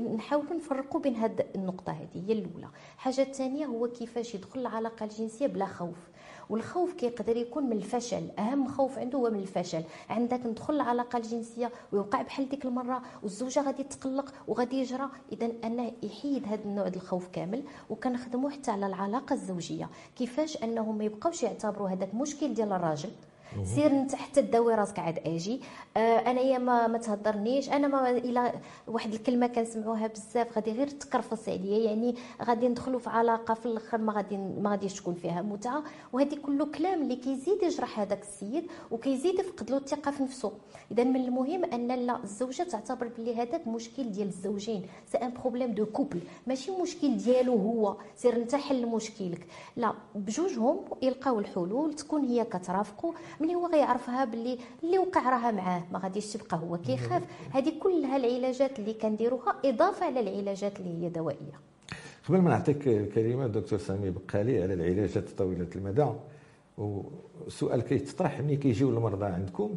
نحاولوا 0.00 0.54
نفرقوا 0.54 1.00
بين 1.00 1.14
هذه 1.14 1.44
النقطة 1.54 1.92
هذه 1.92 2.28
هي 2.28 2.32
الأولى. 2.32 2.68
الحاجة 2.94 3.22
الثانية 3.22 3.66
هو 3.66 3.88
كيفاش 3.88 4.34
يدخل 4.34 4.60
العلاقة 4.60 5.04
الجنسية 5.04 5.46
بلا 5.46 5.66
خوف. 5.66 6.08
والخوف 6.50 6.94
كيقدر 6.94 7.36
يكون 7.36 7.64
من 7.64 7.76
الفشل. 7.76 8.30
أهم 8.38 8.68
خوف 8.68 8.98
عنده 8.98 9.18
هو 9.18 9.30
من 9.30 9.38
الفشل. 9.38 9.82
عندك 10.10 10.46
ندخل 10.46 10.74
العلاقه 10.74 11.16
الجنسية 11.16 11.70
ويوقع 11.92 12.22
بحال 12.22 12.48
ديك 12.48 12.64
المرة 12.64 13.02
والزوجة 13.22 13.62
غادي 13.62 13.82
تقلق 13.82 14.32
وغادي 14.48 14.76
يجرى. 14.76 15.08
اذا 15.32 15.52
أنه 15.64 15.92
يحيد 16.02 16.46
هذا 16.46 16.64
النوع 16.64 16.86
الخوف 16.86 17.28
كامل 17.28 17.62
وكنخدموا 17.90 18.50
حتى 18.50 18.70
على 18.70 18.86
العلاقة 18.86 19.34
الزوجية. 19.34 19.88
كيفاش 20.16 20.62
انهم 20.62 20.98
ما 20.98 21.04
يبقاوش 21.04 21.42
يعتبروا 21.42 21.88
هذاك 21.88 22.14
مشكل 22.14 22.54
ديال 22.54 22.72
الراجل؟ 22.72 23.10
سير 23.64 23.90
انت 23.90 24.14
حتى 24.14 24.42
تداوي 24.42 24.74
راسك 24.74 24.98
عاد 24.98 25.18
أجي. 25.26 25.60
آه 25.96 26.18
أنا 26.18 26.40
يا 26.40 26.58
ما 26.58 26.86
ما 26.86 26.98
تهضرنيش. 26.98 27.70
أنا 27.70 27.88
ما 27.88 28.10
إلى 28.10 28.52
واحد 28.88 29.14
الكلمة 29.14 29.46
كنسمعوها 29.46 30.06
بزاف 30.06 30.56
غادي 30.56 30.72
غير 30.72 30.88
تكرفص 30.88 31.48
عليا. 31.48 31.78
يعني 31.78 32.14
غادي 32.42 32.68
ندخلوا 32.68 33.00
في 33.00 33.10
علاقة 33.10 33.54
في 33.54 33.66
الآخر 33.66 33.98
ما 33.98 34.12
غادي 34.12 34.36
ما 34.36 34.70
غاديش 34.70 34.94
تكون 34.94 35.14
فيها 35.14 35.42
متعة. 35.42 35.82
وهذه 36.12 36.34
كله 36.34 36.66
كلام 36.66 37.02
اللي 37.02 37.16
كيزيد 37.16 37.62
يجرح 37.62 38.00
هذاك 38.00 38.22
السيد 38.22 38.66
وكيزيد 38.90 39.38
يفقد 39.38 39.70
له 39.70 39.76
الثقة 39.76 40.10
في 40.10 40.22
نفسه. 40.22 40.52
إذا 40.92 41.04
من 41.04 41.16
المهم 41.16 41.64
أن 41.64 41.88
لا 41.88 42.22
الزوجة 42.24 42.62
تعتبر 42.62 43.10
بلي 43.18 43.34
هذاك 43.34 43.66
مشكل 43.68 44.12
ديال 44.12 44.28
الزوجين. 44.28 44.86
c'est 45.12 45.18
un 45.18 45.32
problème 45.32 45.72
de 45.72 45.86
couple 45.86 46.20
ماشي 46.46 46.70
مشكل 46.70 47.16
ديالو 47.16 47.56
هو. 47.56 47.96
سير 48.16 48.36
انت 48.36 48.54
حل 48.54 48.86
مشكلك. 48.86 49.46
لا 49.76 49.92
بجوجهم 50.14 50.80
يلقاو 51.02 51.38
الحلول 51.38 51.94
تكون 51.94 52.24
هي 52.24 52.44
كترافقوا 52.44 53.12
ملي 53.40 53.54
هو 53.54 53.66
غيعرفها 53.66 54.24
باللي 54.24 54.58
اللي 54.84 54.98
وقع 54.98 55.30
راها 55.30 55.50
معاه؟ 55.50 55.82
ما 55.92 55.98
غاديش 55.98 56.32
تبقى 56.32 56.56
هو 56.56 56.76
كيخاف. 56.78 57.22
هذه 57.50 57.72
كلها 57.80 58.16
العلاجات 58.16 58.78
اللي 58.78 58.94
كنديروها 58.94 59.54
إضافة 59.64 60.06
على 60.06 60.20
العلاجات 60.20 60.80
اللي 60.80 61.04
هي 61.04 61.08
دوائية. 61.08 61.60
قبل 62.28 62.38
ما 62.38 62.50
نعطيك 62.50 62.88
الكلمة 62.88 63.46
دكتور 63.46 63.78
سامي 63.78 64.10
بقالي 64.10 64.62
على 64.62 64.74
العلاجات 64.74 65.28
طويلة 65.38 65.66
المدى. 65.76 66.06
وسؤال 66.78 67.80
كيتطرح 67.80 68.40
ملي 68.40 68.56
كيجيو 68.56 68.90
المرضى 68.90 69.26
عندكم؟ 69.26 69.74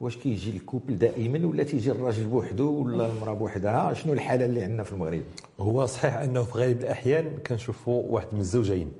واش 0.00 0.16
كيجي 0.16 0.50
الكوبل 0.50 0.98
دائما 0.98 1.46
ولا 1.46 1.62
تيجي 1.62 1.90
الراجل 1.90 2.24
بوحده 2.24 2.64
ولا 2.64 3.06
المرأة 3.06 3.34
بوحدها؟ 3.34 3.92
شنو 3.92 4.12
الحالة 4.12 4.44
اللي 4.44 4.62
عندنا 4.62 4.82
في 4.82 4.92
المغرب؟ 4.92 5.22
هو 5.60 5.86
صحيح 5.86 6.14
أنه 6.14 6.42
في 6.42 6.58
غالب 6.58 6.80
الأحيان 6.80 7.38
كنشوفوا 7.46 8.02
واحد 8.08 8.26
من 8.32 8.40
الزوجين. 8.40 8.92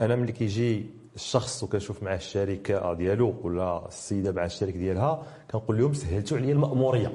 أنا 0.00 0.16
ملي 0.16 0.32
كيجي 0.32 0.86
الشخص 1.20 1.62
وكنشوف 1.62 2.02
معاه 2.02 2.16
الشركة 2.16 2.94
ديالو 2.94 3.34
ولا 3.42 3.88
السيدة 3.88 4.32
مع 4.32 4.44
الشريك 4.44 4.76
ديالها 4.76 5.22
كنقول 5.52 5.78
لهم 5.78 5.92
سهلتوا 5.92 6.36
عليا 6.36 6.52
المأمورية. 6.52 7.12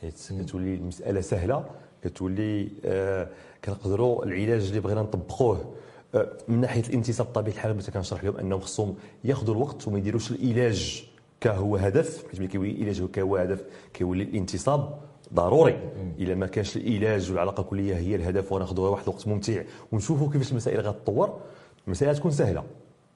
حيت 0.00 0.32
كتولي 0.40 0.74
المسألة 0.74 1.20
سهلة 1.20 1.64
كتولي 2.04 2.68
آه 2.84 3.28
كنقدروا 3.64 4.24
العلاج 4.24 4.68
اللي 4.68 4.80
بغينا 4.80 5.02
نطبقوه 5.02 5.74
آه 6.14 6.28
من 6.48 6.60
ناحية 6.60 6.82
الانتصاب 6.82 7.26
بطبيعه 7.26 7.54
الحال 7.54 7.76
مثلا 7.76 7.94
كنشرح 7.94 8.24
لهم 8.24 8.36
أنهم 8.36 8.60
خصهم 8.60 8.94
ياخذوا 9.24 9.54
الوقت 9.54 9.88
وما 9.88 9.98
يديروش 9.98 10.30
العلاج 10.30 11.04
كهو 11.40 11.76
هدف 11.76 12.24
حيت 12.30 12.40
ملي 12.40 12.48
كيولي 12.48 12.70
العلاج 12.70 13.04
كهو 13.04 13.36
هدف 13.36 13.64
كيولي 13.94 14.22
الانتصاب 14.22 14.98
ضروري. 15.34 15.78
إلا 16.18 16.34
ما 16.34 16.46
كانش 16.46 16.76
العلاج 16.76 17.30
والعلاقة 17.30 17.60
الكلية 17.60 17.94
هي 17.96 18.14
الهدف 18.14 18.52
وناخذوها 18.52 18.90
واحد 18.90 19.02
الوقت 19.02 19.28
ممتع 19.28 19.62
ونشوفوا 19.92 20.32
كيفاش 20.32 20.50
المسائل 20.50 20.80
غتطور 20.80 21.40
المسائل 21.86 22.16
تكون 22.16 22.30
سهلة. 22.30 22.64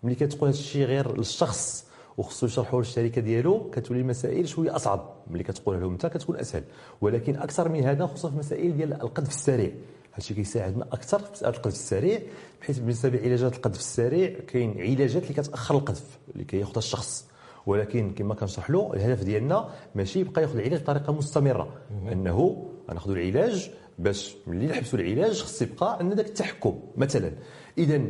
ملي 0.03 0.15
كتقول 0.15 0.49
هذا 0.49 0.59
الشيء 0.59 0.85
غير 0.85 1.17
للشخص 1.17 1.85
وخصو 2.19 2.47
يشرحوا 2.47 2.81
للشركة 2.81 3.21
ديالو 3.21 3.71
كتولي 3.71 4.01
المسائل 4.01 4.49
شوية 4.49 4.77
أصعب. 4.77 5.15
ملي 5.31 5.43
كتقولها 5.43 5.81
لهم 5.81 5.93
انت 5.93 6.07
كتكون 6.07 6.37
أسهل. 6.37 6.65
ولكن 7.01 7.37
أكثر 7.37 7.69
من 7.69 7.85
هذا 7.85 8.07
خصوصا 8.07 8.31
في 8.31 8.37
مسائل 8.37 8.77
ديال 8.77 8.93
القذف 8.93 9.29
السريع. 9.29 9.71
هادشي 10.15 10.35
كيساعدنا 10.35 10.85
أكثر 10.93 11.19
في 11.19 11.33
مساله 11.33 11.51
القذف 11.51 11.75
السريع 11.75 12.21
بحيث 12.61 12.79
بالنسبة 12.79 13.09
لعلاجات 13.09 13.57
القذف 13.57 13.79
السريع 13.79 14.41
كاين 14.41 14.81
علاجات 14.81 15.23
اللي 15.23 15.35
كتأخر 15.35 15.75
القذف 15.75 16.19
اللي 16.33 16.45
كياخذها 16.45 16.79
الشخص. 16.79 17.29
ولكن 17.67 18.15
كما 18.15 18.35
كنشرح 18.35 18.71
له 18.71 18.95
الهدف 18.95 19.25
ديالنا 19.25 19.69
ماشي 19.95 20.21
يبقى 20.21 20.43
ياخذ 20.43 20.59
العلاج 20.59 20.81
بطريقة 20.81 21.13
مستمرة. 21.13 21.69
أنه 22.13 22.69
غناخذوا 22.91 23.17
العلاج 23.17 23.71
باش 23.99 24.37
ملي 24.47 24.67
نحبسوا 24.67 24.99
العلاج 24.99 25.43
خص 25.43 25.63
يبقى 25.63 25.99
عندنا 25.99 26.15
ذاك 26.15 26.27
التحكم. 26.27 26.81
مثلا 26.97 27.33
اذا 27.79 28.01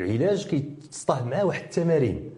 العلاج 0.00 0.46
كيتصطاه 0.46 1.24
معاه 1.24 1.44
واحد 1.44 1.62
التمارين. 1.62 2.30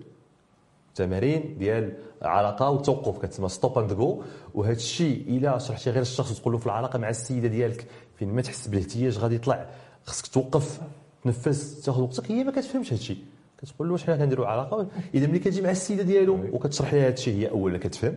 تمارين 0.95 1.59
ديال 1.59 1.93
علاقة 2.23 2.71
والتوقف 2.71 3.19
كتسمى 3.19 3.49
stop 3.49 3.79
and 3.79 3.93
go 3.93 4.23
وهذا 4.55 4.73
الشيء 4.73 5.25
إلا 5.29 5.59
شرحتي 5.59 5.91
غير 5.91 6.03
الشخص 6.03 6.39
وتقول 6.39 6.53
له 6.53 6.59
في 6.59 6.67
العلاقة 6.67 6.99
مع 6.99 7.09
السيدة 7.09 7.49
ديالك 7.49 7.87
فين 8.19 8.29
ما 8.29 8.43
تحس 8.43 8.69
بالاحتياج 8.69 9.19
غادي 9.19 9.35
يطلع 9.35 9.71
خصك 10.05 10.27
توقف 10.27 10.81
تنفس 11.25 11.81
تاخذ 11.81 12.03
وقتك 12.03 12.31
هي 12.31 12.45
ما 12.45 12.53
كتفهمش 12.53 12.87
هذا 12.87 13.01
الشيء. 13.01 13.19
كتقول 13.63 13.89
له 13.89 13.99
حنا 13.99 14.17
كنديروا 14.17 14.47
علاقة؟ 14.47 14.87
إذا 15.15 15.27
ملي 15.27 15.39
كتجي 15.39 15.63
مع 15.63 15.71
السيدة 15.71 16.03
ديالو 16.03 16.39
وكتشرح 16.53 16.95
لها 16.95 17.07
هذا 17.07 17.13
الشيء 17.13 17.35
هي 17.35 17.51
أولا 17.51 17.79
كتفهم 17.79 18.15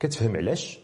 كتفهم 0.00 0.36
علاش. 0.36 0.80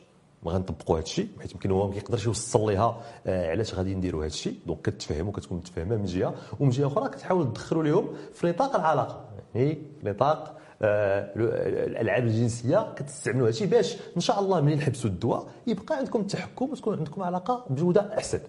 غنطبقوا 0.46 0.96
هذا 0.96 1.04
الشيء 1.04 1.28
حيت 1.40 1.52
يمكن 1.52 1.70
هو 1.70 1.86
ما 1.88 1.94
كيقدرش 1.94 2.26
يوصل 2.26 2.60
لها 2.60 3.00
آه 3.26 3.50
علاش 3.50 3.74
غادي 3.74 3.94
نديروا 3.94 4.20
هذا 4.20 4.26
الشيء 4.26 4.54
دونك 4.66 4.82
كتفهم 4.82 5.28
وكتكون 5.28 5.58
متفاهمة 5.58 5.96
من 5.96 6.04
جهة. 6.04 6.34
ومن 6.60 6.70
جهة 6.70 6.86
أخرى 6.86 7.08
كتحاول 7.08 7.52
تدخلوا 7.52 7.82
لهم 7.84 8.08
في 8.32 8.46
نطاق 8.46 8.76
العلاقة. 8.76 9.24
يعني 9.54 9.78
نطاق 10.04 10.54
آه 10.82 11.32
الألعاب 11.86 12.24
الجنسية 12.24 12.94
كتستعملوا 12.96 13.42
هذا 13.42 13.50
الشيء 13.50 13.66
باش 13.68 13.96
إن 14.16 14.20
شاء 14.20 14.40
الله 14.40 14.60
ملي 14.60 14.74
نحبسوا 14.74 15.10
الدواء 15.10 15.46
يبقى 15.66 15.96
عندكم 15.96 16.20
التحكم 16.20 16.70
وتكون 16.70 16.98
عندكم 16.98 17.22
علاقة 17.22 17.64
بجودة 17.70 18.18
أحسن. 18.18 18.40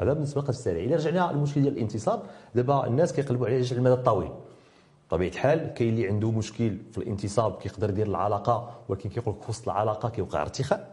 هذا 0.00 0.12
بالنسبة 0.12 0.40
للقذف 0.40 0.56
السريع. 0.58 0.84
إلا 0.84 0.96
رجعنا 0.96 1.32
للمشكل 1.32 1.62
ديال 1.62 1.72
الانتصاب 1.72 2.22
دابا 2.54 2.86
الناس 2.86 3.12
كيقلبوا 3.12 3.46
على 3.46 3.56
على 3.56 3.72
المدى 3.72 3.94
الطويل. 3.94 4.30
بطبيعه 5.08 5.30
الحال 5.30 5.74
كاين 5.74 5.88
اللي 5.88 6.08
عنده 6.08 6.30
مشكل 6.30 6.76
في 6.92 6.98
الانتصاب 6.98 7.52
كيقدر 7.58 7.90
يدير 7.90 8.06
العلاقة 8.06 8.70
ولكن 8.88 9.10
كيقول 9.10 9.34
لك 9.42 9.48
وسط 9.48 9.68
العلاقة 9.68 10.08
كيوقع 10.08 10.42
ارتخاء. 10.42 10.91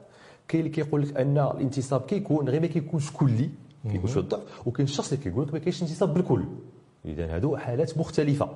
كاين 0.50 0.66
اللي 0.66 0.76
كيقول 0.76 1.02
لك 1.02 1.18
أن 1.18 1.38
الانتصاب 1.38 2.02
كيكون 2.02 2.50
غير 2.50 2.62
ما 2.62 2.68
كيكونش 2.68 3.12
كلي 3.12 3.50
كيكون 3.92 4.10
شوية 4.10 4.24
الضعف 4.24 4.68
وكاين 4.68 4.88
الشخص 4.88 5.12
اللي 5.12 5.24
كيقول 5.24 5.48
لك 5.48 5.54
ما 5.54 5.60
كاينش 5.60 5.82
انتصاب 5.82 6.14
بالكل. 6.14 6.44
إذا 7.06 7.36
هادو 7.36 7.58
حالات 7.58 7.98
مختلفة. 7.98 8.50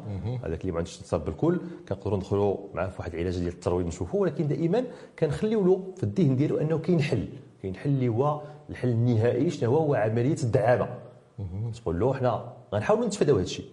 هذاك 0.44 0.62
اللي 0.62 0.72
ما 0.72 0.78
عندوش 0.78 0.98
انتصاب 0.98 1.26
بالكل 1.26 1.60
كنقدروا 1.90 2.18
ندخلوا 2.18 2.58
معاه 2.74 2.88
في 2.88 2.96
واحد 3.00 3.14
العلاج 3.14 3.40
ديال 3.40 3.54
الترويض 3.54 3.88
نشوفوا 3.88 4.22
ولكن 4.22 4.48
دائما 4.48 4.84
كنخليو 5.20 5.66
له 5.66 5.84
في 5.98 6.04
الذهن 6.04 6.36
ديالو 6.36 6.58
أنه 6.58 6.78
كاين 6.78 7.02
حل. 7.02 7.28
كاين 7.62 7.76
حل 7.76 7.90
اللي 7.90 8.08
هو 8.08 8.42
الحل 8.70 8.90
النهائي 8.90 9.50
شنو 9.50 9.72
هو؟ 9.72 9.78
هو 9.78 9.96
عملية 9.96 10.38
الدعامه 10.44 10.90
تقول 11.74 12.00
له 12.00 12.14
حنا 12.14 12.54
غنحاولوا 12.74 13.06
نتفاداو 13.06 13.36
هذا 13.36 13.44
الشيء 13.46 13.66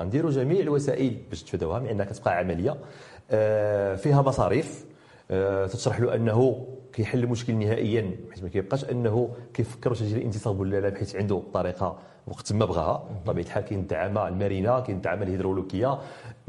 غنديروا 0.00 0.30
جميع 0.30 0.60
الوسائل 0.60 1.16
باش 1.30 1.42
تفاداوها 1.42 1.78
من 1.78 1.86
انها 1.86 2.04
كتبقى 2.04 2.38
عملية. 2.38 2.76
آه، 3.30 3.94
فيها 3.94 4.22
مصاريف. 4.22 4.84
آه، 5.30 5.66
تشرح 5.66 6.00
له 6.00 6.14
أنه 6.14 6.66
كيحل 6.92 7.24
المشكل 7.24 7.54
نهائيا 7.54 8.10
بحيث 8.28 8.42
ما 8.42 8.48
كيبقاش 8.48 8.84
أنه 8.84 9.28
كيفكر 9.54 9.90
واش 9.90 10.00
يجري 10.00 10.18
الانتصاب 10.20 10.60
ولا 10.60 10.80
لا 10.80 10.88
بحيث 10.88 11.16
عنده 11.16 11.42
طريقة 11.54 11.98
وقت 12.26 12.52
ما 12.52 12.64
بغاها. 12.64 13.04
بطبيعه 13.24 13.44
الحال 13.44 13.64
كاين 13.64 13.80
الدعامه 13.80 14.28
المرنه 14.28 14.80
كاين 14.80 14.96
الدعامه 14.96 15.22
الهيدرولوكية. 15.22 15.98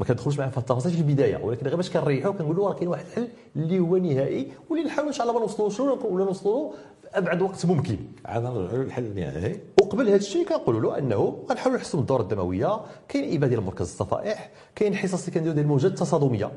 ما 0.00 0.06
كندخلوش 0.06 0.38
معاه 0.38 0.48
في 0.48 0.58
التفاصيل 0.58 0.92
في 0.92 0.98
البدايه 0.98 1.36
ولكن 1.36 1.66
غير 1.66 1.76
باش 1.76 1.90
كنريحو 1.90 2.32
كنقول 2.32 2.56
له 2.56 2.68
راه 2.68 2.74
كاين 2.74 2.88
واحد 2.88 3.04
الحل 3.06 3.28
اللي 3.56 3.78
هو 3.78 3.96
نهائي 3.96 4.52
واللي 4.70 4.84
نحاولوا 4.84 5.08
إن 5.08 5.14
شاء 5.16 5.26
الله 5.26 5.38
ما 5.38 5.46
نوصلوش 5.46 5.80
ولا 5.80 6.24
نوصلوا 6.24 6.72
أبعد 7.14 7.42
وقت 7.42 7.66
ممكن. 7.66 7.96
عاد 8.24 8.42
نرجعوا 8.42 8.84
للحل 8.84 9.04
النهائي. 9.04 9.60
وقبل 9.82 10.06
هذا 10.06 10.16
الشيء 10.16 10.46
كنقولوا 10.48 10.80
له 10.80 10.98
أنه 10.98 11.38
غنحاولوا 11.50 11.78
نحسنوا 11.78 12.02
الدورة 12.02 12.22
الدموية. 12.22 12.80
كاين 13.08 13.36
إبادة 13.36 13.46
ديال 13.46 13.60
مركز 13.60 13.80
الصفائح 13.86 14.50
كاين 14.74 14.94
حصص 14.94 15.20
اللي 15.20 15.34
كنديروا 15.34 15.54
ديال 15.54 15.64
الموجات 15.64 15.90
التصادميه 15.90 16.50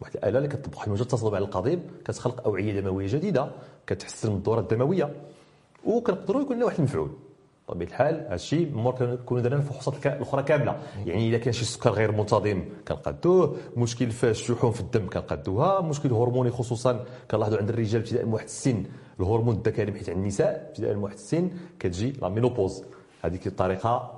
واحد 0.00 0.16
الاله 0.16 0.38
اللي 0.38 0.48
كتطبق 0.48 0.82
الموجات 0.82 1.06
التصادميه 1.06 1.36
على 1.36 1.44
القضيب 1.44 1.80
كتخلق 2.04 2.44
أوعية 2.46 2.80
دموية 2.80 3.06
جديدة 3.06 3.50
كتحسن 3.86 4.30
من 4.30 4.36
الدورة 4.36 4.60
الدموية 4.60 5.12
وكنقدروا 5.84 6.42
يكون 6.42 6.56
لنا 6.56 6.64
واحد 6.64 6.78
المفعول. 6.78 7.10
بطبيعه 7.68 7.88
الحال 7.88 8.14
هذا 8.14 8.34
الشيء 8.34 8.74
مور 8.74 8.94
كنكونوا 8.94 9.42
درنا 9.42 9.56
الفحوصات 9.56 10.06
الأخرى 10.06 10.42
كاملة. 10.42 10.78
يعني 11.06 11.28
إذا 11.28 11.38
كان 11.38 11.52
شي 11.52 11.64
سكر 11.64 11.90
غير 11.90 12.12
منتظم 12.12 12.64
كنقادوه 12.88 13.56
مشكل 13.76 14.10
في 14.10 14.30
الشحوم 14.30 14.72
في 14.72 14.80
الدم 14.80 15.08
كنقادوها 15.08 15.80
مشكل 15.80 16.12
هرموني 16.12 16.50
خصوصا 16.50 17.04
كنلاحظوا 17.30 17.58
عند 17.58 17.68
الرجال 17.68 18.00
ابتداء 18.00 18.24
من 18.26 18.32
واحد 18.32 18.44
السن 18.44 18.84
الهرمون 19.20 19.54
الذكري 19.56 19.92
حيت 19.92 20.08
عند 20.08 20.18
النساء 20.18 20.66
ابتداء 20.68 20.94
من 20.94 21.02
واحد 21.02 21.14
السن 21.14 21.50
كتجي 21.80 22.12
لا 22.22 22.28
مينوبوز 22.28 22.84
هذيك 23.22 23.46
الطريقة 23.46 24.17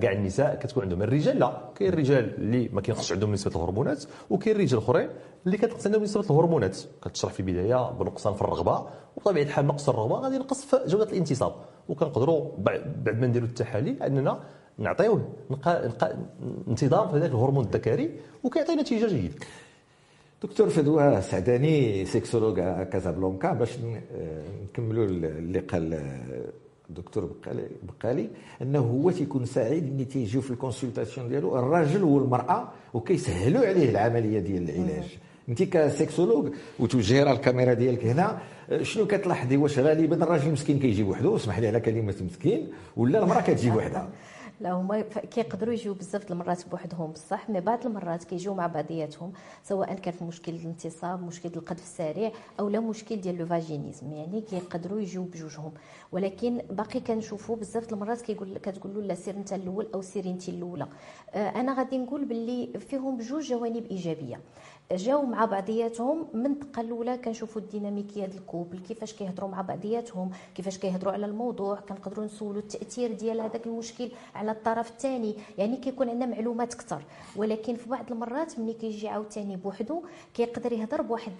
كاع 0.00 0.12
النساء 0.12 0.54
كتكون 0.54 0.82
عندهم 0.82 1.02
الرجال 1.02 1.38
لا 1.38 1.70
كاين 1.74 1.92
الرجال 1.92 2.34
اللي 2.34 2.68
ما 2.72 2.80
كينقصش 2.80 3.12
عندهم 3.12 3.32
نسبة 3.32 3.50
الهرمونات 3.56 4.04
وكاين 4.30 4.56
الرجال 4.56 4.78
اخرين 4.78 5.08
اللي 5.46 5.56
كتنقص 5.56 5.86
عندهم 5.86 6.02
نسبة 6.02 6.20
الهرمونات. 6.20 6.78
كتشرح 7.04 7.32
في 7.32 7.40
البداية 7.40 7.90
بنقصان 7.90 8.34
في 8.34 8.42
الرغبة 8.42 8.86
وبطبيعه 9.16 9.44
الحال 9.44 9.66
نقص 9.66 9.88
الرغبة 9.88 10.14
غادي 10.14 10.36
ينقص 10.36 10.64
في 10.64 10.80
جودة 10.86 11.12
الانتصاب. 11.12 11.52
وكنقدروا 11.88 12.50
بعد 12.58 13.18
ما 13.20 13.26
نديروا 13.26 13.48
التحاليل 13.48 14.02
أننا 14.02 14.40
نعطيوه 14.78 15.28
انتظام 16.68 17.08
في 17.08 17.16
هذاك 17.16 17.30
الهرمون 17.30 17.64
الذكري 17.64 18.20
وكيعطي 18.44 18.74
نتيجة 18.74 19.06
جيدة. 19.06 19.34
دكتور 20.42 20.68
فدوى 20.68 21.20
سعداني 21.20 22.04
sexologue 22.04 22.60
Casablanca 22.60 23.52
باش 23.52 23.78
نكملوا 24.64 25.04
اللي 25.04 25.60
قال 25.60 26.00
الدكتور 26.90 27.30
بقالي 27.82 28.28
أنه 28.62 28.78
هو 28.78 29.10
تيكون 29.10 29.44
سعيد 29.46 29.94
ملي 29.94 30.04
تيجيو 30.04 30.40
في 30.40 30.50
ال 30.50 30.56
consultation 30.56 31.28
ديالو 31.28 31.58
الراجل 31.58 32.02
والمرأة 32.04 32.68
وكيسهلوا 32.94 33.66
عليه 33.66 33.90
العملية 33.90 34.40
ديال 34.40 34.70
العلاج. 34.70 35.18
أنت 35.48 35.62
ك 35.62 35.71
sexologue 35.71 36.52
وتوجهي 36.78 37.22
راه 37.22 37.32
الكاميرا 37.32 37.74
ديالك 37.74 38.06
هنا 38.06 38.38
شنو 38.82 39.06
كتلاحظي؟ 39.06 39.56
واش 39.56 39.78
غالبا 39.78 40.16
الراجل 40.24 40.52
مسكين 40.52 40.78
كيجيب 40.78 41.08
وحده 41.08 41.36
اسمح 41.36 41.58
لي 41.58 41.68
على 41.68 41.80
كلمة 41.80 42.14
مسكين 42.20 42.68
ولا 42.96 43.22
المرأة 43.22 43.40
كتجيب 43.40 43.74
وحدها؟ 43.76 44.08
لا 44.60 44.72
هما 44.72 45.00
كيقدروا 45.00 45.72
يجيو 45.74 45.94
بزاف 45.94 46.30
المرات 46.30 46.68
بوحدهم 46.68 47.12
بصح 47.12 47.50
mais 47.50 47.60
بعض 47.60 47.86
المرات 47.86 48.24
كيجيو 48.24 48.54
مع 48.54 48.66
بعضياتهم 48.66 49.32
سواء 49.62 49.94
كان 49.94 50.14
في 50.14 50.24
مشكل 50.24 50.54
الانتصاب 50.54 51.22
مشكل 51.22 51.50
القذف 51.56 51.82
السريع 51.82 52.32
أو 52.60 52.68
لا 52.68 52.80
مشكل 52.80 53.16
ديال 53.16 53.38
le 53.38 53.46
vaginisme 53.46 54.12
يعني 54.12 54.40
كيقدروا 54.40 55.00
يجيو 55.00 55.24
بجوجهم. 55.24 55.72
ولكن 56.12 56.62
باقي 56.70 57.00
كنشوفوا 57.00 57.56
بزاف 57.56 57.92
المرات 57.92 58.20
كيقول 58.20 58.58
كتقول 58.58 58.94
له 58.94 59.00
لا 59.00 59.14
سير 59.14 59.36
انت 59.36 59.52
الأول 59.52 59.88
أو 59.94 60.02
سيري 60.02 60.30
انت 60.30 60.48
الأولى. 60.48 60.88
أنا 61.34 61.74
غادي 61.74 61.98
نقول 61.98 62.24
باللي 62.24 62.78
فيهم 62.78 63.16
بجوج 63.16 63.42
جوانب 63.42 63.86
إيجابية. 63.90 64.40
جاو 64.92 65.22
مع 65.22 65.44
بعضياتهم 65.44 66.26
من 66.34 66.46
الدقه 66.46 66.80
الاولى 66.80 67.18
كنشوفوا 67.18 67.62
الديناميكية 67.62 68.26
ديال 68.26 68.40
ال 68.40 68.45
couple 68.45 68.78
كيفاش 68.78 69.12
كيهضروا 69.12 69.50
مع 69.50 69.60
بعضياتهم 69.60 70.30
كيفاش 70.54 70.78
كيهضروا 70.78 71.12
على 71.12 71.26
الموضوع 71.26 71.74
كنقدروا 71.74 72.24
نسولوا 72.24 72.60
التأثير 72.60 73.12
ديال 73.12 73.40
هذاك 73.40 73.66
المشكل 73.66 74.10
على 74.34 74.50
الطرف 74.50 74.90
الثاني. 74.90 75.34
يعني 75.58 75.76
كيكون 75.76 76.08
عندنا 76.08 76.26
معلومات 76.26 76.74
أكثر. 76.74 77.02
ولكن 77.36 77.74
في 77.74 77.88
بعض 77.88 78.12
المرات 78.12 78.58
ملي 78.58 78.72
كيجي 78.72 79.08
عاوتاني 79.08 79.56
بوحدو 79.56 80.02
كيقدر 80.34 80.72
يهضر 80.72 81.02
بواحد 81.02 81.32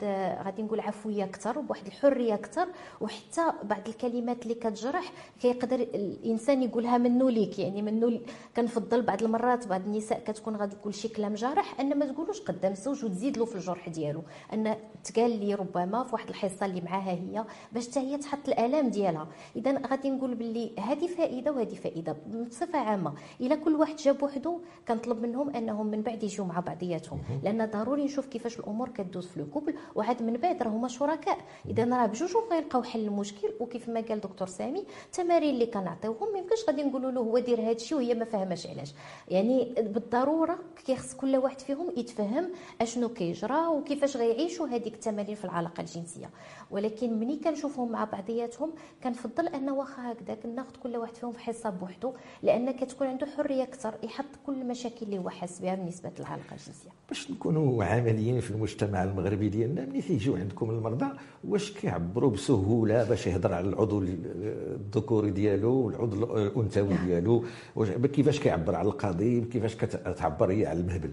غادي 0.44 0.62
نقول 0.62 0.80
عفوية 0.80 1.24
أكثر 1.24 1.58
وبواحد 1.58 1.86
الحرية 1.86 2.34
أكثر. 2.34 2.68
وحتى 3.00 3.52
بعض 3.64 3.88
الكلمات 3.88 4.42
اللي 4.42 4.54
كتجرح 4.54 5.12
كيقدر 5.40 5.76
الإنسان 5.80 6.62
يقولها 6.62 6.98
منو 6.98 7.28
ليك 7.28 7.58
يعني 7.58 7.82
منو 7.82 8.20
كنفضل 8.56 9.02
بعض 9.02 9.22
المرات 9.22 9.66
بعض 9.66 9.80
النساء 9.86 10.20
كتكون 10.26 10.56
غادي 10.56 10.76
تقول 10.76 10.94
شي 10.94 11.08
كلام 11.08 11.34
جارح 11.34 11.80
أن 11.80 11.98
ما 11.98 12.06
تقولوش 12.06 12.40
قدام 12.40 12.72
الزوج 12.72 13.04
وتزيد 13.04 13.37
له 13.38 13.44
في 13.44 13.54
الجرح 13.54 13.88
ديالو. 13.88 14.22
أن 14.52 14.76
تقال 15.04 15.40
لي 15.40 15.54
ربما 15.54 16.04
في 16.04 16.12
واحد 16.12 16.28
الحصة 16.28 16.66
اللي 16.66 16.80
معاها 16.80 17.10
هي 17.10 17.44
باش 17.72 17.88
حتى 17.88 18.00
هي 18.00 18.16
تحط 18.16 18.48
الالام 18.48 18.88
ديالها. 18.88 19.28
اذا 19.56 19.82
غادي 19.86 20.10
نقول 20.10 20.34
باللي 20.34 20.72
هذه 20.78 21.06
فائدة 21.06 21.52
وهذه 21.52 21.74
فائدة 21.74 22.16
بصفة 22.48 22.78
عامة. 22.78 23.14
إلا 23.40 23.54
كل 23.54 23.74
واحد 23.74 23.96
جاب 23.96 24.22
وحده 24.22 24.58
كنطلب 24.88 25.22
منهم 25.22 25.50
أنهم 25.50 25.86
من 25.86 26.02
بعد 26.02 26.22
يجيو 26.22 26.44
مع 26.44 26.60
بعضياتهم. 26.60 27.20
لأن 27.42 27.70
ضروري 27.70 28.04
نشوف 28.04 28.26
كيفاش 28.26 28.58
الأمور 28.58 28.88
كدوز 28.88 29.26
في 29.26 29.36
الكوبل 29.36 29.74
وعاد 29.94 30.22
من 30.22 30.32
بعد 30.32 30.62
راه 30.62 30.70
هما 30.70 30.88
شركاء. 30.88 31.38
اذا 31.66 31.84
راه 31.84 32.06
بجوجهم 32.06 32.42
غيلقاو 32.50 32.82
حل 32.82 33.00
المشكل 33.00 33.48
وكيف 33.60 33.88
ما 33.88 34.00
قال 34.00 34.20
دكتور 34.20 34.48
سامي 34.48 34.84
التمارين 35.06 35.54
اللي 35.54 35.66
كنعطيوهم 35.66 36.32
ما 36.32 36.38
يمكنش 36.38 36.64
غادي 36.68 36.82
نقولوا 36.82 37.10
له 37.10 37.20
هو 37.20 37.38
دير 37.38 37.60
هذا 37.60 37.72
الشيء 37.72 37.98
وهي 37.98 38.14
ما 38.14 38.24
فاهماش 38.24 38.66
علاش. 38.66 38.94
يعني 39.28 39.74
بالضرورة 39.78 40.58
كيخص 40.86 41.14
كل 41.14 41.36
واحد 41.36 41.60
فيهم 41.60 41.92
يتفهم 41.96 42.50
أشنو 42.80 43.08
كيجرى 43.28 43.66
وكيفاش 43.66 44.16
غيعيشوا 44.16 44.66
هذيك 44.66 44.94
التمارين 44.94 45.34
في 45.34 45.44
العلاقة 45.44 45.80
الجنسية. 45.80 46.30
ولكن 46.70 47.18
ملي 47.20 47.36
كنشوفهم 47.36 47.92
مع 47.92 48.04
بعضياتهم 48.04 48.70
كنفضل 49.02 49.46
أن 49.48 49.70
واخا 49.70 50.12
هكذاك 50.12 50.46
ناخذ 50.46 50.76
كل 50.82 50.96
واحد 50.96 51.14
فيهم 51.14 51.32
في 51.32 51.38
حصة 51.38 51.70
بوحدو 51.70 52.12
لأن 52.42 52.70
كتكون 52.70 53.06
عنده 53.06 53.26
حرية 53.26 53.62
أكثر 53.62 53.94
يحط 54.02 54.24
كل 54.46 54.52
المشاكل 54.52 55.06
اللي 55.06 55.18
هو 55.18 55.28
حاس 55.28 55.60
بها 55.60 55.74
بالنسبة 55.74 56.10
للعلاقة 56.18 56.52
الجنسية. 56.52 56.90
باش 57.08 57.30
نكونوا 57.30 57.84
عمليين 57.84 58.40
في 58.40 58.50
المجتمع 58.50 59.04
المغربي 59.04 59.48
ديالنا 59.48 59.86
ملي 59.86 60.02
تيجيو 60.02 60.36
عندكم 60.36 60.70
المرضى 60.70 61.08
واش 61.48 61.72
كيعبروا 61.72 62.30
بسهولة 62.30 63.04
باش 63.08 63.26
يهضر 63.26 63.54
على 63.54 63.68
العضو 63.68 64.02
الذكوري 64.02 65.30
ديالو 65.30 65.72
والعضو 65.72 66.36
الأنثوي 66.36 66.96
ديالو؟ 67.06 67.44
كيفاش 68.12 68.40
كيعبر 68.40 68.74
على 68.74 68.88
القضيب؟ 68.88 69.48
كيفاش 69.48 69.76
كتعبر 69.76 70.50
هي 70.50 70.66
على 70.66 70.80
المهبل؟ 70.80 71.12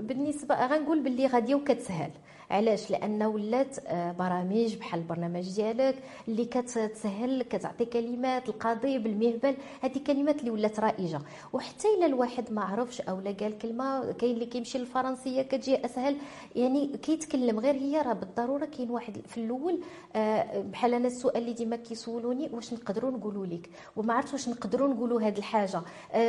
بالنسبة 0.00 0.66
غنقول 0.66 1.00
باللي 1.00 1.26
غاديه 1.26 1.54
وكتسهل. 1.54 2.10
علاش؟ 2.50 2.90
لأن 2.90 3.22
ولات 3.22 3.76
آه، 3.86 4.12
برامج 4.12 4.76
بحال 4.76 5.00
البرنامج 5.00 5.54
ديالك 5.54 5.94
اللي 6.28 6.44
كتسهل 6.44 7.42
كتعطي 7.42 7.84
كلمات 7.84 8.48
القضيب 8.48 9.06
المهبل 9.06 9.54
هذه 9.82 9.98
كلمات 10.06 10.40
اللي 10.40 10.50
ولات 10.50 10.80
رائجة. 10.80 11.20
وحتى 11.52 11.88
إلا 11.98 12.06
الواحد 12.06 12.52
ما 12.52 12.62
عرفش 12.64 13.00
أو 13.00 13.20
لا 13.20 13.30
قال 13.40 13.58
كلمة 13.58 14.12
كاين 14.12 14.34
اللي 14.34 14.46
كيمشي 14.46 14.78
للفرنسية 14.78 15.42
كتجي 15.42 15.84
أسهل. 15.84 16.16
يعني 16.56 16.86
كيتكلم 17.02 17.60
غير 17.60 17.74
هي 17.74 18.02
راه 18.02 18.12
بالضرورة 18.12 18.64
كاين 18.64 18.90
واحد 18.90 19.18
في 19.26 19.38
الأول 19.38 19.80
آه، 20.16 20.60
بحال 20.60 20.94
أنا 20.94 21.06
السؤال 21.06 21.36
اللي 21.36 21.52
ديما 21.52 21.76
كيسولوني 21.76 22.50
واش 22.52 22.72
نقدروا 22.74 23.10
نقولوا 23.10 23.46
لك؟ 23.46 23.70
وما 23.96 24.14
عرفتش 24.14 24.32
واش 24.32 24.48
نقدروا 24.48 24.88
نقولوا 24.88 25.20
هذه 25.20 25.38
الحاجة. 25.38 25.82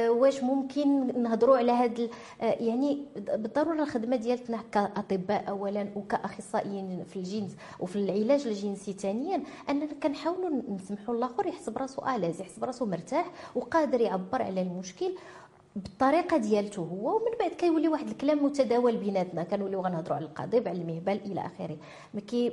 واش 0.09 0.43
ممكن 0.43 1.21
نهضروا 1.23 1.57
على 1.57 1.71
هذا 1.71 2.07
يعني 2.41 3.05
بالضرورة 3.17 3.83
الخدمة 3.83 4.15
ديالتنا 4.15 4.59
كأطباء 4.71 5.49
اولا 5.49 5.87
وكاخصائيين 6.13 7.03
في 7.03 7.15
الجنس 7.15 7.55
وفي 7.79 7.95
العلاج 7.95 8.47
الجنسي 8.47 8.93
ثانيا 8.93 9.43
أننا 9.69 9.85
كنحاولوا 10.03 10.61
نسمحوا 10.69 11.15
الآخر 11.15 11.47
يحس 11.47 11.69
براسو 11.69 12.01
الاز 12.01 12.41
يحس 12.41 12.59
براسو 12.59 12.85
مرتاح 12.85 13.31
وقادر 13.55 14.01
يعبر 14.01 14.41
على 14.41 14.61
المشكل 14.61 15.15
بالطريقة 15.75 16.37
ديالته 16.37 16.79
هو 16.81 17.15
ومن 17.15 17.31
بعد 17.39 17.51
كيولي 17.51 17.87
واحد 17.87 18.07
الكلام 18.07 18.45
متداول 18.45 18.97
بيناتنا. 18.97 19.43
كنوليو 19.43 19.81
غنهضروا 19.81 20.15
على 20.17 20.25
القضيب 20.25 20.67
على 20.67 20.81
المهبل 20.81 21.19
إلى 21.25 21.45
آخره. 21.45 21.77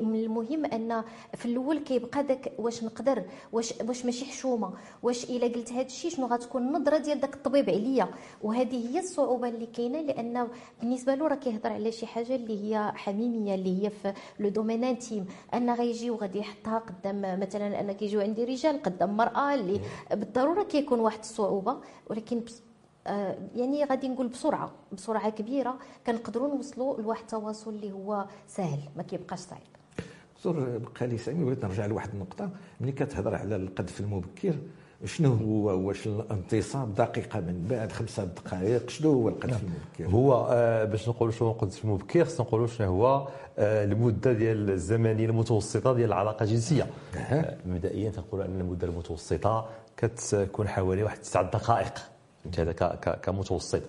من 0.03 0.15
المهم 0.15 0.65
أن 0.65 1.05
في 1.35 1.47
الأول 1.47 1.79
كيبقى 1.79 2.23
داك 2.25 2.53
واش 2.59 2.85
نقدر 2.85 3.23
واش 3.53 3.75
واش 3.89 4.05
ماشي 4.05 4.25
حشومة 4.25 4.73
واش 5.03 5.25
إلا 5.25 5.47
قلت 5.47 5.73
هذا 5.73 5.83
الشيء 5.87 6.11
شنو 6.11 6.27
غتكون 6.27 6.63
النظرة 6.63 6.99
ديال 6.99 7.21
داك 7.21 7.35
الطبيب 7.35 7.71
عليا. 7.71 8.09
وهذه 8.43 8.89
هي 8.91 8.99
الصعوبة 8.99 9.49
اللي 9.49 9.67
كاينة 9.67 10.01
لأن 10.01 10.49
بالنسبة 10.81 11.15
له 11.15 11.27
راه 11.29 11.35
كيهضر 11.35 11.73
على 11.73 11.93
شي 11.93 12.07
حاجة 12.07 12.35
اللي 12.35 12.65
هي 12.65 12.93
حميمية 12.95 13.55
اللي 13.55 13.85
هي 13.85 13.91
في 13.91 14.13
le 14.39 14.49
domaine 14.49 14.85
intime. 14.85 15.27
ان 15.55 15.71
غيجي 15.71 16.11
وغادي 16.11 16.39
يحطها 16.39 16.79
قدام 16.79 17.41
مثلا 17.41 17.81
أنا 17.81 17.93
كيجيو 17.93 18.21
عندي 18.21 18.45
رجال 18.45 18.83
قدام 18.83 19.17
مرأة 19.17 19.55
اللي 19.55 19.81
بالضرورة 20.11 20.63
كيكون 20.63 21.01
واحد 21.01 21.19
الصعوبة. 21.19 21.77
ولكن 22.11 22.41
يعني 23.55 23.85
غادي 23.85 24.09
نقول 24.09 24.29
بسرعة 24.29 24.71
بسرعة 24.93 25.31
كبيرة 25.31 25.79
كنقدروا 26.07 26.55
نوصلوا 26.55 27.01
لواحد 27.01 27.21
التواصل 27.21 27.71
اللي 27.71 27.93
هو 27.93 28.25
سهل 28.47 28.79
ما 28.97 29.03
كيبقاش 29.03 29.39
صعيب. 29.39 29.63
دكتور 30.37 30.79
بقى 30.79 31.07
لي 31.07 31.19
سامي 31.19 31.45
بغيت 31.45 31.65
نرجع 31.65 31.87
لواحد 31.87 32.11
النقطة. 32.15 32.51
ملي 32.81 32.93
كتهضر 32.93 33.35
على 33.35 33.57
القذف 33.57 34.01
المبكر 34.01 34.55
شنو 35.05 35.35
هو 35.35 35.79
واش 35.89 36.07
الانتصاب 36.07 36.95
دقيقة 36.95 37.41
من 37.41 37.67
بعد 37.71 37.93
خمسة 37.93 38.25
دقائق؟ 38.25 38.89
شنو 38.91 39.13
هو 39.13 39.29
القذف 39.29 39.63
المبكر؟ 39.63 40.17
هو 40.17 40.49
آه 40.51 40.85
باش 40.85 41.09
نقولوا 41.09 41.33
شنو 41.33 41.49
هو 41.49 41.55
القذف 41.55 41.85
المبكر 41.85 42.25
خصنا 42.25 42.47
نقولوا 42.47 42.67
شنو 42.67 42.87
هو 42.87 43.29
آه 43.59 43.85
المدة 43.85 44.33
ديال 44.33 44.71
الزمنية 44.71 45.27
المتوسطة 45.27 45.93
ديال 45.95 46.07
العلاقة 46.09 46.43
الجنسية. 46.43 46.87
آه 47.17 47.57
مبدئيا 47.67 48.11
تنقولوا 48.11 48.45
أن 48.45 48.61
المدة 48.61 48.87
المتوسطة 48.87 49.69
كتكون 49.97 50.69
حوالي 50.69 51.03
واحد 51.03 51.19
تسع 51.19 51.43
دقائق. 51.43 51.95
هذا 52.59 52.73
كمتوسط. 53.23 53.83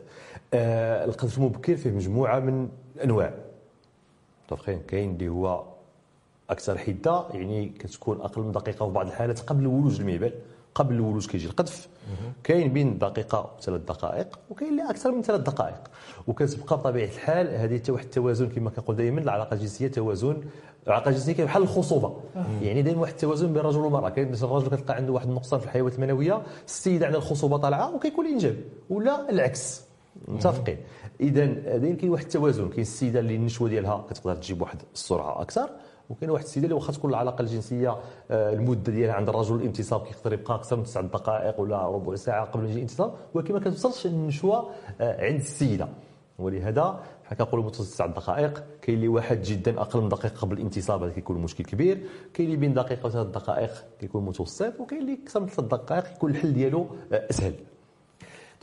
آه 0.54 1.06
القذف 1.06 1.38
المبكر 1.38 1.76
فيه 1.76 1.90
مجموعة 1.92 2.40
من 2.40 2.70
الانواع 2.96 3.34
متفقين 4.46 4.80
كاين 4.88 5.12
اللي 5.12 5.30
هو 5.30 5.64
أكثر 6.50 6.78
حدة 6.78 7.26
يعني 7.34 7.70
كتكون 7.70 8.22
أقل 8.22 8.42
من 8.42 8.52
دقيقة 8.52 8.86
في 8.88 8.92
بعض 8.94 9.08
الحالات 9.08 9.40
قبل 9.40 9.68
ولوج 9.68 10.00
المهبل 10.02 10.34
قبل 10.80 10.96
الولوج 10.96 11.28
كيجي 11.28 11.48
القذف. 11.48 11.88
كاين 12.44 12.74
بين 12.74 12.98
دقيقة 12.98 13.56
وثلاث 13.58 13.82
دقائق 13.82 14.40
وكاين 14.50 14.72
اللي 14.72 14.90
أكثر 14.90 15.12
من 15.12 15.22
ثلاث 15.22 15.42
دقائق. 15.42 15.80
وكتبقى 16.28 16.78
بطبيعة 16.78 17.06
الحال 17.06 17.48
هذه 17.56 17.78
حتى 17.78 17.92
واحد 17.92 18.04
التوازن 18.04 18.50
كما 18.50 18.70
كنقول 18.70 18.96
دائما 18.96 19.22
العلاقة 19.22 19.54
الجنسية 19.54 19.88
توازن 19.88 20.38
العلاقة 20.88 21.10
الجنسية 21.10 21.34
كاين 21.34 21.46
بحال 21.48 21.64
الخصوبة. 21.64 22.18
يعني 22.62 22.82
دائما 22.82 23.02
واحد 23.02 23.14
التوازن 23.14 23.48
بين 23.48 23.58
الرجل 23.58 23.80
والمراه 23.80 24.10
كاين 24.10 24.34
الرجل 24.34 24.68
كتلقى 24.68 24.96
عنده 24.96 25.14
واحد 25.14 25.28
النقصان 25.28 25.60
في 25.60 25.66
الحيويه 25.66 25.94
المنوية 25.94 26.42
السيدة 26.66 27.06
عندها 27.06 27.20
الخصوبة 27.20 27.58
طالعة 27.58 27.96
وكيكون 27.96 28.26
الانجاب 28.26 28.56
ولا 28.90 29.30
العكس. 29.30 29.82
متفقين. 30.28 30.78
اذا 31.22 31.46
دايما 31.78 31.96
كاين 31.96 32.12
واحد 32.12 32.24
التوازن. 32.24 32.70
كاين 32.70 32.82
السيدة 32.82 33.20
اللي 33.20 33.36
النشوة 33.36 33.70
ديالها 33.70 34.06
كتقدر 34.10 34.36
تجيب 34.36 34.62
واحد 34.62 34.82
السرعة 34.94 35.42
أكثر. 35.42 35.70
وكاين 36.10 36.32
واحد 36.32 36.44
السيدة 36.44 36.64
اللي 36.66 36.76
واخا 36.76 36.94
تكون 36.94 37.10
العلاقة 37.10 37.42
الجنسية 37.42 37.98
آه، 38.32 38.54
المدة 38.54 38.92
ديالها 38.92 39.14
عند 39.14 39.30
الرجل 39.30 39.56
الانتصاب 39.56 40.06
كيقدر 40.06 40.34
يبقى 40.34 40.56
أكثر 40.56 40.76
من 40.78 40.84
تسع 40.84 41.02
دقائق 41.02 41.60
ولا 41.60 41.88
ربع 41.88 42.16
ساعة 42.16 42.46
قبل 42.46 42.66
يجي 42.66 42.74
الانتصاب 42.74 43.14
ولكن 43.34 43.54
ما 43.54 43.60
كتوصلش 43.60 44.06
النشوه 44.06 44.70
آه، 45.02 45.26
عند 45.26 45.40
السيدة. 45.40 45.88
ولهذا 46.40 47.04
حنا 47.24 47.38
كنقولوا 47.38 47.66
متوسط 47.66 47.94
تسع 47.94 48.06
دقائق 48.06 48.64
كاين 48.82 48.98
اللي 48.98 49.08
واحد 49.08 49.42
جدا 49.42 49.82
أقل 49.82 50.02
من 50.02 50.10
دقيقة 50.10 50.36
قبل 50.42 50.58
الانتصاب 50.58 51.04
هذا 51.04 51.12
كيكون 51.12 51.38
مشكل 51.38 51.64
كبير. 51.64 52.02
كاين 52.34 52.48
اللي 52.48 52.58
بين 52.60 52.74
دقيقة 52.74 53.06
وثلاث 53.06 53.28
دقائق 53.28 53.72
كيكون 54.00 54.26
متوسط 54.26 54.80
وكاين 54.80 55.02
اللي 55.02 55.20
أكثر 55.24 55.40
من 55.40 55.48
ثلاث 55.48 55.68
دقائق 55.70 56.12
يكون 56.16 56.32
الحل 56.32 56.54
ديالو 56.54 56.88
آه، 57.14 57.28
أسهل. 57.30 57.54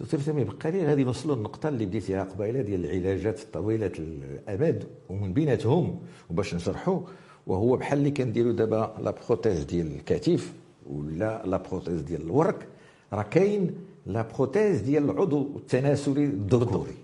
دكتور 0.00 0.20
سامي 0.20 0.44
بقى 0.44 0.84
غادي 0.86 1.04
نوصلوا 1.04 1.36
للنقطة 1.36 1.68
اللي 1.68 1.86
بديتيها 1.86 2.24
قبيلة 2.24 2.60
ديال 2.62 2.84
العلاجات 2.84 3.40
طويلة 3.52 3.92
الأمد 3.98 4.84
ومن 5.08 5.32
بيناتهم 5.32 6.00
وباش 6.30 6.54
نشرحوا 6.54 7.00
وهو 7.46 7.76
بحال 7.76 7.98
اللي 7.98 8.10
كنديروا 8.10 8.52
دابا 8.52 8.94
la 9.02 9.14
prothèse 9.28 9.64
ديال 9.64 9.86
الكتف 9.86 10.52
ولا 10.90 11.42
la 11.46 11.56
prothèse 11.56 12.00
ديال 12.00 12.22
الورك 12.22 12.66
راه 13.12 13.22
كاين 13.22 13.74
la 14.06 14.26
prothèse 14.36 14.80
ديال 14.80 15.10
العضو 15.10 15.42
التناسلي 15.56 16.24
الذكوري 16.24 16.94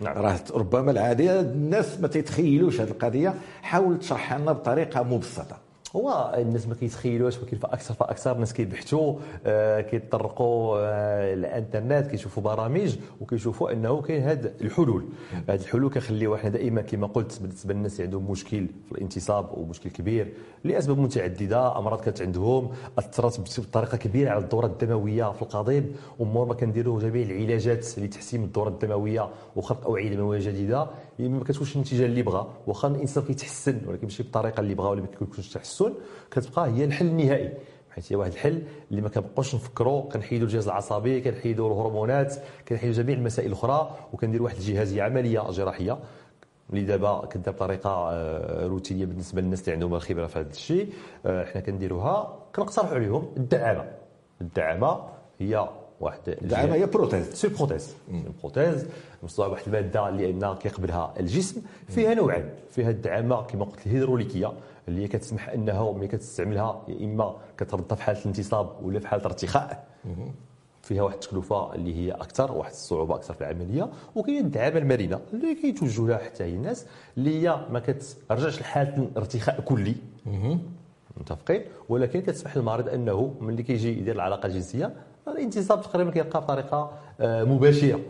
نعم. 0.00 0.18
راه 0.18 0.40
ربما 0.54 0.90
العاديه 0.90 1.40
الناس 1.40 2.00
ما 2.00 2.08
تيتخيلوش 2.08 2.80
هذه 2.80 2.90
القضية 2.90 3.34
حاول 3.62 3.98
تشرحها 3.98 4.38
لنا 4.38 4.52
بطريقة 4.52 5.02
مبسطة 5.02 5.56
هو 5.96 6.34
الناس 6.38 6.68
ما 6.68 6.74
كيتخيلوش 6.74 7.38
ولكن 7.38 7.56
فاكثر 7.58 7.94
فأكثر 7.94 8.32
الناس 8.32 8.52
كيبحثوا 8.52 9.14
آه، 9.46 9.80
كيتطرقوا 9.80 10.78
آه، 10.78 11.34
الإنترنت 11.34 12.06
كيشوفوا 12.06 12.42
برامج 12.42 12.96
وكيشوفوا 13.20 13.72
إنه 13.72 14.02
كاين 14.02 14.22
هاد 14.22 14.52
الحلول. 14.60 15.04
هاد 15.48 15.60
الحلول 15.60 15.90
كنخليوها 15.90 16.38
حنا 16.38 16.50
دائما 16.50 16.80
كما 16.82 17.06
قلت 17.06 17.38
بالنسبة 17.42 17.74
للناس 17.74 17.92
اللي 17.92 18.04
عندهم 18.04 18.30
مشكل 18.30 18.66
في 18.86 18.92
الانتصاب 18.92 19.58
ومشكل 19.58 19.90
كبير 19.90 20.32
لأسباب 20.64 20.98
متعددة 20.98 21.78
أمراض 21.78 22.00
كانت 22.00 22.22
عندهم 22.22 22.70
اثرت 22.98 23.60
بطريقة 23.60 23.96
كبيرة 23.96 24.30
على 24.30 24.44
الدورة 24.44 24.66
الدموية 24.66 25.32
في 25.32 25.42
القضيب 25.42 25.92
امور 26.20 26.46
ما 26.46 26.54
كنديروا 26.54 27.00
جميع 27.00 27.22
العلاجات 27.26 27.98
لتحسين 27.98 28.44
الدورة 28.44 28.68
الدموية 28.68 29.28
وخلق 29.56 29.84
أوعية 29.86 30.14
دموية 30.14 30.40
جديدة. 30.40 30.86
ما 31.18 31.44
كتكونش 31.44 31.76
النتيجه 31.76 32.04
اللي 32.04 32.22
بغى 32.22 32.46
واخا 32.66 32.88
الإنسان 32.88 33.24
كيتحسن 33.24 33.80
ولكن 33.86 34.02
ماشي 34.02 34.22
بالطريقة 34.22 34.60
اللي 34.60 34.74
بغى 34.74 34.88
ولا 34.90 35.00
ما 35.00 35.06
كيكونش 35.06 35.48
تحسن 35.48 35.92
كتبقى 36.30 36.70
هي 36.70 36.84
الحل 36.84 37.06
النهائي. 37.06 37.52
حيت 37.90 38.12
هي 38.12 38.16
واحد 38.16 38.32
الحل 38.32 38.62
اللي 38.90 39.02
ما 39.02 39.08
كنبقاوش 39.08 39.54
نفكروا 39.54 40.02
كنحيدوا 40.02 40.46
الجهاز 40.46 40.68
العصبي 40.68 41.20
كنحيدوا 41.20 41.68
الهرمونات 41.68 42.34
كنحيدوا 42.68 42.94
جميع 42.94 43.16
المسائل 43.16 43.48
الأخرى 43.48 43.96
وكنديروا 44.12 44.44
واحد 44.46 44.56
الجهازية 44.56 45.02
عملية 45.02 45.50
جراحية 45.50 45.98
اللي 46.70 46.82
دابا 46.84 47.26
كدار 47.26 47.54
بطريقة 47.54 47.90
آه، 47.90 48.66
روتينية 48.66 49.04
بالنسبة 49.04 49.40
للناس 49.40 49.60
اللي 49.60 49.72
عندهم 49.72 49.94
الخبرة 49.94 50.26
في 50.26 50.38
هذا 50.38 50.50
الشيء. 50.50 50.92
آه، 51.26 51.44
حنا 51.44 51.60
كنديروها 51.60 52.38
كنقترحوا 52.56 52.94
عليهم 52.94 53.28
الدعامة. 53.36 53.84
الدعامة 54.40 55.00
هي 55.38 55.68
واحد 56.00 56.20
الدعامه 56.28 56.74
هي 56.74 56.86
prothèse 56.86 57.34
c'est 57.34 57.48
prothèse. 57.48 57.94
prothèse. 58.42 58.86
مصنوعه 59.22 59.50
بواحد 59.50 59.62
الماده 59.66 60.08
اللي 60.08 60.30
أن 60.30 60.54
كيقبلها 60.54 61.14
الجسم 61.20 61.62
فيها 61.88 62.14
نوعين. 62.14 62.44
فيها 62.70 62.90
الدعامة 62.90 63.42
كما 63.42 63.64
قلت 63.64 63.86
الهيدروليكية 63.86 64.52
اللي 64.88 65.02
هي 65.02 65.08
كتسمح 65.08 65.48
أنها 65.48 65.92
ملي 65.92 66.08
كتستعملها 66.08 66.82
يا 66.88 67.04
إما 67.04 67.36
كتردها 67.58 67.96
في 67.96 68.02
حالة 68.02 68.18
الانتصاب 68.20 68.70
ولا 68.82 69.00
في 69.00 69.08
حالة 69.08 69.24
ارتخاء 69.24 69.86
فيها 70.82 71.02
واحد 71.02 71.14
التكلفة 71.14 71.74
اللي 71.74 71.94
هي 71.94 72.12
أكثر 72.12 72.52
واحد 72.52 72.70
الصعوبة 72.70 73.14
أكثر 73.14 73.34
في 73.34 73.40
العملية. 73.40 73.88
وكاين 74.16 74.44
الدعامة 74.44 74.78
المرنة 74.78 75.20
اللي 75.32 75.54
كيتوجهوا 75.54 76.08
لها 76.08 76.18
حتى 76.18 76.44
هي 76.44 76.54
الناس 76.54 76.86
اللي 77.16 77.42
هي 77.42 77.66
ما 77.70 77.78
كترجعش 77.78 78.60
لحالة 78.60 78.96
الارتخاء 79.02 79.60
كلي. 79.60 79.94
متفقين؟ 81.16 81.62
ولكن 81.88 82.20
كتسمح 82.20 82.56
للمريض 82.56 82.88
أنه 82.88 83.34
ملي 83.40 83.62
كيجي 83.62 83.98
يدير 83.98 84.14
العلاقة 84.14 84.46
الجنسية 84.46 84.92
الانتصاب 85.32 85.82
تقريبا 85.82 86.10
كيبقى 86.10 86.40
بطريقه 86.40 86.90
آه، 87.20 87.44
مباشرة. 87.44 88.00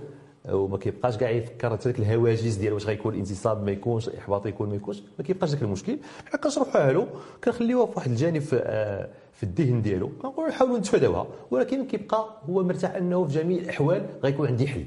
وما 0.52 0.78
كيبقاش 0.78 1.16
كاع 1.16 1.30
يفكر 1.30 1.70
حتى 1.72 1.90
الهواجس 1.90 2.54
ديال 2.54 2.72
واش 2.72 2.86
غيكون 2.86 3.14
الانتصاب 3.14 3.64
ما 3.64 3.70
يكونش 3.70 4.08
الاحباط 4.08 4.46
يكون 4.46 4.68
ما 4.68 4.76
يكونش 4.76 5.02
ما 5.18 5.24
كيبقاش 5.24 5.50
ذاك 5.50 5.62
المشكل. 5.62 5.98
حنا 6.26 6.40
كنشرحوها 6.40 6.92
له 6.92 7.06
كنخليوها 7.44 7.86
في 7.86 7.92
واحد 7.96 8.10
الجانب 8.10 8.38
في, 8.42 8.56
آه، 8.64 9.08
في 9.32 9.42
الذهن 9.42 9.82
ديالو. 9.82 10.08
كنقولوا 10.22 10.50
نحاولوا 10.50 10.78
نتفاداوها 10.78 11.26
ولكن 11.50 11.86
كيبقى 11.86 12.28
هو 12.50 12.62
مرتاح 12.62 12.94
أنه 12.94 13.24
في 13.24 13.34
جميع 13.34 13.58
الأحوال 13.62 14.06
غيكون 14.24 14.46
عندي 14.48 14.66
حل. 14.68 14.84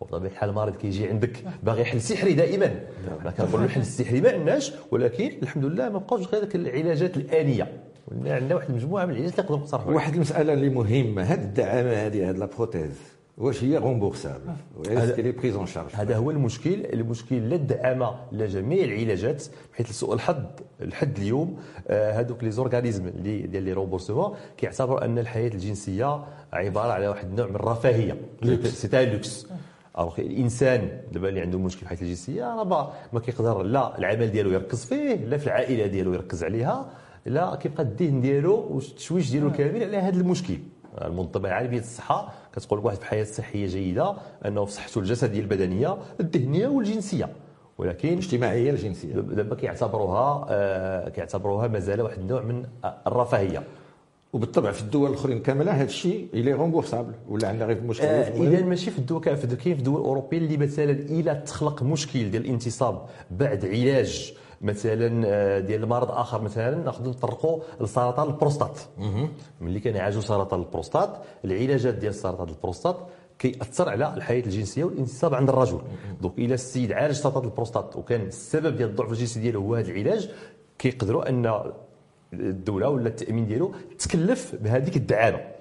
وبطبيعة 0.00 0.30
الحال 0.30 0.50
المريض 0.50 0.76
كيجي 0.76 1.08
عندك 1.08 1.44
باغي 1.62 1.84
حل 1.84 2.00
سحري 2.00 2.32
دائما. 2.32 2.80
حنا 3.22 3.30
كنقولوا 3.30 3.64
الحل 3.66 3.80
السحري 3.80 4.20
ما 4.20 4.30
عندناش 4.30 4.72
ولكن 4.90 5.30
الحمد 5.42 5.64
لله 5.64 5.88
ما 5.88 5.98
بقاوش 5.98 6.26
غير 6.26 6.48
العلاجات 6.54 7.16
الآنية. 7.16 7.72
عندنا 8.12 8.54
واحد 8.54 8.70
المجموعة 8.70 9.04
من 9.04 9.10
العلاجات 9.10 9.32
اللي 9.32 9.42
نقدروا 9.42 9.60
نقترحوا 9.60 9.92
واحد 9.92 10.14
المسألة 10.14 10.52
اللي 10.52 10.68
مهمة 10.68 11.22
هذه 11.22 11.42
الدعامة 11.42 11.90
هذه 11.90 12.30
هذه 12.30 12.36
la 12.36 12.52
prothèse 12.52 13.14
واش 13.38 13.64
هي 13.64 13.78
remboursable 13.78 14.52
واش 14.76 15.18
les 15.18 15.32
prises 15.32 15.58
charge 15.64 15.90
هذا 15.92 16.16
هو 16.16 16.30
المشكل 16.30 16.86
المشكل 16.92 17.48
لا 17.48 17.56
الدعامة 17.56 18.14
لا 18.32 18.46
جميع 18.46 18.84
العلاجات 18.84 19.44
بحيث 19.72 19.90
لسوء 19.90 20.14
الحظ 20.14 20.36
لحد 20.80 21.18
اليوم 21.18 21.56
آه، 21.88 22.20
هذوك 22.20 22.44
les 22.44 22.50
organismes 22.50 23.06
اللي 23.06 23.42
ديال 23.42 23.62
لي 23.62 23.72
remboursement 23.72 24.34
كيعتبروا 24.56 25.04
أن 25.04 25.18
الحياة 25.18 25.48
الجنسية 25.48 26.24
عبارة 26.52 26.92
على 26.92 27.08
واحد 27.08 27.28
النوع 27.28 27.46
من 27.46 27.54
الرفاهية. 27.54 28.16
سي 28.64 29.06
لوكس 29.06 29.46
الوغ 29.98 30.18
الإنسان 30.18 31.00
دابا 31.12 31.28
اللي 31.28 31.40
عنده 31.40 31.58
مشكل 31.58 31.78
في 31.78 31.82
الحياة 31.82 32.00
الجنسية 32.02 32.44
راه 32.44 32.92
ما 33.12 33.20
كيقدر 33.20 33.62
لا 33.62 33.98
العمل 33.98 34.30
ديالو 34.30 34.50
يركز 34.50 34.84
فيه 34.84 35.14
لا 35.14 35.38
في 35.38 35.46
العائلة 35.46 35.86
ديالو 35.86 36.12
يركز 36.12 36.44
عليها. 36.44 36.90
لا 37.26 37.54
كيبقى 37.56 37.82
الذهن 37.82 38.20
ديالو 38.20 38.68
والتشويش 38.70 39.30
ديالو 39.30 39.52
كامل 39.52 39.82
على 39.82 39.96
هذا 39.96 40.20
المشكل. 40.20 40.58
المنظمه 41.04 41.48
العالميه 41.48 41.78
للصحه 41.78 42.32
كتقول 42.54 42.78
واحد 42.78 42.96
في 42.96 43.04
حياه 43.06 43.24
صحية 43.24 43.66
جيدة 43.66 44.14
أنه 44.46 44.64
في 44.64 44.72
صحته 44.72 44.98
الجسدية 44.98 45.40
البدنية 45.40 45.96
الذهنية 46.20 46.68
والجنسية. 46.68 47.28
ولكن 47.78 48.08
الاجتماعية 48.08 48.70
الجنسيه 48.70 49.12
دابا 49.14 49.54
كيعتبروها 49.54 50.46
آه 50.50 51.08
كيعتبروها 51.08 51.68
مازال 51.68 52.00
واحد 52.00 52.18
النوع 52.18 52.42
من 52.42 52.66
الرفاهية. 53.06 53.62
وبالطبع 54.32 54.70
في 54.72 54.82
الدول 54.82 55.10
الأخرين 55.10 55.38
كاملة 55.42 55.72
هذا 55.72 55.84
الشيء 55.84 56.28
il 56.34 56.52
est 56.52 56.64
remboursable 56.64 57.12
ولا 57.28 57.48
عندنا 57.48 57.66
غير 57.66 57.80
مشكل 57.80 58.06
آه 58.06 58.42
إذا 58.42 58.64
ماشي 58.64 58.90
في 58.90 58.98
الدول 58.98 59.20
كاين 59.20 59.36
في 59.36 59.72
الدول 59.72 60.00
الأوروبية 60.00 60.38
اللي 60.38 60.56
مثلا 60.56 60.90
إلى 60.90 61.42
تخلق 61.46 61.82
مشكل 61.82 62.30
ديال 62.30 62.44
الانتصاب 62.44 63.02
بعد 63.30 63.64
علاج 63.64 64.34
مثلا 64.64 65.22
آه، 65.26 65.58
ديال 65.60 65.82
المرض 65.82 66.10
آخر 66.10 66.42
مثلا 66.42 66.74
ناخذ 66.84 67.08
نطرقوا 67.08 67.60
لسرطان 67.80 68.26
البروستات. 68.26 68.80
ملي 69.60 69.80
كنعالجوا 69.80 70.20
سرطان 70.22 70.60
البروستات 70.60 71.10
العلاجات 71.44 71.94
ديال 71.94 72.14
سرطان 72.14 72.48
البروستات 72.48 72.96
كيأثر 73.38 73.88
على 73.88 74.14
الحياة 74.16 74.42
الجنسية 74.42 74.84
والانتصاب 74.84 75.34
عند 75.34 75.48
الرجل. 75.48 75.80
donc 76.22 76.38
إلى 76.38 76.54
السيد 76.54 76.92
عالج 76.92 77.14
سرطان 77.14 77.44
البروستات 77.44 77.96
وكان 77.96 78.20
السبب 78.20 78.76
ديال 78.76 78.88
الضعف 78.88 79.10
الجنسي 79.12 79.40
ديالو 79.40 79.60
هو 79.60 79.74
هذا 79.74 79.90
العلاج 79.90 80.30
كيقدروا 80.78 81.28
أن 81.28 81.72
الدولة 82.32 82.88
ولا 82.88 83.08
التأمين 83.08 83.46
ديالو 83.46 83.74
تكلف 83.98 84.54
بهذيك 84.62 84.96
الدعامة. 84.96 85.53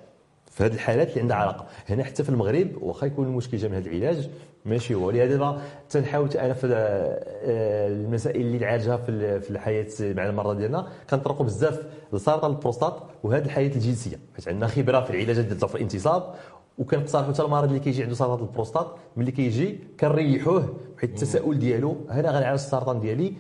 في 0.54 0.64
هذه 0.64 0.74
الحالات 0.74 1.10
اللي 1.10 1.22
عندها 1.22 1.38
علاقة. 1.38 1.66
هنا 1.90 2.04
حتى 2.04 2.24
في 2.24 2.30
المغرب 2.30 2.68
واخا 2.82 3.06
يكون 3.08 3.28
المشكل 3.28 3.58
جا 3.58 3.68
من 3.68 3.76
هذا 3.76 3.90
العلاج 3.90 4.30
ماشي 4.66 4.94
هو. 4.96 5.12
لهذا 5.12 5.62
تنحاول 5.90 6.30
أنا 6.30 6.54
في 6.54 6.68
آه، 6.68 7.88
المسائل 7.88 8.42
اللي 8.42 8.58
نعالجها 8.58 8.98
في 8.98 9.50
الحياة 9.50 9.88
مع 10.00 10.26
المرضى 10.26 10.58
ديالنا. 10.58 10.88
كنطرقوا 11.10 11.46
بزاف 11.46 11.84
لسرطان 12.14 12.52
البروستات 12.52 12.98
وهذه 13.24 13.46
الحياة 13.46 13.72
الجنسية. 13.76 14.20
حيت 14.36 14.48
عندنا 14.48 14.68
خبرة 14.68 15.02
في 15.02 15.10
العلاجات 15.10 15.46
ديال 15.46 15.58
ضعف 15.58 15.76
الانتصاب 15.76 16.34
وكنقترحوا 16.78 17.34
حتى 17.34 17.42
المريض 17.42 17.68
اللي 17.68 17.80
كيجي 17.80 18.04
عنده 18.04 18.16
سرطان 18.16 18.40
البروستات. 18.48 18.88
ملي 19.18 19.32
كيجي 19.32 19.80
كنريحوه 20.00 20.74
حيت 21.02 21.10
التساؤل 21.10 21.60
ديالو 21.60 21.98
هنا 22.10 22.30
غنعالج 22.30 22.54
السرطان 22.54 23.00
ديالي. 23.00 23.34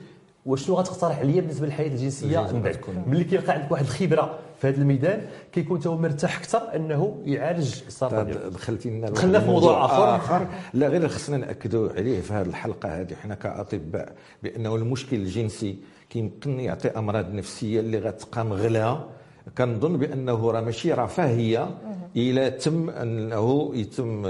وشنو 0.45 0.75
غتقترح 0.75 1.19
عليا 1.19 1.41
بالنسبة 1.41 1.65
للحياة 1.65 1.87
الجنسية 1.87 2.39
من 2.53 2.61
بعد؟ 2.61 2.77
ملي 3.07 3.23
كيلقى 3.23 3.53
عندك 3.53 3.71
واحد 3.71 3.83
الخبرة 3.83 4.39
في 4.63 4.69
هذا 4.69 4.81
الميدان 4.81 5.21
كيكون 5.51 5.81
هو 5.87 5.97
مرتاح 5.97 6.37
أكثر 6.37 6.75
انه 6.75 7.17
يعالج 7.25 7.81
السرطان 7.87 8.25
ديالو. 8.25 8.49
دخلتي 8.49 8.89
لنا 8.89 9.09
دخلنا 9.09 9.39
في 9.39 9.47
موضوع 9.47 9.85
آخر. 9.85 10.15
آخر. 10.15 10.47
لا 10.73 10.87
غير 10.87 11.07
خصنا 11.07 11.37
نأكدوا 11.37 11.89
عليه 11.89 12.21
في 12.21 12.33
هذه 12.33 12.45
الحلقة 12.45 13.01
هذه. 13.01 13.13
حنا 13.23 13.35
كأطباء 13.35 14.13
بأنه 14.43 14.75
المشكل 14.75 15.15
الجنسي 15.15 15.77
كيمكن 16.09 16.59
يعطي 16.59 16.87
أمراض 16.87 17.33
نفسية 17.33 17.79
اللي 17.79 17.99
غتبقى 17.99 18.45
مغلى 18.45 18.99
كنظن 19.57 19.97
بأنه 19.97 20.51
راه 20.51 20.61
ماشي 20.61 20.93
رفاهيه 20.93 21.69
إلى 22.15 22.49
تم 22.51 22.89
أنه 22.89 23.71
يتم 23.75 24.23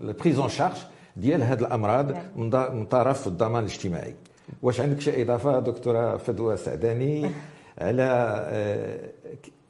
ال 0.00 0.06
prise 0.06 0.36
en 0.36 0.48
charge 0.48 0.76
ديال 1.16 1.42
هذه 1.42 1.60
الأمراض 1.60 2.06
من 2.36 2.50
ض- 2.50 2.70
من 2.72 2.86
طرف 2.86 3.26
الضمان 3.26 3.64
الاجتماعي. 3.64 4.14
واش 4.62 4.80
عندك 4.80 5.00
شي 5.00 5.22
إضافة 5.22 5.60
دكتورة 5.60 6.16
فدوى 6.16 6.56
سعداني؟ 6.56 7.30
على 7.78 8.02
آه، 8.48 9.10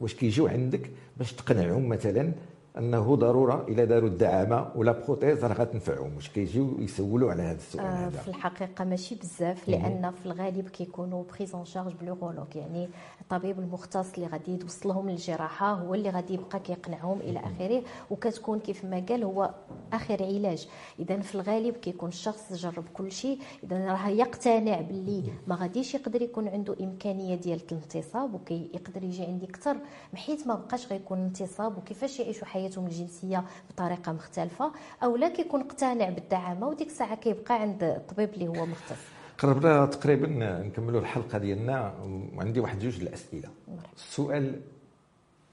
واش 0.00 0.14
كيجيو 0.14 0.46
عندك 0.46 0.90
باش 1.16 1.32
تقنعهم 1.32 1.88
مثلا 1.88 2.32
أنه 2.78 3.16
ضرورة 3.16 3.64
إلى 3.68 3.86
داروا 3.86 4.08
الدعامة 4.08 4.70
ولا 4.76 4.92
prothèse 4.92 5.44
راه 5.44 5.54
غتنفعهم 5.54 6.16
واش 6.16 6.28
كيجيو 6.28 6.76
يسولوا 6.78 7.30
على 7.30 7.42
هذا 7.42 7.56
السؤال 7.56 7.84
آه، 7.86 8.06
هذا. 8.06 8.18
في 8.18 8.28
الحقيقة 8.28 8.84
ماشي 8.84 9.14
بزاف 9.14 9.68
لأن 9.68 10.10
في 10.10 10.26
الغالب 10.26 10.68
كيكونوا 10.68 11.24
prise 11.24 11.53
en 11.53 11.64
charge 11.64 11.92
par 12.00 12.13
l'urologue 12.13 12.56
يعني 12.56 12.88
الطبيب 13.20 13.58
المختص 13.58 14.14
اللي 14.14 14.26
غادي 14.26 14.58
يوصلهم 14.62 15.10
للجراحة 15.10 15.72
هو 15.72 15.94
اللي 15.94 16.10
غادي 16.10 16.34
يبقى 16.34 16.60
كيقنعهم 16.60 17.20
إلى 17.20 17.38
آخره 17.38 17.82
وكتكون 18.10 18.58
كيف 18.58 18.84
ما 18.84 19.04
قال 19.08 19.24
هو 19.24 19.50
آخر 19.92 20.22
علاج. 20.22 20.68
اذا 20.98 21.20
في 21.20 21.34
الغالب 21.34 21.76
كيكون 21.76 22.08
الشخص 22.08 22.52
جرب 22.52 22.84
كل 22.94 23.12
شيء 23.12 23.38
اذا 23.64 23.86
راه 23.86 24.08
يقتنع 24.08 24.80
باللي 24.80 25.22
ما 25.46 25.54
غاديش 25.54 25.94
يقدر 25.94 26.22
يكون 26.22 26.48
عنده 26.48 26.76
إمكانية 26.80 27.34
ديال 27.34 27.60
الانتصاب 27.72 28.34
وكيقدر 28.34 29.02
يجي 29.04 29.22
عندي 29.22 29.44
أكثر 29.44 29.76
حيت 30.14 30.46
ما 30.46 30.54
بقاش 30.54 30.92
غيكون 30.92 31.18
انتصاب 31.18 31.78
وكيفاش 31.78 32.20
يعيشوا 32.20 32.46
حياتهم 32.64 32.86
الجنسية 32.86 33.44
بطريقة 33.70 34.12
مختلفة 34.12 34.72
أو 35.02 35.16
لا 35.16 35.28
كيكون 35.28 35.60
اقتنع 35.60 36.08
بالدعامة 36.08 36.68
وديك 36.68 36.88
الساعة 36.88 37.14
كيبقى 37.14 37.60
عند 37.60 37.82
الطبيب 37.82 38.34
اللي 38.34 38.48
هو 38.48 38.66
مختص. 38.66 38.96
قربنا 39.38 39.86
تقريبا 39.86 40.26
نكملوا 40.62 41.00
الحلقة 41.00 41.38
ديالنا. 41.38 41.94
وعندي 42.36 42.60
واحد 42.60 42.78
جوج 42.78 43.00
الأسئلة. 43.00 43.48
السؤال 43.96 44.60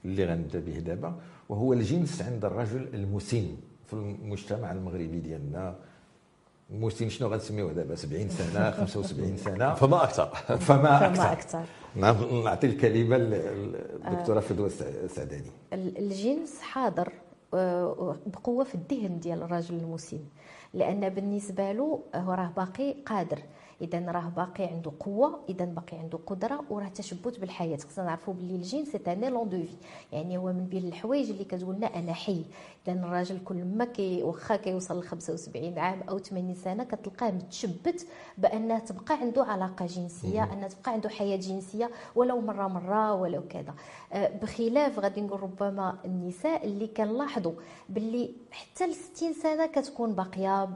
اللي 0.04 0.24
غنبدأ 0.24 0.60
به 0.60 0.78
دابا 0.78 1.14
وهو 1.48 1.72
الجنس 1.72 2.22
عند 2.22 2.44
الرجل 2.44 2.88
المسن 2.94 3.56
في 3.86 3.92
المجتمع 3.92 4.72
المغربي 4.72 5.20
ديالنا. 5.20 5.74
المسن 6.70 7.08
شنو 7.08 7.28
غنسميوه 7.28 7.72
دابا؟ 7.72 7.94
70 7.94 8.28
سنة 8.28 8.70
75 8.70 9.36
سنة. 9.36 9.74
فما 9.74 10.04
أكثر. 10.04 10.26
فما 10.58 11.08
فما 11.08 11.32
أكثر. 11.32 11.64
نعطي 11.96 12.66
الكلمة 12.66 13.16
للدكتوره 13.16 14.40
فدوى 14.40 14.66
السعداني. 15.04 15.50
ال- 15.72 15.98
الجنس 15.98 16.60
حاضر 16.60 17.12
آه، 17.54 18.16
بقوة 18.26 18.64
في 18.64 18.74
الذهن 18.74 19.20
ديال 19.20 19.42
الرجل 19.42 19.74
المسن 19.76 20.18
لأن 20.74 21.08
بالنسبة 21.08 21.72
له 21.72 22.00
هو 22.14 22.32
راه 22.32 22.52
باقي 22.56 22.92
قادر. 23.06 23.38
إذا 23.82 23.98
راه 24.12 24.32
باقي 24.36 24.64
عنده 24.64 24.92
قوة 25.00 25.40
إذا 25.48 25.64
باقي 25.64 25.96
عنده 25.96 26.18
قدرة 26.26 26.64
وراه 26.70 26.88
تشبت 26.88 27.40
بالحياة. 27.40 27.76
خصنا 27.76 28.04
نعرفوا 28.04 28.34
باللي 28.34 28.54
الجنس 28.56 28.88
c'est 28.88 29.00
un 29.12 29.24
élan 29.24 29.48
de 29.48 29.62
vie 29.62 29.76
يعني 30.12 30.38
هو 30.38 30.46
من 30.52 30.66
بين 30.66 30.84
الحوايج 30.88 31.30
اللي 31.30 31.44
كتقول 31.44 31.74
لنا 31.76 31.86
أنا 31.86 32.12
حي 32.12 32.44
إذا 32.88 32.92
الراجل 32.92 33.38
كل 33.44 33.64
ما 33.64 33.84
كي 33.84 34.22
واخا 34.22 34.56
كيوصل 34.56 34.98
ل 35.00 35.02
75 35.02 35.78
عام 35.78 36.00
أو 36.08 36.18
80 36.18 36.54
سنة 36.54 36.84
كتلقاه 36.84 37.30
متشبت 37.30 38.06
بأنه 38.38 38.78
تبقى 38.78 39.14
عنده 39.14 39.44
علاقة 39.44 39.86
جنسية 39.86 40.52
أنه 40.52 40.68
تبقى 40.68 40.92
عنده 40.92 41.08
حياة 41.08 41.36
جنسية 41.36 41.90
ولو 42.14 42.40
مرة 42.40 42.68
مرة 42.68 43.14
ولو 43.14 43.42
كذا. 43.48 43.74
آه، 44.12 44.36
بخلاف 44.42 44.98
غادي 44.98 45.20
نقول 45.20 45.42
ربما 45.42 45.98
النساء 46.04 46.66
اللي 46.66 46.86
كنلاحظوا 46.86 47.52
باللي 47.88 48.30
حتى 48.50 48.86
ل 48.86 48.94
60 48.94 49.32
سنة 49.32 49.66
كتكون 49.66 50.14
باقية 50.14 50.68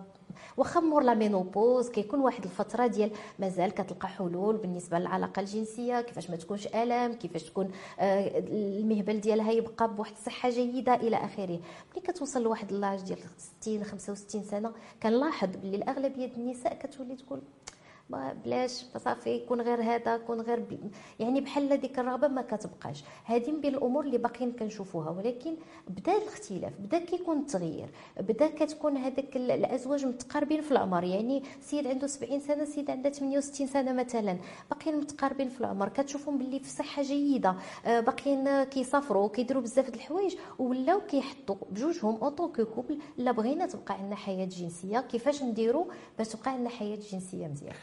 واخا 0.57 0.80
مور 0.80 1.02
la 1.03 1.14
ménopause 1.14 1.88
كيكون 1.90 2.20
واحد 2.20 2.44
الفترة 2.44 2.86
ديال 2.86 3.11
مازال 3.38 3.70
كتلقى 3.70 4.09
حلول 4.09 4.57
بالنسبة 4.57 4.98
للعلاقة 4.98 5.40
الجنسية 5.40 6.00
كيفاش 6.00 6.30
ما 6.30 6.36
تكونش 6.36 6.66
آلام 6.66 7.12
كيفاش 7.12 7.42
تكون 7.42 7.70
آه، 8.00 8.38
المهبل 8.48 9.20
ديالها 9.20 9.52
يبقى 9.52 9.94
بواحد 9.94 10.12
الصحة 10.12 10.50
جيدة 10.50 10.94
إلى 10.94 11.16
آخره. 11.16 11.61
ملي 11.92 12.00
كتوصل 12.04 12.42
لواحد 12.42 12.72
ال 12.72 12.77
l'âge 12.77 13.01
ديال 13.02 13.18
60 13.61 13.84
65 13.84 14.42
سنة 14.44 14.72
كنلاحظ 15.02 15.48
باللي 15.57 15.76
الأغلبية 15.76 16.26
النساء 16.36 16.74
كتولي 16.74 17.16
تقول 17.16 17.40
بلاش 18.11 18.84
صافي 19.04 19.30
يكون 19.30 19.61
غير 19.61 19.82
هذا 19.82 20.14
يكون 20.14 20.40
غير 20.40 20.61
ب... 20.61 20.78
يعني 21.20 21.40
بحال 21.40 21.80
ديك 21.80 21.98
الرغبة 21.98 22.28
ما 22.28 22.42
كتبقاش. 22.42 23.04
هذه 23.24 23.50
من 23.50 23.61
بين 23.61 23.74
الأمور 23.74 24.04
اللي 24.04 24.18
باقيين 24.18 24.52
كنشوفوها 24.52 25.11
ولكن 25.11 25.57
بدا 25.88 26.16
الاختلاف 26.16 26.72
بدا 26.80 26.98
كيكون 26.98 27.38
التغيير 27.38 27.88
بدا 28.20 28.46
كتكون 28.46 28.96
هذاك 28.96 29.36
ال- 29.36 29.50
الأزواج 29.50 30.07
متقاربين 30.07 30.61
في 30.61 30.72
العمر. 30.72 31.04
يعني 31.04 31.42
سيد 31.61 31.86
عنده 31.86 32.07
70 32.07 32.40
سنة 32.40 32.64
سيد 32.64 32.90
عندها 32.90 33.12
68 33.12 33.66
سنة 33.66 33.92
مثلا. 33.92 34.38
باقيين 34.70 34.96
متقاربين 34.96 35.48
في 35.48 35.61
العمر 35.61 35.88
كتشوفهم 35.88 36.38
باللي 36.38 36.61
في 36.61 36.70
صحة 36.70 37.02
جيدة. 37.02 37.54
آه، 37.86 38.00
باقيين 38.00 38.64
كيسافروا 38.64 39.28
كيديروا 39.28 39.62
بزاف 39.62 39.90
د 39.90 39.94
الحوايج 39.94 40.36
ولاو 40.59 41.00
كيحطوا 41.00 41.57
بجوجهم 41.70 42.16
en 42.22 42.30
cou- 42.53 42.64
couple 42.64 42.99
لا 43.16 43.32
بغينا 43.32 43.66
تبقى 43.66 43.94
عندنا 43.94 44.16
حياة 44.16 44.44
جنسية. 44.46 45.00
كيفاش 45.00 45.42
نديروا 45.42 45.84
باش 46.18 46.28
تبقى 46.28 46.50
عندنا 46.50 46.68
حياة 46.68 46.96
جنسية 47.12 47.46
مزيانه 47.46 47.76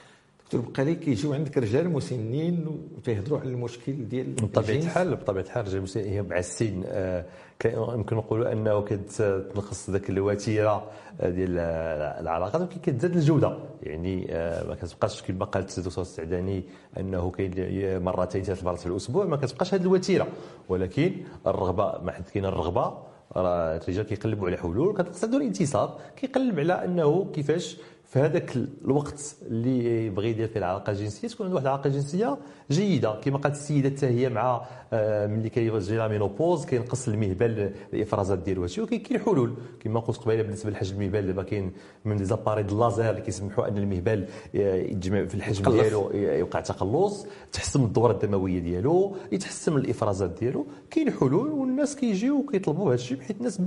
دكتور 0.54 0.72
بقالي 0.72 0.96
كيجيو 0.96 1.34
عندك 1.34 1.58
رجال 1.58 1.90
مسنين 1.90 2.68
وتيهضروا 2.98 3.40
على 3.40 3.50
المشكل 3.50 4.10
ديال 4.10 4.34
بطبيعه. 4.34 4.78
الحال 4.78 5.16
بطبيعه 5.16 5.44
الحال 5.44 5.62
الرجال 5.62 5.78
المسن 5.78 6.00
هي 6.00 6.22
مع 6.22 6.38
السن 6.38 6.84
آه، 6.86 7.26
يمكن 7.66 8.16
نقولوا 8.16 8.52
أنه 8.52 8.82
كتنقص 8.82 9.90
ذاك 9.90 10.10
الوتيرة 10.10 10.92
آه، 11.22 11.30
ديال 11.30 11.58
آه، 11.60 12.20
العلاقات 12.20 12.62
ولكن 12.62 12.80
كتزاد 12.80 13.16
الجودة 13.16 13.58
يعني 13.84 14.26
ما 14.68 14.76
كتبقاش 14.82 15.22
كما 15.22 15.46
قالت 15.46 15.78
الدكتور 15.78 16.02
السعداني 16.02 16.64
أنه 17.00 17.32
كاين 17.32 18.04
مرتين 18.04 18.44
ثلاث 18.44 18.64
مرات 18.64 18.80
في 18.80 18.86
الأسبوع 18.86 19.26
ما 19.26 19.38
كتبقاش 19.38 19.74
هذه 19.74 19.82
الوتيرة 19.82 20.28
ولكن 20.70 21.12
الرغبة 21.48 22.02
ما 22.04 22.12
حد 22.12 22.24
كاين 22.34 22.46
الرغبة 22.46 22.98
راه 23.36 23.78
الرجال 23.78 24.06
كيقلبوا 24.06 24.48
على 24.48 24.58
حلول 24.58 24.96
عنده 25.24 25.38
الانتصاب 25.38 25.90
كيقلب 26.16 26.60
على 26.60 26.86
أنه 26.86 27.32
كيفاش 27.34 27.78
في 28.14 28.20
هذاك 28.20 28.56
الوقت 28.86 29.36
اللي 29.42 30.06
يبغي 30.06 30.30
يدير 30.30 30.48
فيه 30.48 30.60
العلاقة 30.60 30.92
الجنسية 30.92 31.28
تكون 31.28 31.46
عنده 31.46 31.56
واحد 31.56 31.66
العلاقة 31.66 31.90
جنسيه 31.90 32.38
جيدة. 32.72 33.20
كما 33.22 33.38
قالت 33.38 33.56
السيدة 33.56 33.90
حتى 33.90 34.06
هي 34.06 34.30
مع 34.30 34.66
آه، 34.94 35.28
ملي 35.28 35.50
كيجي 35.50 35.96
la 35.96 36.08
ménopause 36.08 36.66
كينقص 36.66 37.08
المهبل 37.08 37.72
الافرازات 37.94 38.40
ديالو 38.40 38.62
هادشي 38.62 38.82
ولكن 38.82 39.00
كاين 39.00 39.20
حلول 39.20 39.54
كما 39.80 40.00
قلت 40.00 40.18
قبيلة 40.18 40.42
بالنسبة 40.42 40.70
لحجم 40.72 41.02
المهبل 41.02 41.28
دابا 41.28 41.44
كاين 41.44 41.72
من 42.06 42.18
les 42.18 42.26
appareils 42.26 42.62
laser 42.62 43.10
اللي 43.10 43.22
كيسمحوا 43.22 43.68
أن 43.68 43.78
المهبل 43.78 44.26
آه، 44.56 44.76
يتجمع 44.76 45.26
في 45.26 45.36
الحجم. 45.36 45.72
ديالو 45.72 46.12
يوقع 46.14 46.60
تقلص 46.60 47.26
تحسن 47.52 47.84
الدورة 47.84 48.12
الدموية 48.12 48.60
ديالو 48.60 49.16
يتحسن 49.32 49.76
الإفرازات 49.78 50.40
ديالو. 50.40 50.68
كاين 50.92 51.12
حلول 51.12 51.52
والناس 51.52 51.96
كيجيو 51.96 52.40
وكيطلبوا 52.40 52.88
هذا 52.88 52.94
الشيء 52.96 53.18
بحيث 53.18 53.38
الناس 53.38 53.62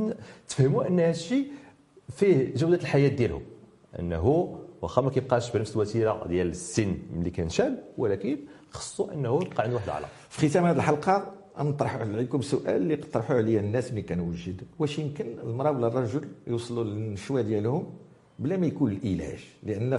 تفهموا 0.48 0.86
أن 0.88 1.00
هذا 1.00 1.10
الشيء 1.10 1.46
فيه 2.16 2.54
جودة 2.54 2.76
الحياة 2.76 3.08
ديالهم. 3.08 3.42
أنه 3.98 4.56
واخا 4.82 5.02
ما 5.02 5.10
كيبقاش 5.10 5.52
بنفس 5.56 5.72
الوتيره 5.76 6.26
ديال 6.28 6.46
السن 6.48 6.96
ملي 7.16 7.30
كان 7.30 7.48
شاب 7.48 7.84
ولكن 7.98 8.38
خصو 8.70 9.10
أنه 9.10 9.40
يبقى 9.42 9.62
عنده 9.62 9.74
واحد 9.74 9.88
العلاقة. 9.88 10.10
في 10.28 10.48
ختام 10.48 10.64
هذه 10.64 10.76
الحلقة 10.76 11.32
نطرح 11.58 11.96
عليكم 11.96 12.40
سؤال 12.42 12.76
اللي 12.76 12.96
طرحوه 12.96 13.36
عليا 13.36 13.60
الناس 13.60 13.92
ملي 13.92 14.02
كنوجد. 14.02 14.62
واش 14.78 14.98
يمكن 14.98 15.26
المرأة 15.42 15.70
ولا 15.70 15.86
الرجل 15.86 16.28
يوصلوا 16.46 16.84
للنشوة 16.84 17.40
ديالهم 17.42 17.86
بلا 18.38 18.56
ما 18.56 18.66
يكون 18.66 18.92
العلاج 18.92 19.44
لأن 19.62 19.96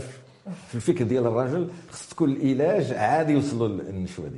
في 0.68 0.76
الفكر 0.76 1.04
ديال 1.06 1.26
الرجل 1.28 1.70
خص 1.92 2.10
تكون 2.10 2.32
العلاج 2.32 2.94
عادي 2.94 3.34
يوصلوا 3.34 3.68
للنشوة 3.68 4.30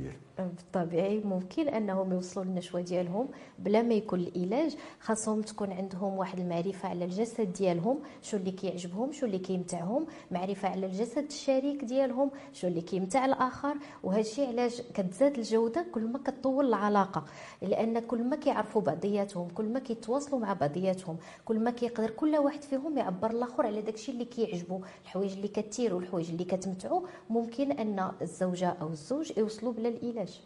بالطبيعي 0.50 1.20
ممكن 1.20 1.68
أنهم 1.68 2.12
يوصلوا 2.12 2.44
للنشوة 2.44 2.80
ديالهم 2.80 3.28
بلا 3.58 3.82
ما 3.82 3.94
يكون 3.94 4.20
العلاج 4.20 4.76
خاصهم 5.00 5.42
تكون 5.42 5.72
عندهم 5.72 6.18
واحد 6.18 6.38
المعرفة 6.38 6.88
على 6.88 7.04
الجسد 7.04 7.52
ديالهم 7.52 7.98
شو 8.22 8.36
اللي 8.36 8.50
كيعجبهم 8.50 9.12
شو 9.12 9.26
اللي 9.26 9.38
كيمتعهم 9.38 10.06
معرفة 10.30 10.68
على 10.68 10.86
الجسد 10.86 11.24
الشريك 11.24 11.84
ديالهم 11.84 12.30
شو 12.52 12.66
اللي 12.66 12.80
كيمتع 12.80 13.24
الآخر 13.24 13.74
وهذا 14.02 14.20
الشيء 14.20 14.48
علاش 14.48 14.80
كتزاد 14.80 15.38
الجودة 15.38 15.86
كل 15.92 16.04
ما 16.04 16.18
كتطول 16.18 16.66
العلاقة. 16.68 17.24
لأن 17.62 17.98
كل 17.98 18.22
ما 18.22 18.36
كيعرفوا 18.36 18.82
بعضياتهم 18.82 19.48
كل 19.48 19.64
ما 19.64 19.78
كيتواصلوا 19.78 20.40
مع 20.40 20.52
بعضياتهم 20.52 21.16
كل 21.44 21.60
ما 21.60 21.70
كيقدر 21.70 22.10
كل 22.10 22.36
واحد 22.36 22.62
فيهم 22.62 22.98
يعبر 22.98 23.30
الآخر 23.30 23.66
على 23.66 23.82
داك 23.82 23.94
الشيء 23.94 24.14
اللي 24.14 24.24
كيعجبو 24.24 24.80
الحوايج 25.04 25.32
اللي 25.32 25.48
كتيروا 25.48 26.00
الحوايج 26.00 26.30
اللي 26.30 26.44
كتمتعوا 26.44 27.00
ممكن 27.30 27.72
أن 27.72 28.10
الزوجة 28.22 28.68
أو 28.68 28.88
الزوج 28.88 29.32
يوصلوا 29.38 29.72
بلا 29.72 29.88
العلاج. 29.88 30.40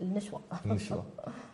النشوة. 0.00 0.40
النشوة. 0.66 1.04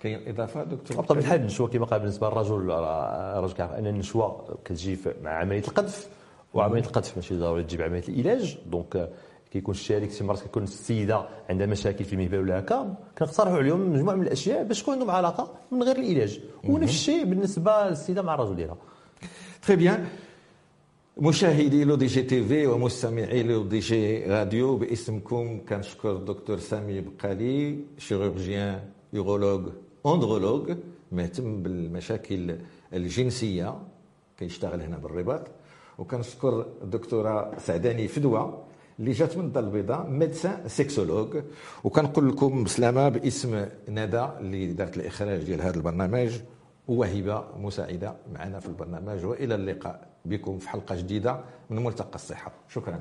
كاين 0.00 0.28
إضافة 0.28 0.64
دكتور؟ 0.64 0.96
بطبيعه 0.96 1.22
الحال 1.22 1.40
النشوة 1.40 1.68
كما 1.68 1.86
قال 1.86 2.00
بالنسبة 2.00 2.28
للرجل 2.28 2.66
راه 2.66 3.38
الرجل 3.38 3.54
كيعرف 3.54 3.72
أن 3.72 3.86
النشوة 3.86 4.58
كتجي 4.64 4.98
مع 5.22 5.30
عملية 5.30 5.62
القذف 5.68 6.08
وعملية 6.54 6.82
القذف 6.82 7.16
ماشي 7.16 7.38
ضروري 7.38 7.64
تجي 7.64 7.76
بعملية 7.76 8.08
العلاج. 8.08 8.58
donc 8.66 9.10
كيكون 9.50 9.74
الشريك 9.74 10.10
شي 10.10 10.24
مرات 10.24 10.40
كيكون 10.40 10.62
السيدة 10.62 11.26
عندها 11.50 11.66
مشاكل 11.66 12.04
في 12.04 12.12
المهبل 12.12 12.38
ولا 12.38 12.58
هكا 12.58 12.94
كنقترحوا 13.18 13.56
عليهم 13.56 13.92
مجموعة 13.92 14.14
من 14.14 14.22
الأشياء 14.22 14.64
باش 14.64 14.82
تكون 14.82 14.94
عندهم 14.94 15.10
علاقة 15.10 15.54
من 15.70 15.82
غير 15.82 15.96
العلاج. 15.96 16.40
ونفس 16.64 16.92
الشيء 16.92 17.24
بالنسبة 17.24 17.88
للسيدة 17.88 18.22
مع 18.22 18.34
الرجل 18.34 18.56
ديالها. 18.56 18.76
très 19.62 19.76
bien 19.76 20.06
مشاهدي 21.16 21.84
لو 21.84 21.94
دي 21.94 22.06
جي 22.06 22.22
تي 22.22 22.44
في 22.44 22.66
ومستمعي 22.66 23.42
لو 23.42 23.62
دي 23.62 23.78
جي 23.78 24.24
راديو 24.24 24.76
باسمكم 24.76 25.60
كنشكر 25.68 26.12
الدكتور 26.16 26.58
سامي 26.58 27.00
بقالي 27.00 27.78
chirurgien 27.98 28.80
urologue 29.12 29.68
andrologue 30.06 30.76
مهتم 31.12 31.62
بالمشاكل 31.62 32.56
الجنسية. 32.92 33.78
كيشتغل 34.38 34.80
هنا 34.80 34.98
بالرباط. 34.98 35.46
وكنشكر 35.98 36.66
الدكتوره 36.82 37.58
سعداني 37.58 38.08
فدوى 38.08 38.64
اللي 38.98 39.12
جات 39.12 39.36
من 39.36 39.44
الدار 39.44 39.64
البيضاء 39.64 40.10
ميدسان 40.10 40.68
سيكسولوج. 40.68 41.36
وكنقول 41.84 42.28
لكم 42.28 42.64
بسلامة 42.64 43.08
باسم 43.08 43.66
ندى 43.88 44.26
اللي 44.40 44.72
دارت 44.72 44.96
الإخراج 44.96 45.42
ديال 45.42 45.62
هذا 45.62 45.76
البرنامج. 45.76 46.32
ووهبه 46.88 47.44
مساعدة 47.58 48.16
معنا 48.34 48.60
في 48.60 48.66
البرنامج. 48.66 49.24
وإلى 49.24 49.54
اللقاء. 49.54 50.11
بكم 50.24 50.58
في 50.58 50.68
حلقة 50.68 50.94
جديدة 50.94 51.40
من 51.70 51.84
ملتقى 51.84 52.14
الصحة. 52.14 52.52
شكرا. 52.68 53.00